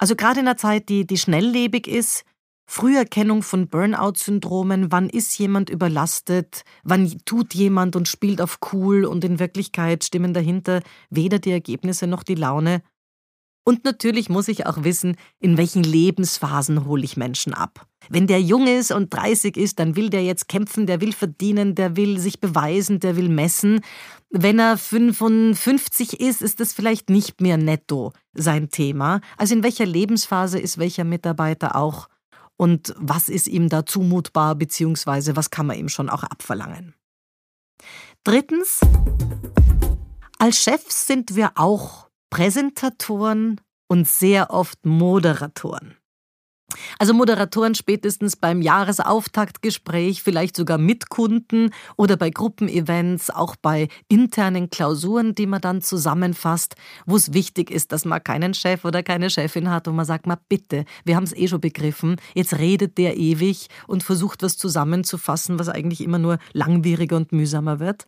also 0.00 0.16
gerade 0.16 0.40
in 0.40 0.48
einer 0.48 0.56
Zeit, 0.56 0.88
die, 0.88 1.06
die 1.06 1.18
schnelllebig 1.18 1.86
ist, 1.86 2.24
Früherkennung 2.66 3.42
von 3.42 3.68
Burnout-Syndromen, 3.68 4.90
wann 4.90 5.10
ist 5.10 5.36
jemand 5.38 5.68
überlastet, 5.68 6.62
wann 6.84 7.20
tut 7.26 7.52
jemand 7.52 7.96
und 7.96 8.08
spielt 8.08 8.40
auf 8.40 8.60
cool 8.72 9.04
und 9.04 9.24
in 9.24 9.38
Wirklichkeit 9.38 10.02
stimmen 10.02 10.32
dahinter 10.32 10.80
weder 11.10 11.38
die 11.38 11.50
Ergebnisse 11.50 12.06
noch 12.06 12.22
die 12.22 12.36
Laune. 12.36 12.80
Und 13.62 13.84
natürlich 13.84 14.30
muss 14.30 14.48
ich 14.48 14.66
auch 14.66 14.84
wissen, 14.84 15.16
in 15.38 15.58
welchen 15.58 15.82
Lebensphasen 15.82 16.86
hole 16.86 17.04
ich 17.04 17.18
Menschen 17.18 17.52
ab. 17.52 17.86
Wenn 18.08 18.26
der 18.26 18.40
jung 18.40 18.66
ist 18.66 18.92
und 18.92 19.12
30 19.12 19.56
ist, 19.56 19.78
dann 19.78 19.96
will 19.96 20.08
der 20.08 20.24
jetzt 20.24 20.48
kämpfen, 20.48 20.86
der 20.86 21.02
will 21.02 21.12
verdienen, 21.12 21.74
der 21.74 21.96
will 21.96 22.18
sich 22.18 22.40
beweisen, 22.40 23.00
der 23.00 23.16
will 23.16 23.28
messen. 23.28 23.80
Wenn 24.32 24.60
er 24.60 24.78
55 24.78 26.20
ist, 26.20 26.40
ist 26.40 26.60
das 26.60 26.72
vielleicht 26.72 27.10
nicht 27.10 27.40
mehr 27.40 27.56
netto 27.56 28.12
sein 28.32 28.70
Thema. 28.70 29.20
Also 29.36 29.54
in 29.54 29.64
welcher 29.64 29.86
Lebensphase 29.86 30.60
ist 30.60 30.78
welcher 30.78 31.02
Mitarbeiter 31.02 31.74
auch 31.74 32.08
und 32.56 32.94
was 32.96 33.28
ist 33.28 33.48
ihm 33.48 33.68
da 33.68 33.84
zumutbar, 33.84 34.54
beziehungsweise 34.54 35.34
was 35.34 35.50
kann 35.50 35.66
man 35.66 35.78
ihm 35.78 35.88
schon 35.88 36.08
auch 36.08 36.22
abverlangen. 36.22 36.94
Drittens, 38.22 38.80
als 40.38 40.58
Chefs 40.58 41.08
sind 41.08 41.34
wir 41.34 41.52
auch 41.56 42.08
Präsentatoren 42.30 43.60
und 43.88 44.06
sehr 44.06 44.50
oft 44.50 44.86
Moderatoren. 44.86 45.96
Also 46.98 47.14
Moderatoren 47.14 47.74
spätestens 47.74 48.36
beim 48.36 48.62
Jahresauftaktgespräch, 48.62 50.22
vielleicht 50.22 50.56
sogar 50.56 50.78
mit 50.78 51.08
Kunden 51.08 51.70
oder 51.96 52.16
bei 52.16 52.30
Gruppenevents, 52.30 53.30
auch 53.30 53.56
bei 53.56 53.88
internen 54.08 54.70
Klausuren, 54.70 55.34
die 55.34 55.46
man 55.46 55.60
dann 55.60 55.82
zusammenfasst, 55.82 56.76
wo 57.06 57.16
es 57.16 57.32
wichtig 57.32 57.70
ist, 57.70 57.92
dass 57.92 58.04
man 58.04 58.22
keinen 58.22 58.54
Chef 58.54 58.84
oder 58.84 59.02
keine 59.02 59.30
Chefin 59.30 59.70
hat 59.70 59.88
und 59.88 59.96
man 59.96 60.04
sagt, 60.04 60.26
mal 60.26 60.38
bitte, 60.48 60.84
wir 61.04 61.16
haben 61.16 61.24
es 61.24 61.34
eh 61.34 61.48
schon 61.48 61.60
begriffen, 61.60 62.16
jetzt 62.34 62.58
redet 62.58 62.98
der 62.98 63.16
ewig 63.16 63.68
und 63.86 64.02
versucht 64.02 64.42
was 64.42 64.56
zusammenzufassen, 64.56 65.58
was 65.58 65.68
eigentlich 65.68 66.00
immer 66.00 66.18
nur 66.18 66.38
langwieriger 66.52 67.16
und 67.16 67.32
mühsamer 67.32 67.80
wird. 67.80 68.06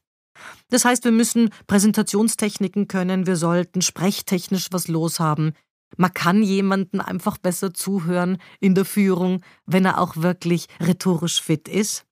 Das 0.71 0.85
heißt, 0.85 1.05
wir 1.05 1.13
müssen 1.13 1.51
Präsentationstechniken 1.67 2.89
können, 2.89 3.27
wir 3.27 3.37
sollten 3.37 3.83
sprechtechnisch 3.83 4.69
was 4.71 4.89
loshaben, 4.89 5.53
man 5.97 6.13
kann 6.13 6.43
jemanden 6.43 7.01
einfach 7.01 7.39
besser 7.39 7.75
zuhören 7.75 8.39
in 8.61 8.75
der 8.75 8.85
Führung, 8.85 9.43
wenn 9.67 9.85
er 9.85 9.99
auch 9.99 10.17
wirklich 10.17 10.67
rhetorisch 10.81 11.41
fit 11.41 11.69
ist. 11.69 12.05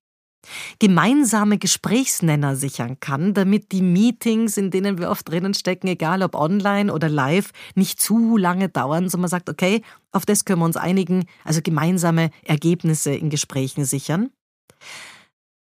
Gemeinsame 0.78 1.58
Gesprächsnenner 1.58 2.56
sichern 2.56 2.98
kann, 3.00 3.34
damit 3.34 3.72
die 3.72 3.82
Meetings, 3.82 4.56
in 4.56 4.70
denen 4.70 4.98
wir 4.98 5.10
oft 5.10 5.28
drinnen 5.28 5.52
stecken, 5.52 5.86
egal 5.86 6.22
ob 6.22 6.34
online 6.34 6.92
oder 6.92 7.08
live, 7.08 7.50
nicht 7.74 8.00
zu 8.00 8.36
lange 8.36 8.68
dauern, 8.68 9.08
sondern 9.08 9.22
man 9.22 9.30
sagt, 9.30 9.50
okay, 9.50 9.82
auf 10.12 10.24
das 10.24 10.44
können 10.44 10.60
wir 10.60 10.64
uns 10.64 10.78
einigen, 10.78 11.26
also 11.44 11.60
gemeinsame 11.62 12.30
Ergebnisse 12.42 13.12
in 13.12 13.28
Gesprächen 13.28 13.84
sichern. 13.84 14.30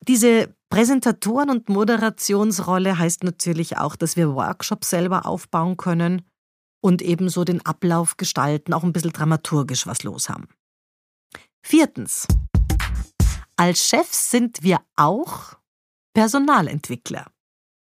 Diese 0.08 0.56
Präsentatoren- 0.70 1.50
und 1.50 1.68
Moderationsrolle 1.68 2.98
heißt 2.98 3.24
natürlich 3.24 3.78
auch, 3.78 3.96
dass 3.96 4.16
wir 4.16 4.34
Workshops 4.34 4.90
selber 4.90 5.26
aufbauen 5.26 5.76
können 5.76 6.22
und 6.82 7.02
ebenso 7.02 7.44
den 7.44 7.66
Ablauf 7.66 8.18
gestalten, 8.18 8.74
auch 8.74 8.84
ein 8.84 8.94
bisschen 8.94 9.14
dramaturgisch 9.14 9.88
was 9.88 10.04
los 10.04 10.30
haben. 10.30 10.48
Viertens. 11.62 12.28
Als 13.56 13.88
Chefs 13.88 14.32
sind 14.32 14.64
wir 14.64 14.80
auch 14.96 15.56
Personalentwickler. 16.14 17.28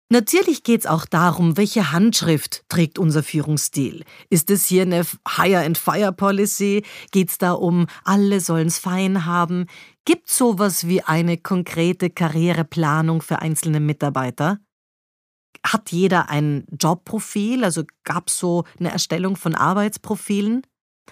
Natürlich 0.09 0.63
geht 0.63 0.81
es 0.81 0.87
auch 0.87 1.05
darum, 1.05 1.57
welche 1.57 1.91
Handschrift 1.91 2.63
trägt 2.69 2.99
unser 2.99 3.23
Führungsstil. 3.23 4.05
Ist 4.29 4.51
es 4.51 4.65
hier 4.67 4.83
eine 4.83 5.03
Hire-and-Fire-Policy? 5.27 6.85
Geht 7.11 7.31
es 7.31 7.37
da 7.39 7.53
um, 7.53 7.87
alle 8.03 8.39
sollen 8.39 8.67
es 8.67 8.77
fein 8.77 9.25
haben? 9.25 9.65
Gibt 10.05 10.29
es 10.29 10.37
sowas 10.37 10.87
wie 10.87 11.01
eine 11.01 11.37
konkrete 11.37 12.11
Karriereplanung 12.11 13.23
für 13.23 13.39
einzelne 13.39 13.79
Mitarbeiter? 13.79 14.59
Hat 15.63 15.91
jeder 15.91 16.29
ein 16.29 16.65
Jobprofil? 16.79 17.63
Also 17.63 17.83
gab 18.03 18.27
es 18.29 18.39
so 18.39 18.65
eine 18.79 18.91
Erstellung 18.91 19.35
von 19.35 19.55
Arbeitsprofilen? 19.55 20.63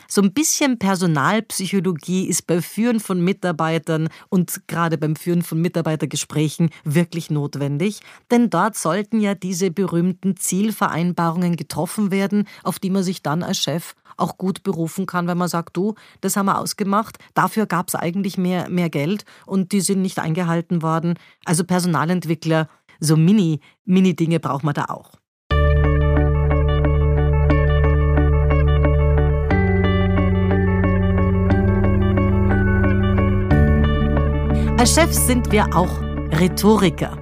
So 0.07 0.21
ein 0.21 0.33
bisschen 0.33 0.79
Personalpsychologie 0.79 2.25
ist 2.25 2.47
bei 2.47 2.61
Führen 2.61 2.99
von 2.99 3.23
Mitarbeitern 3.23 4.09
und 4.29 4.67
gerade 4.67 4.97
beim 4.97 5.15
Führen 5.15 5.43
von 5.43 5.61
Mitarbeitergesprächen 5.61 6.71
wirklich 6.83 7.29
notwendig, 7.29 7.99
denn 8.31 8.49
dort 8.49 8.75
sollten 8.75 9.21
ja 9.21 9.35
diese 9.35 9.71
berühmten 9.71 10.35
Zielvereinbarungen 10.37 11.55
getroffen 11.55 12.11
werden, 12.11 12.47
auf 12.63 12.79
die 12.79 12.89
man 12.89 13.03
sich 13.03 13.21
dann 13.21 13.43
als 13.43 13.59
Chef 13.59 13.95
auch 14.17 14.37
gut 14.37 14.63
berufen 14.63 15.05
kann, 15.05 15.27
wenn 15.27 15.37
man 15.37 15.47
sagt, 15.47 15.75
du, 15.75 15.95
das 16.21 16.35
haben 16.35 16.45
wir 16.45 16.59
ausgemacht, 16.59 17.17
dafür 17.33 17.65
gab 17.65 17.87
es 17.87 17.95
eigentlich 17.95 18.37
mehr, 18.37 18.69
mehr 18.69 18.89
Geld 18.89 19.25
und 19.45 19.71
die 19.71 19.81
sind 19.81 20.01
nicht 20.01 20.19
eingehalten 20.19 20.81
worden. 20.81 21.15
Also 21.45 21.63
Personalentwickler 21.63 22.69
so 23.03 23.17
Mini, 23.17 23.59
Mini-Dinge 23.85 24.39
braucht 24.39 24.63
man 24.63 24.73
da 24.73 24.85
auch. 24.85 25.11
Als 34.79 34.95
Chefs 34.95 35.27
sind 35.27 35.51
wir 35.51 35.75
auch 35.75 36.01
Rhetoriker. 36.39 37.17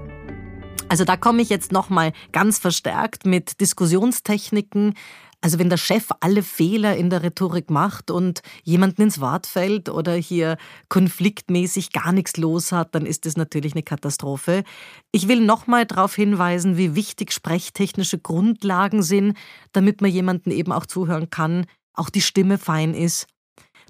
Also 0.88 1.04
da 1.04 1.16
komme 1.16 1.42
ich 1.42 1.50
jetzt 1.50 1.72
nochmal 1.72 2.12
ganz 2.32 2.60
verstärkt 2.60 3.26
mit 3.26 3.60
Diskussionstechniken 3.62 4.96
Also 5.44 5.58
wenn 5.58 5.70
der 5.70 5.78
Chef 5.78 6.10
alle 6.20 6.44
Fehler 6.44 6.96
in 6.96 7.10
der 7.10 7.24
Rhetorik 7.24 7.72
macht 7.72 8.12
und 8.12 8.44
jemanden 8.64 9.02
ins 9.02 9.20
Wort 9.20 9.48
fällt 9.48 9.90
oder 9.90 10.14
hier 10.14 10.58
konfliktmäßig 10.88 11.92
gar 11.92 12.12
nichts 12.12 12.38
los 12.38 12.72
hat, 12.72 12.94
dann 12.94 13.08
ist 13.08 13.26
das 13.26 13.38
natürlich 13.38 13.74
eine 13.74 13.82
Katastrophe. 13.82 14.64
Ich 15.12 15.28
will 15.28 15.42
nochmal 15.42 15.88
darauf 15.88 16.14
hinweisen, 16.14 16.78
wie 16.78 16.94
wichtig 16.94 17.34
sprechtechnische 17.34 18.20
Grundlagen 18.20 19.02
sind, 19.02 19.36
damit 19.72 20.02
man 20.02 20.12
jemanden 20.12 20.52
eben 20.52 20.72
auch 20.72 20.86
zuhören 20.86 21.32
kann, 21.32 21.66
auch 21.94 22.12
die 22.12 22.22
Stimme 22.22 22.60
fein 22.60 22.94
ist, 22.94 23.26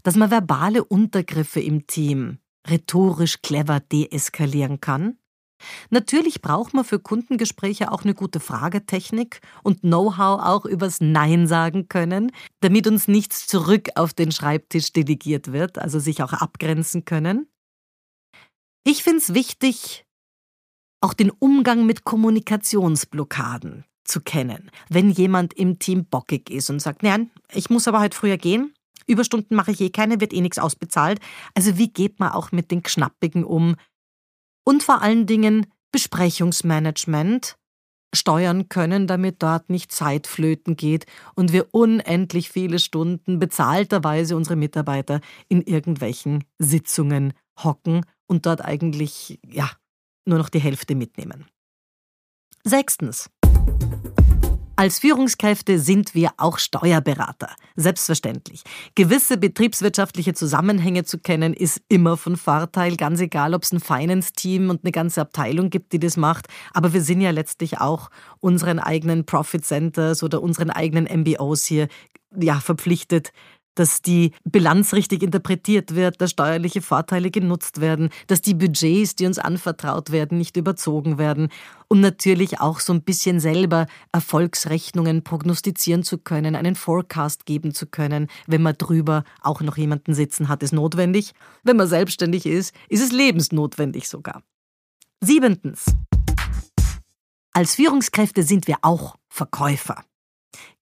dass 0.04 0.16
man 0.16 0.32
verbale 0.32 0.86
Untergriffe 0.86 1.60
im 1.60 1.86
Team 1.86 2.40
rhetorisch 2.66 3.42
clever 3.42 3.82
deeskalieren 3.82 4.80
kann 4.80 5.18
Natürlich 5.90 6.42
braucht 6.42 6.74
man 6.74 6.86
für 6.86 7.00
Kundengespräche 7.00 7.92
auch 7.92 8.04
eine 8.04 8.14
gute 8.14 8.40
Fragetechnik 8.40 9.42
und 9.64 9.82
Know-how 9.82 10.42
auch 10.42 10.66
übers 10.66 11.02
Nein 11.02 11.48
sagen 11.48 11.88
können, 11.88 12.32
damit 12.62 12.88
uns 12.88 13.08
nichts 13.08 13.48
zurück 13.48 13.90
auf 13.96 14.14
den 14.14 14.32
Schreibtisch 14.32 14.94
delegiert 14.94 15.52
wird, 15.52 15.78
also 15.78 16.00
sich 16.00 16.24
auch 16.24 16.34
abgrenzen 16.34 17.06
können. 17.06 17.48
Ich 18.84 19.04
finde 19.04 19.20
es 19.20 19.34
wichtig, 19.34 20.06
auch 21.02 21.14
den 21.14 21.32
Umgang 21.32 21.86
mit 21.86 22.04
Kommunikationsblockaden 22.04 23.86
zu 24.04 24.22
kennen. 24.22 24.72
Wenn 24.90 25.10
jemand 25.10 25.54
im 25.54 25.80
Team 25.80 26.06
bockig 26.06 26.50
ist 26.50 26.70
und 26.70 26.80
sagt, 26.80 27.04
nein, 27.04 27.32
ich 27.54 27.70
muss 27.70 27.88
aber 27.88 28.00
heute 28.00 28.18
früher 28.18 28.38
gehen, 28.38 28.74
Überstunden 29.08 29.56
mache 29.56 29.72
ich 29.72 29.82
eh 29.82 29.90
keine, 29.90 30.22
wird 30.22 30.34
eh 30.34 30.42
nichts 30.42 30.60
ausbezahlt. 30.60 31.20
Also 31.54 31.78
wie 31.78 31.90
geht 31.90 32.20
man 32.20 32.32
auch 32.32 32.52
mit 32.52 32.72
den 32.72 32.84
Knappigen 32.84 33.44
um, 33.44 33.76
und 34.64 34.84
vor 34.84 35.02
allen 35.02 35.26
Dingen 35.26 35.68
Besprechungsmanagement 35.92 37.58
steuern 38.14 38.70
können, 38.70 39.08
damit 39.08 39.42
dort 39.42 39.70
nicht 39.70 39.92
Zeit 39.92 40.28
flöten 40.28 40.76
geht 40.76 41.06
und 41.36 41.54
wir 41.54 41.74
unendlich 41.74 42.50
viele 42.50 42.80
Stunden 42.80 43.40
bezahlterweise 43.40 44.36
unsere 44.36 44.56
Mitarbeiter 44.56 45.22
in 45.48 45.62
irgendwelchen 45.62 46.44
Sitzungen 46.60 47.34
hocken 47.64 48.06
und 48.28 48.46
dort 48.46 48.64
eigentlich 48.64 49.40
ja 49.46 49.70
nur 50.26 50.38
noch 50.38 50.50
die 50.50 50.60
Hälfte 50.60 50.96
mitnehmen. 50.96 51.46
Sechstens. 52.64 53.30
Als 54.82 54.98
Führungskräfte 54.98 55.78
sind 55.78 56.16
wir 56.16 56.32
auch 56.38 56.58
Steuerberater. 56.58 57.56
Selbstverständlich. 57.76 58.64
Gewisse 58.96 59.38
betriebswirtschaftliche 59.38 60.34
Zusammenhänge 60.34 61.04
zu 61.04 61.20
kennen, 61.20 61.54
ist 61.54 61.84
immer 61.88 62.18
von 62.18 62.36
Vorteil, 62.36 62.98
ganz 62.98 63.20
egal, 63.20 63.54
ob 63.54 63.62
es 63.62 63.72
ein 63.74 63.80
Finance-Team 63.80 64.72
und 64.72 64.84
eine 64.84 64.92
ganze 64.92 65.22
Abteilung 65.22 65.70
gibt, 65.70 65.94
die 65.94 66.00
das 66.00 66.18
macht. 66.18 66.48
Aber 66.74 66.94
wir 66.94 67.04
sind 67.04 67.22
ja 67.22 67.30
letztlich 67.30 67.78
auch 67.78 68.10
unseren 68.40 68.80
eigenen 68.80 69.24
Profit 69.24 69.64
Centers 69.64 70.24
oder 70.24 70.42
unseren 70.42 70.72
eigenen 70.72 71.06
MBOs 71.06 71.64
hier 71.66 71.88
ja, 72.36 72.60
verpflichtet, 72.60 73.34
dass 73.76 74.02
die 74.02 74.32
Bilanz 74.44 74.94
richtig 74.94 75.24
interpretiert 75.24 75.96
wird, 75.96 76.22
dass 76.22 76.32
steuerliche 76.32 76.82
Vorteile 76.82 77.32
genutzt 77.32 77.82
werden, 77.82 78.10
dass 78.28 78.42
die 78.42 78.54
Budgets, 78.54 79.16
die 79.16 79.26
uns 79.26 79.40
anvertraut 79.40 80.12
werden, 80.12 80.38
nicht 80.38 80.58
überzogen 80.58 81.18
werden 81.18 81.50
und 81.88 82.02
natürlich 82.02 82.60
auch 82.60 82.80
so 82.80 82.94
ein 82.94 83.04
bisschen 83.04 83.40
selber 83.40 83.88
Erfolgsrechnungen 84.12 85.24
prognostizieren 85.24 86.04
zu 86.04 86.18
können, 86.18 86.56
einen 86.56 86.76
Forecast 86.76 87.46
geben 87.46 87.74
zu 87.74 87.88
können, 87.88 88.28
wenn 88.48 88.62
man 88.62 88.76
drüber 88.78 89.24
auch 89.42 89.62
noch 89.62 89.78
jemanden 89.78 90.14
sitzen 90.14 90.50
hat, 90.50 90.64
ist 90.64 90.74
notwendig. 90.74 91.34
Wenn 91.64 91.78
man 91.78 91.88
selbstständig 91.88 92.46
ist, 92.46 92.76
ist 92.90 93.04
es 93.04 93.12
lebensnotwendig 93.12 94.08
sogar. 94.08 94.44
Siebentens. 95.22 95.86
Als 97.54 97.76
Führungskräfte 97.76 98.44
sind 98.44 98.68
wir 98.68 98.78
auch 98.82 99.18
Verkäufer. 99.28 100.04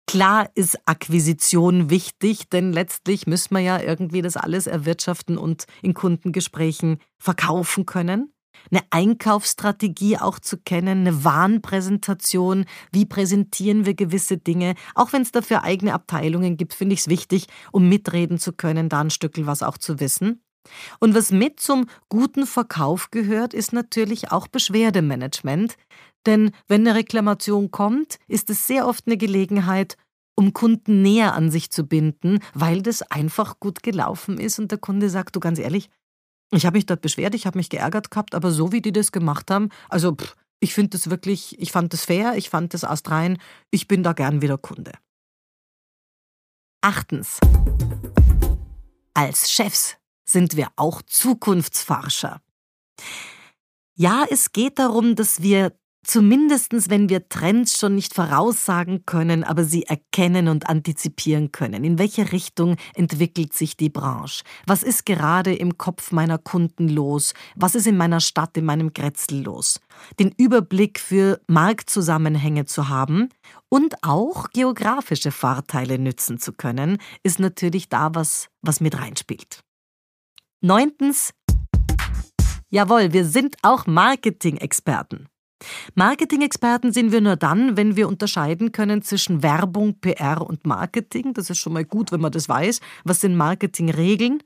Klar 0.10 0.50
ist 0.56 0.76
Akquisition 0.88 1.92
wichtig, 1.92 2.50
denn 2.50 2.74
letztlich 2.74 3.28
müssen 3.28 3.54
wir 3.54 3.62
ja 3.62 3.80
irgendwie 3.80 4.24
das 4.24 4.38
alles 4.38 4.66
erwirtschaften 4.66 5.38
und 5.38 5.66
in 5.84 5.94
Kundengesprächen 5.94 6.98
verkaufen 7.20 7.86
können. 7.86 8.34
Eine 8.72 8.82
Einkaufsstrategie 8.90 10.18
auch 10.18 10.40
zu 10.40 10.58
kennen, 10.58 11.02
eine 11.02 11.24
Warnpräsentation, 11.24 12.66
wie 12.92 13.06
präsentieren 13.06 13.86
wir 13.86 13.94
gewisse 13.94 14.40
Dinge. 14.40 14.74
Auch 14.96 15.14
wenn 15.14 15.22
es 15.22 15.32
dafür 15.32 15.64
eigene 15.64 15.94
Abteilungen 15.94 16.58
gibt, 16.58 16.74
finde 16.74 16.96
ich 16.96 17.02
es 17.02 17.08
wichtig, 17.08 17.46
um 17.72 17.88
mitreden 17.88 18.40
zu 18.40 18.52
können, 18.52 18.90
da 18.90 19.02
ein 19.02 19.12
Stückel 19.12 19.46
was 19.46 19.62
auch 19.62 19.78
zu 19.78 20.00
wissen. 20.00 20.42
Und 21.00 21.14
was 21.14 21.32
mit 21.32 21.60
zum 21.60 21.86
guten 22.10 22.46
Verkauf 22.46 23.12
gehört, 23.12 23.54
ist 23.54 23.74
natürlich 23.74 24.32
auch 24.32 24.48
Beschwerdemanagement. 24.48 25.76
Denn 26.26 26.52
wenn 26.68 26.88
eine 26.88 26.98
Reklamation 26.98 27.72
kommt, 27.72 28.18
ist 28.28 28.50
es 28.50 28.68
sehr 28.68 28.88
oft 28.88 29.08
eine 29.08 29.18
Gelegenheit, 29.18 29.98
um 30.36 30.54
Kunden 30.54 31.02
näher 31.02 31.34
an 31.34 31.52
sich 31.52 31.70
zu 31.70 31.86
binden, 31.86 32.40
weil 32.54 32.82
das 32.82 33.02
einfach 33.02 33.60
gut 33.60 33.84
gelaufen 33.84 34.38
ist 34.38 34.60
und 34.60 34.72
der 34.72 34.78
Kunde 34.78 35.10
sagt, 35.10 35.36
du 35.36 35.40
ganz 35.40 35.60
ehrlich, 35.60 35.90
ich 36.52 36.66
habe 36.66 36.78
mich 36.78 36.86
dort 36.86 37.02
beschwert, 37.02 37.36
ich 37.36 37.46
habe 37.46 37.58
mich 37.58 37.70
geärgert 37.70 38.10
gehabt, 38.10 38.34
aber 38.34 38.52
so 38.52 38.72
wie 38.72 38.82
die 38.82 38.92
das 38.92 39.12
gemacht 39.12 39.52
haben, 39.52 39.70
also 39.90 40.16
pff, 40.16 40.36
ich 40.60 40.74
finde 40.74 40.92
das 40.92 41.10
wirklich, 41.10 41.60
ich 41.60 41.72
fand 41.72 41.94
das 41.94 42.06
fair, 42.06 42.36
ich 42.36 42.50
fand 42.50 42.74
das 42.74 42.84
astrein, 42.84 43.38
ich 43.72 43.88
bin 43.88 44.04
da 44.04 44.14
gern 44.14 44.42
wieder 44.42 44.58
Kunde. 44.58 44.94
Achtens. 46.82 47.40
Als 49.14 49.52
Chefs 49.52 49.98
sind 50.26 50.56
wir 50.56 50.70
auch 50.76 51.02
Zukunftsforscher. 51.02 52.42
Ja, 53.96 54.26
es 54.30 54.54
geht 54.54 54.80
darum, 54.80 55.16
dass 55.16 55.42
wir 55.42 55.78
Zumindestens, 56.06 56.90
wenn 56.90 57.10
wir 57.10 57.28
Trends 57.28 57.78
schon 57.78 57.94
nicht 57.94 58.14
voraussagen 58.14 59.06
können, 59.06 59.44
aber 59.44 59.66
sie 59.66 59.84
erkennen 59.84 60.48
und 60.48 60.68
antizipieren 60.68 61.52
können. 61.52 61.84
In 61.84 62.00
welche 62.00 62.32
Richtung 62.32 62.78
entwickelt 62.96 63.54
sich 63.54 63.76
die 63.76 63.90
Branche? 63.90 64.44
Was 64.66 64.82
ist 64.82 65.06
gerade 65.06 65.54
im 65.54 65.78
Kopf 65.78 66.12
meiner 66.12 66.38
Kunden 66.38 66.88
los? 66.88 67.34
Was 67.56 67.76
ist 67.76 67.86
in 67.86 67.98
meiner 67.98 68.22
Stadt, 68.22 68.56
in 68.56 68.66
meinem 68.66 68.94
Grätzl 68.94 69.44
los? 69.44 69.82
Den 70.20 70.34
Überblick 70.38 71.00
für 71.00 71.42
Marktzusammenhänge 71.48 72.66
zu 72.66 72.88
haben 72.88 73.30
und 73.68 73.96
auch 74.02 74.50
geografische 74.52 75.32
Vorteile 75.32 76.00
nützen 76.00 76.40
zu 76.40 76.54
können, 76.54 76.98
ist 77.24 77.40
natürlich 77.40 77.90
da 77.90 78.16
was, 78.16 78.48
was 78.62 78.80
mit 78.80 78.98
reinspielt. 78.98 79.64
Neuntens, 80.62 81.34
jawohl, 82.70 83.12
wir 83.14 83.26
sind 83.26 83.58
auch 83.64 83.86
Marketing-Experten. 83.86 85.28
Marketing-Experten 85.96 86.94
sind 86.94 87.12
wir 87.12 87.22
nur 87.22 87.36
dann, 87.36 87.78
wenn 87.78 87.96
wir 87.96 88.08
unterscheiden 88.08 88.72
können 88.72 89.02
zwischen 89.02 89.44
Werbung, 89.44 90.00
PR 90.00 90.42
und 90.42 90.66
Marketing. 90.66 91.34
Das 91.34 91.50
ist 91.50 91.60
schon 91.60 91.74
mal 91.74 91.86
gut, 91.86 92.12
wenn 92.12 92.22
man 92.22 92.32
das 92.32 92.50
weiß. 92.50 92.80
Was 93.04 93.22
sind 93.22 93.36
Marketingregeln? 93.36 94.42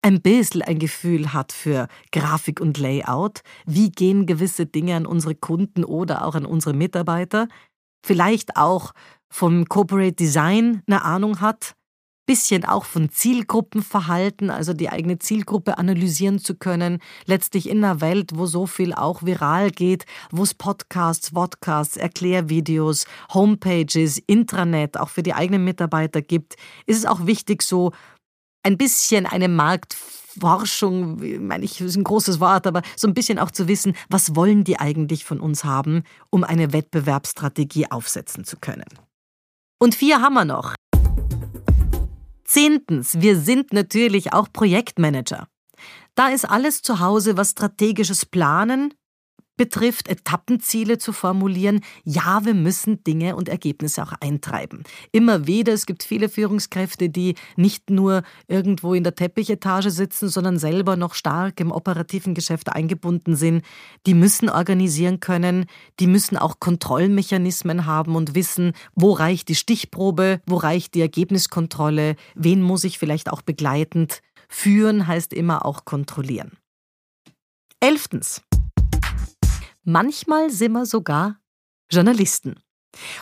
Ein 0.00 0.20
bisschen 0.20 0.62
ein 0.62 0.78
Gefühl 0.78 1.32
hat 1.32 1.52
für 1.52 1.88
Grafik 2.12 2.60
und 2.60 2.78
Layout. 2.78 3.40
Wie 3.66 3.90
gehen 3.90 4.26
gewisse 4.26 4.66
Dinge 4.66 4.94
an 4.94 5.06
unsere 5.06 5.34
Kunden 5.34 5.84
oder 5.84 6.24
auch 6.24 6.34
an 6.34 6.46
unsere 6.46 6.74
Mitarbeiter? 6.74 7.48
Vielleicht 8.06 8.56
auch 8.56 8.92
vom 9.28 9.66
Corporate 9.66 10.12
Design 10.12 10.82
eine 10.86 11.04
Ahnung 11.04 11.40
hat 11.40 11.74
bisschen 12.28 12.66
auch 12.66 12.84
von 12.84 13.08
Zielgruppenverhalten, 13.08 14.50
also 14.50 14.74
die 14.74 14.90
eigene 14.90 15.18
Zielgruppe 15.18 15.78
analysieren 15.78 16.38
zu 16.38 16.54
können. 16.54 16.98
Letztlich 17.24 17.68
in 17.68 17.82
einer 17.82 18.02
Welt, 18.02 18.32
wo 18.34 18.44
so 18.44 18.66
viel 18.66 18.92
auch 18.92 19.22
viral 19.22 19.70
geht, 19.70 20.04
wo 20.30 20.42
es 20.42 20.52
Podcasts, 20.52 21.30
Vodcasts, 21.30 21.96
Erklärvideos, 21.96 23.06
Homepages, 23.32 24.18
Intranet 24.26 24.98
auch 24.98 25.08
für 25.08 25.22
die 25.22 25.32
eigenen 25.32 25.64
Mitarbeiter 25.64 26.20
gibt, 26.20 26.56
ist 26.86 26.98
es 26.98 27.06
auch 27.06 27.26
wichtig, 27.26 27.62
so 27.62 27.92
ein 28.62 28.76
bisschen 28.76 29.24
eine 29.24 29.48
Marktforschung, 29.48 31.22
ich 31.22 31.40
meine 31.40 31.64
ich, 31.64 31.80
ist 31.80 31.96
ein 31.96 32.04
großes 32.04 32.40
Wort, 32.40 32.66
aber 32.66 32.82
so 32.94 33.08
ein 33.08 33.14
bisschen 33.14 33.38
auch 33.38 33.50
zu 33.50 33.68
wissen, 33.68 33.94
was 34.10 34.36
wollen 34.36 34.64
die 34.64 34.78
eigentlich 34.78 35.24
von 35.24 35.40
uns 35.40 35.64
haben, 35.64 36.02
um 36.28 36.44
eine 36.44 36.74
Wettbewerbsstrategie 36.74 37.90
aufsetzen 37.90 38.44
zu 38.44 38.58
können. 38.58 38.84
Und 39.80 39.94
vier 39.94 40.20
haben 40.20 40.34
wir 40.34 40.44
noch. 40.44 40.74
Zehntens, 42.48 43.20
wir 43.20 43.38
sind 43.38 43.74
natürlich 43.74 44.32
auch 44.32 44.48
Projektmanager. 44.50 45.48
Da 46.14 46.28
ist 46.30 46.48
alles 46.48 46.80
zu 46.80 46.98
Hause, 46.98 47.36
was 47.36 47.50
strategisches 47.50 48.24
Planen, 48.24 48.94
betrifft, 49.58 50.08
Etappenziele 50.08 50.96
zu 50.96 51.12
formulieren. 51.12 51.80
Ja, 52.04 52.46
wir 52.46 52.54
müssen 52.54 53.04
Dinge 53.04 53.36
und 53.36 53.50
Ergebnisse 53.50 54.02
auch 54.02 54.14
eintreiben. 54.20 54.84
Immer 55.12 55.46
wieder, 55.46 55.74
es 55.74 55.84
gibt 55.84 56.02
viele 56.02 56.30
Führungskräfte, 56.30 57.10
die 57.10 57.34
nicht 57.56 57.90
nur 57.90 58.22
irgendwo 58.46 58.94
in 58.94 59.04
der 59.04 59.14
Teppichetage 59.14 59.90
sitzen, 59.90 60.30
sondern 60.30 60.58
selber 60.58 60.96
noch 60.96 61.12
stark 61.12 61.60
im 61.60 61.70
operativen 61.70 62.32
Geschäft 62.32 62.70
eingebunden 62.70 63.36
sind. 63.36 63.62
Die 64.06 64.14
müssen 64.14 64.48
organisieren 64.48 65.20
können, 65.20 65.66
die 66.00 66.06
müssen 66.06 66.38
auch 66.38 66.60
Kontrollmechanismen 66.60 67.84
haben 67.84 68.16
und 68.16 68.34
wissen, 68.34 68.72
wo 68.94 69.12
reicht 69.12 69.50
die 69.50 69.54
Stichprobe, 69.54 70.40
wo 70.46 70.56
reicht 70.56 70.94
die 70.94 71.02
Ergebniskontrolle, 71.02 72.16
wen 72.34 72.62
muss 72.62 72.84
ich 72.84 72.98
vielleicht 72.98 73.30
auch 73.30 73.42
begleitend 73.42 74.22
führen, 74.48 75.06
heißt 75.06 75.32
immer 75.32 75.66
auch 75.66 75.84
kontrollieren. 75.84 76.52
Elftens. 77.80 78.42
Manchmal 79.90 80.50
sind 80.50 80.72
wir 80.72 80.84
sogar 80.84 81.40
Journalisten. 81.90 82.56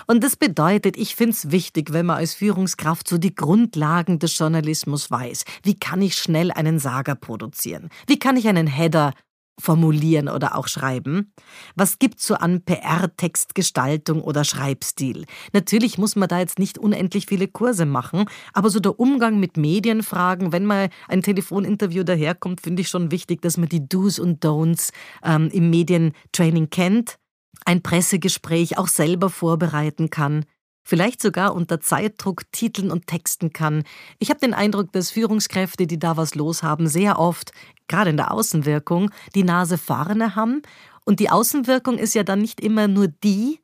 Und 0.09 0.25
das 0.25 0.35
bedeutet, 0.35 0.97
ich 0.97 1.15
finde 1.15 1.31
es 1.31 1.53
wichtig, 1.53 1.93
wenn 1.93 2.07
man 2.07 2.17
als 2.17 2.35
Führungskraft 2.35 3.07
so 3.07 3.19
die 3.19 3.37
Grundlagen 3.37 4.19
des 4.19 4.37
Journalismus 4.37 5.09
weiß. 5.09 5.45
Wie 5.63 5.79
kann 5.79 6.03
ich 6.03 6.19
schnell 6.19 6.51
einen 6.51 6.81
Sager 6.81 7.15
produzieren? 7.15 7.89
Wie 8.09 8.19
kann 8.19 8.37
ich 8.37 8.49
einen 8.49 8.67
Header 8.67 9.13
formulieren 9.59 10.29
oder 10.29 10.57
auch 10.57 10.69
schreiben? 10.69 11.33
Was 11.75 11.99
gibt's 11.99 12.27
so 12.27 12.35
an 12.35 12.63
PR-Textgestaltung 12.63 14.23
oder 14.23 14.45
Schreibstil? 14.45 15.25
Natürlich 15.53 15.99
muss 15.99 16.17
man 16.17 16.29
da 16.29 16.39
jetzt 16.39 16.59
nicht 16.59 16.79
unendlich 16.79 17.27
viele 17.27 17.49
Kurse 17.49 17.87
machen, 17.87 18.27
aber 18.53 18.71
so 18.71 18.81
der 18.81 18.99
Umgang 19.01 19.41
mit 19.41 19.57
Medienfragen, 19.57 20.53
wenn 20.53 20.67
mal 20.67 20.89
ein 21.09 21.23
Telefoninterview 21.23 22.05
daherkommt, 22.05 22.61
finde 22.61 22.83
ich 22.83 22.89
schon 22.89 23.11
wichtig, 23.11 23.43
dass 23.43 23.57
man 23.57 23.69
die 23.69 23.89
Do's 23.89 24.19
und 24.19 24.45
Don'ts 24.45 24.93
ähm, 25.25 25.49
im 25.53 25.71
Medientraining 25.71 26.71
kennt, 26.71 27.17
ein 27.65 27.83
Pressegespräch 27.83 28.79
auch 28.79 28.89
selber 28.89 29.31
vorbereiten 29.31 30.11
kann 30.11 30.45
vielleicht 30.87 31.21
sogar 31.21 31.55
unter 31.55 31.81
Zeitdruck 31.81 32.51
titeln 32.53 32.93
und 32.93 33.09
texten 33.09 33.53
kann. 33.53 33.83
Ich 34.21 34.31
habe 34.31 34.39
den 34.39 34.55
Eindruck, 34.55 34.93
dass 34.93 35.11
Führungskräfte, 35.11 35.89
die 35.89 35.99
da 35.99 36.17
was 36.17 36.37
los 36.37 36.63
haben, 36.63 36.87
sehr 36.87 37.19
oft, 37.19 37.51
gerade 37.89 38.11
in 38.11 38.17
der 38.17 38.33
Außenwirkung, 38.33 39.11
die 39.35 39.45
Nase 39.45 39.79
vorne 39.79 40.37
haben. 40.37 40.63
Und 41.05 41.21
die 41.21 41.31
Außenwirkung 41.31 41.99
ist 41.99 42.15
ja 42.15 42.25
dann 42.25 42.41
nicht 42.41 42.61
immer 42.61 42.89
nur 42.89 43.09
die, 43.09 43.61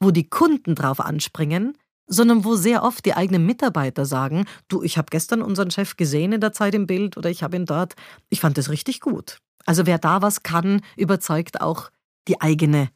wo 0.00 0.10
die 0.10 0.28
Kunden 0.28 0.74
drauf 0.74 1.00
anspringen, 1.00 1.78
sondern 2.06 2.44
wo 2.44 2.56
sehr 2.56 2.82
oft 2.82 3.04
die 3.06 3.14
eigenen 3.14 3.46
Mitarbeiter 3.46 4.04
sagen, 4.04 4.46
du, 4.68 4.82
ich 4.82 4.98
habe 4.98 5.06
gestern 5.10 5.42
unseren 5.42 5.70
Chef 5.70 5.96
gesehen 5.96 6.32
in 6.32 6.40
der 6.40 6.52
Zeit 6.52 6.74
im 6.74 6.86
Bild 6.86 7.16
oder 7.16 7.30
ich 7.30 7.42
habe 7.42 7.56
ihn 7.56 7.66
dort, 7.66 7.94
ich 8.28 8.40
fand 8.40 8.58
das 8.58 8.68
richtig 8.68 9.00
gut. 9.00 9.38
Also 9.64 9.86
wer 9.86 9.98
da 9.98 10.22
was 10.22 10.42
kann, 10.42 10.82
überzeugt 10.96 11.60
auch 11.60 11.90
die 12.28 12.40
eigene, 12.40 12.90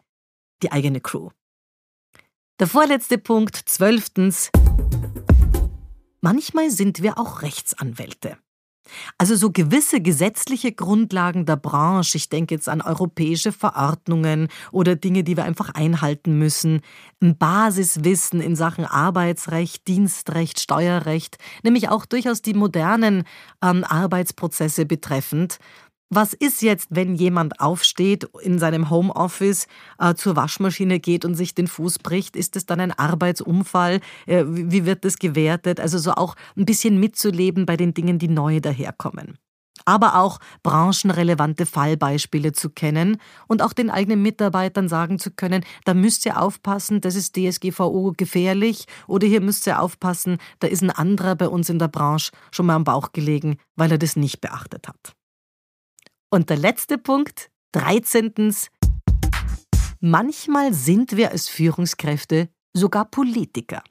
die 0.63 0.73
eigene 0.73 1.01
Crew. 1.01 1.31
Der 2.59 2.67
vorletzte 2.67 3.19
Punkt, 3.19 3.57
zwölftens. 3.57 4.51
Manchmal 6.21 6.71
sind 6.71 7.03
wir 7.03 7.19
auch 7.19 7.43
Rechtsanwälte. 7.43 8.39
Also 9.19 9.37
so 9.37 9.51
gewisse 9.51 10.01
gesetzliche 10.01 10.73
Grundlagen 10.73 11.47
der 11.47 11.57
Branche, 11.57 12.17
ich 12.17 12.29
denke 12.29 12.55
jetzt 12.55 12.69
an 12.69 12.81
europäische 12.81 13.53
Verordnungen 13.53 14.49
oder 14.73 14.97
Dinge, 14.97 15.25
die 15.25 15.37
wir 15.37 15.45
einfach 15.45 15.71
einhalten 15.75 16.39
müssen, 16.39 16.81
ein 17.23 17.37
Basiswissen 17.37 18.41
in 18.41 18.57
Sachen 18.57 18.85
Arbeitsrecht, 18.85 19.87
Dienstrecht, 19.89 20.61
Steuerrecht, 20.61 21.39
nämlich 21.63 21.89
auch 21.89 22.07
durchaus 22.07 22.43
die 22.43 22.55
modernen 22.55 23.25
ähm, 23.63 23.85
Arbeitsprozesse 23.85 24.87
betreffend, 24.87 25.59
was 26.09 26.35
ist 26.35 26.63
jetzt, 26.63 26.89
wenn 26.91 27.17
jemand 27.17 27.61
aufsteht, 27.61 28.29
in 28.41 28.59
seinem 28.59 28.91
Homeoffice 28.91 29.67
äh, 29.99 30.15
zur 30.15 30.37
Waschmaschine 30.37 31.01
geht 31.01 31.25
und 31.25 31.35
sich 31.35 31.55
den 31.55 31.67
Fuß 31.67 31.99
bricht? 31.99 32.37
Ist 32.37 32.55
es 32.57 32.65
dann 32.65 32.81
ein 32.81 32.93
Arbeitsunfall? 32.93 34.01
Äh, 34.27 34.45
wie 34.47 34.87
wird 34.87 35.05
das 35.05 35.19
gewertet? 35.19 35.81
Also 35.81 35.99
so 35.99 36.13
auch 36.13 36.37
ein 36.57 36.65
bisschen 36.65 37.01
mitzuleben 37.01 37.67
bei 37.67 37.77
den 37.77 37.93
Dingen, 37.93 38.19
die 38.19 38.29
neu 38.29 38.61
daherkommen. 38.61 39.39
Aber 39.85 40.19
auch 40.19 40.39
branchenrelevante 40.63 41.67
Fallbeispiele 41.67 42.53
zu 42.53 42.71
kennen 42.71 43.19
und 43.47 43.61
auch 43.61 43.73
den 43.73 43.91
eigenen 43.91 44.23
Mitarbeitern 44.23 44.89
sagen 44.89 45.19
zu 45.19 45.31
können, 45.33 45.65
da 45.85 45.93
müsst 45.93 46.25
ihr 46.25 46.41
aufpassen, 46.41 47.01
das 47.01 47.15
ist 47.15 47.37
DSGVO 47.37 48.15
gefährlich 48.17 48.87
oder 49.07 49.27
hier 49.27 49.41
müsst 49.41 49.67
ihr 49.67 49.81
aufpassen, 49.81 50.39
da 50.61 50.67
ist 50.67 50.83
ein 50.83 50.91
anderer 50.91 51.37
bei 51.37 51.49
uns 51.49 51.69
in 51.69 51.79
der 51.79 51.89
Branche 51.89 52.33
schon 52.53 52.67
mal 52.67 52.75
am 52.75 52.85
Bauch 52.85 53.13
gelegen, 53.13 53.59
weil 53.77 53.93
er 53.93 53.99
das 53.99 54.17
nicht 54.17 54.41
beachtet 54.41 54.89
hat. 54.89 55.15
Und 56.31 56.51
der 56.51 56.57
letzte 56.57 56.99
Punkt, 56.99 57.51
13. 57.73 58.53
Manchmal 60.01 60.75
sind 60.75 61.17
wir 61.17 61.31
als 61.31 61.49
Führungskräfte 61.49 62.49
sogar 62.73 63.05
Politiker. 63.07 63.83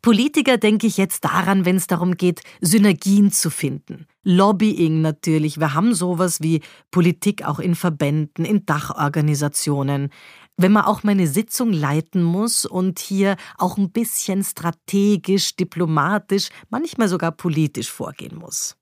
Politiker 0.00 0.56
denke 0.56 0.86
ich 0.86 0.96
jetzt 0.96 1.24
daran, 1.24 1.66
wenn 1.66 1.76
es 1.76 1.86
darum 1.86 2.16
geht, 2.16 2.42
Synergien 2.62 3.30
zu 3.30 3.50
finden. 3.50 4.06
Lobbying 4.22 5.02
natürlich. 5.02 5.60
Wir 5.60 5.74
haben 5.74 5.94
sowas 5.94 6.40
wie 6.40 6.62
Politik 6.90 7.44
auch 7.44 7.58
in 7.58 7.74
Verbänden, 7.74 8.46
in 8.46 8.64
Dachorganisationen. 8.64 10.08
Wenn 10.56 10.72
man 10.72 10.84
auch 10.84 11.02
meine 11.02 11.26
Sitzung 11.26 11.72
leiten 11.72 12.22
muss 12.22 12.64
und 12.64 12.98
hier 12.98 13.36
auch 13.58 13.76
ein 13.76 13.92
bisschen 13.92 14.42
strategisch, 14.42 15.56
diplomatisch, 15.56 16.48
manchmal 16.70 17.08
sogar 17.08 17.32
politisch 17.32 17.90
vorgehen 17.90 18.36
muss. 18.36 18.79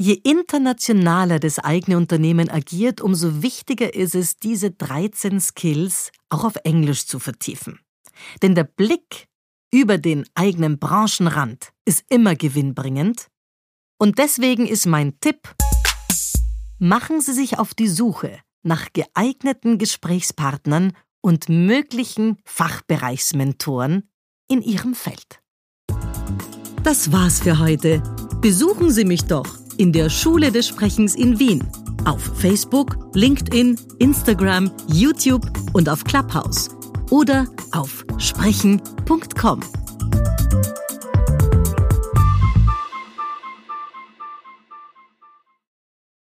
Je 0.00 0.14
internationaler 0.22 1.40
das 1.40 1.58
eigene 1.58 1.96
Unternehmen 1.96 2.48
agiert, 2.50 3.00
umso 3.00 3.42
wichtiger 3.42 3.94
ist 3.94 4.14
es, 4.14 4.36
diese 4.36 4.70
13 4.70 5.40
Skills 5.40 6.12
auch 6.28 6.44
auf 6.44 6.54
Englisch 6.62 7.06
zu 7.06 7.18
vertiefen. 7.18 7.80
Denn 8.40 8.54
der 8.54 8.62
Blick 8.62 9.26
über 9.72 9.98
den 9.98 10.24
eigenen 10.34 10.78
Branchenrand 10.78 11.72
ist 11.84 12.04
immer 12.10 12.36
gewinnbringend. 12.36 13.26
Und 13.98 14.20
deswegen 14.20 14.68
ist 14.68 14.86
mein 14.86 15.18
Tipp, 15.18 15.52
machen 16.78 17.20
Sie 17.20 17.32
sich 17.32 17.58
auf 17.58 17.74
die 17.74 17.88
Suche 17.88 18.38
nach 18.62 18.92
geeigneten 18.92 19.78
Gesprächspartnern 19.78 20.92
und 21.20 21.48
möglichen 21.48 22.36
Fachbereichsmentoren 22.44 24.08
in 24.48 24.62
Ihrem 24.62 24.94
Feld. 24.94 25.40
Das 26.84 27.10
war's 27.10 27.40
für 27.40 27.58
heute. 27.58 28.00
Besuchen 28.40 28.92
Sie 28.92 29.04
mich 29.04 29.24
doch 29.24 29.67
in 29.78 29.92
der 29.92 30.10
Schule 30.10 30.52
des 30.52 30.68
Sprechens 30.68 31.14
in 31.14 31.38
Wien. 31.38 31.66
Auf 32.04 32.20
Facebook, 32.36 32.98
LinkedIn, 33.14 33.78
Instagram, 33.98 34.70
YouTube 34.88 35.50
und 35.72 35.88
auf 35.88 36.04
Clubhouse. 36.04 36.68
Oder 37.10 37.46
auf 37.72 38.04
sprechen.com. 38.18 39.60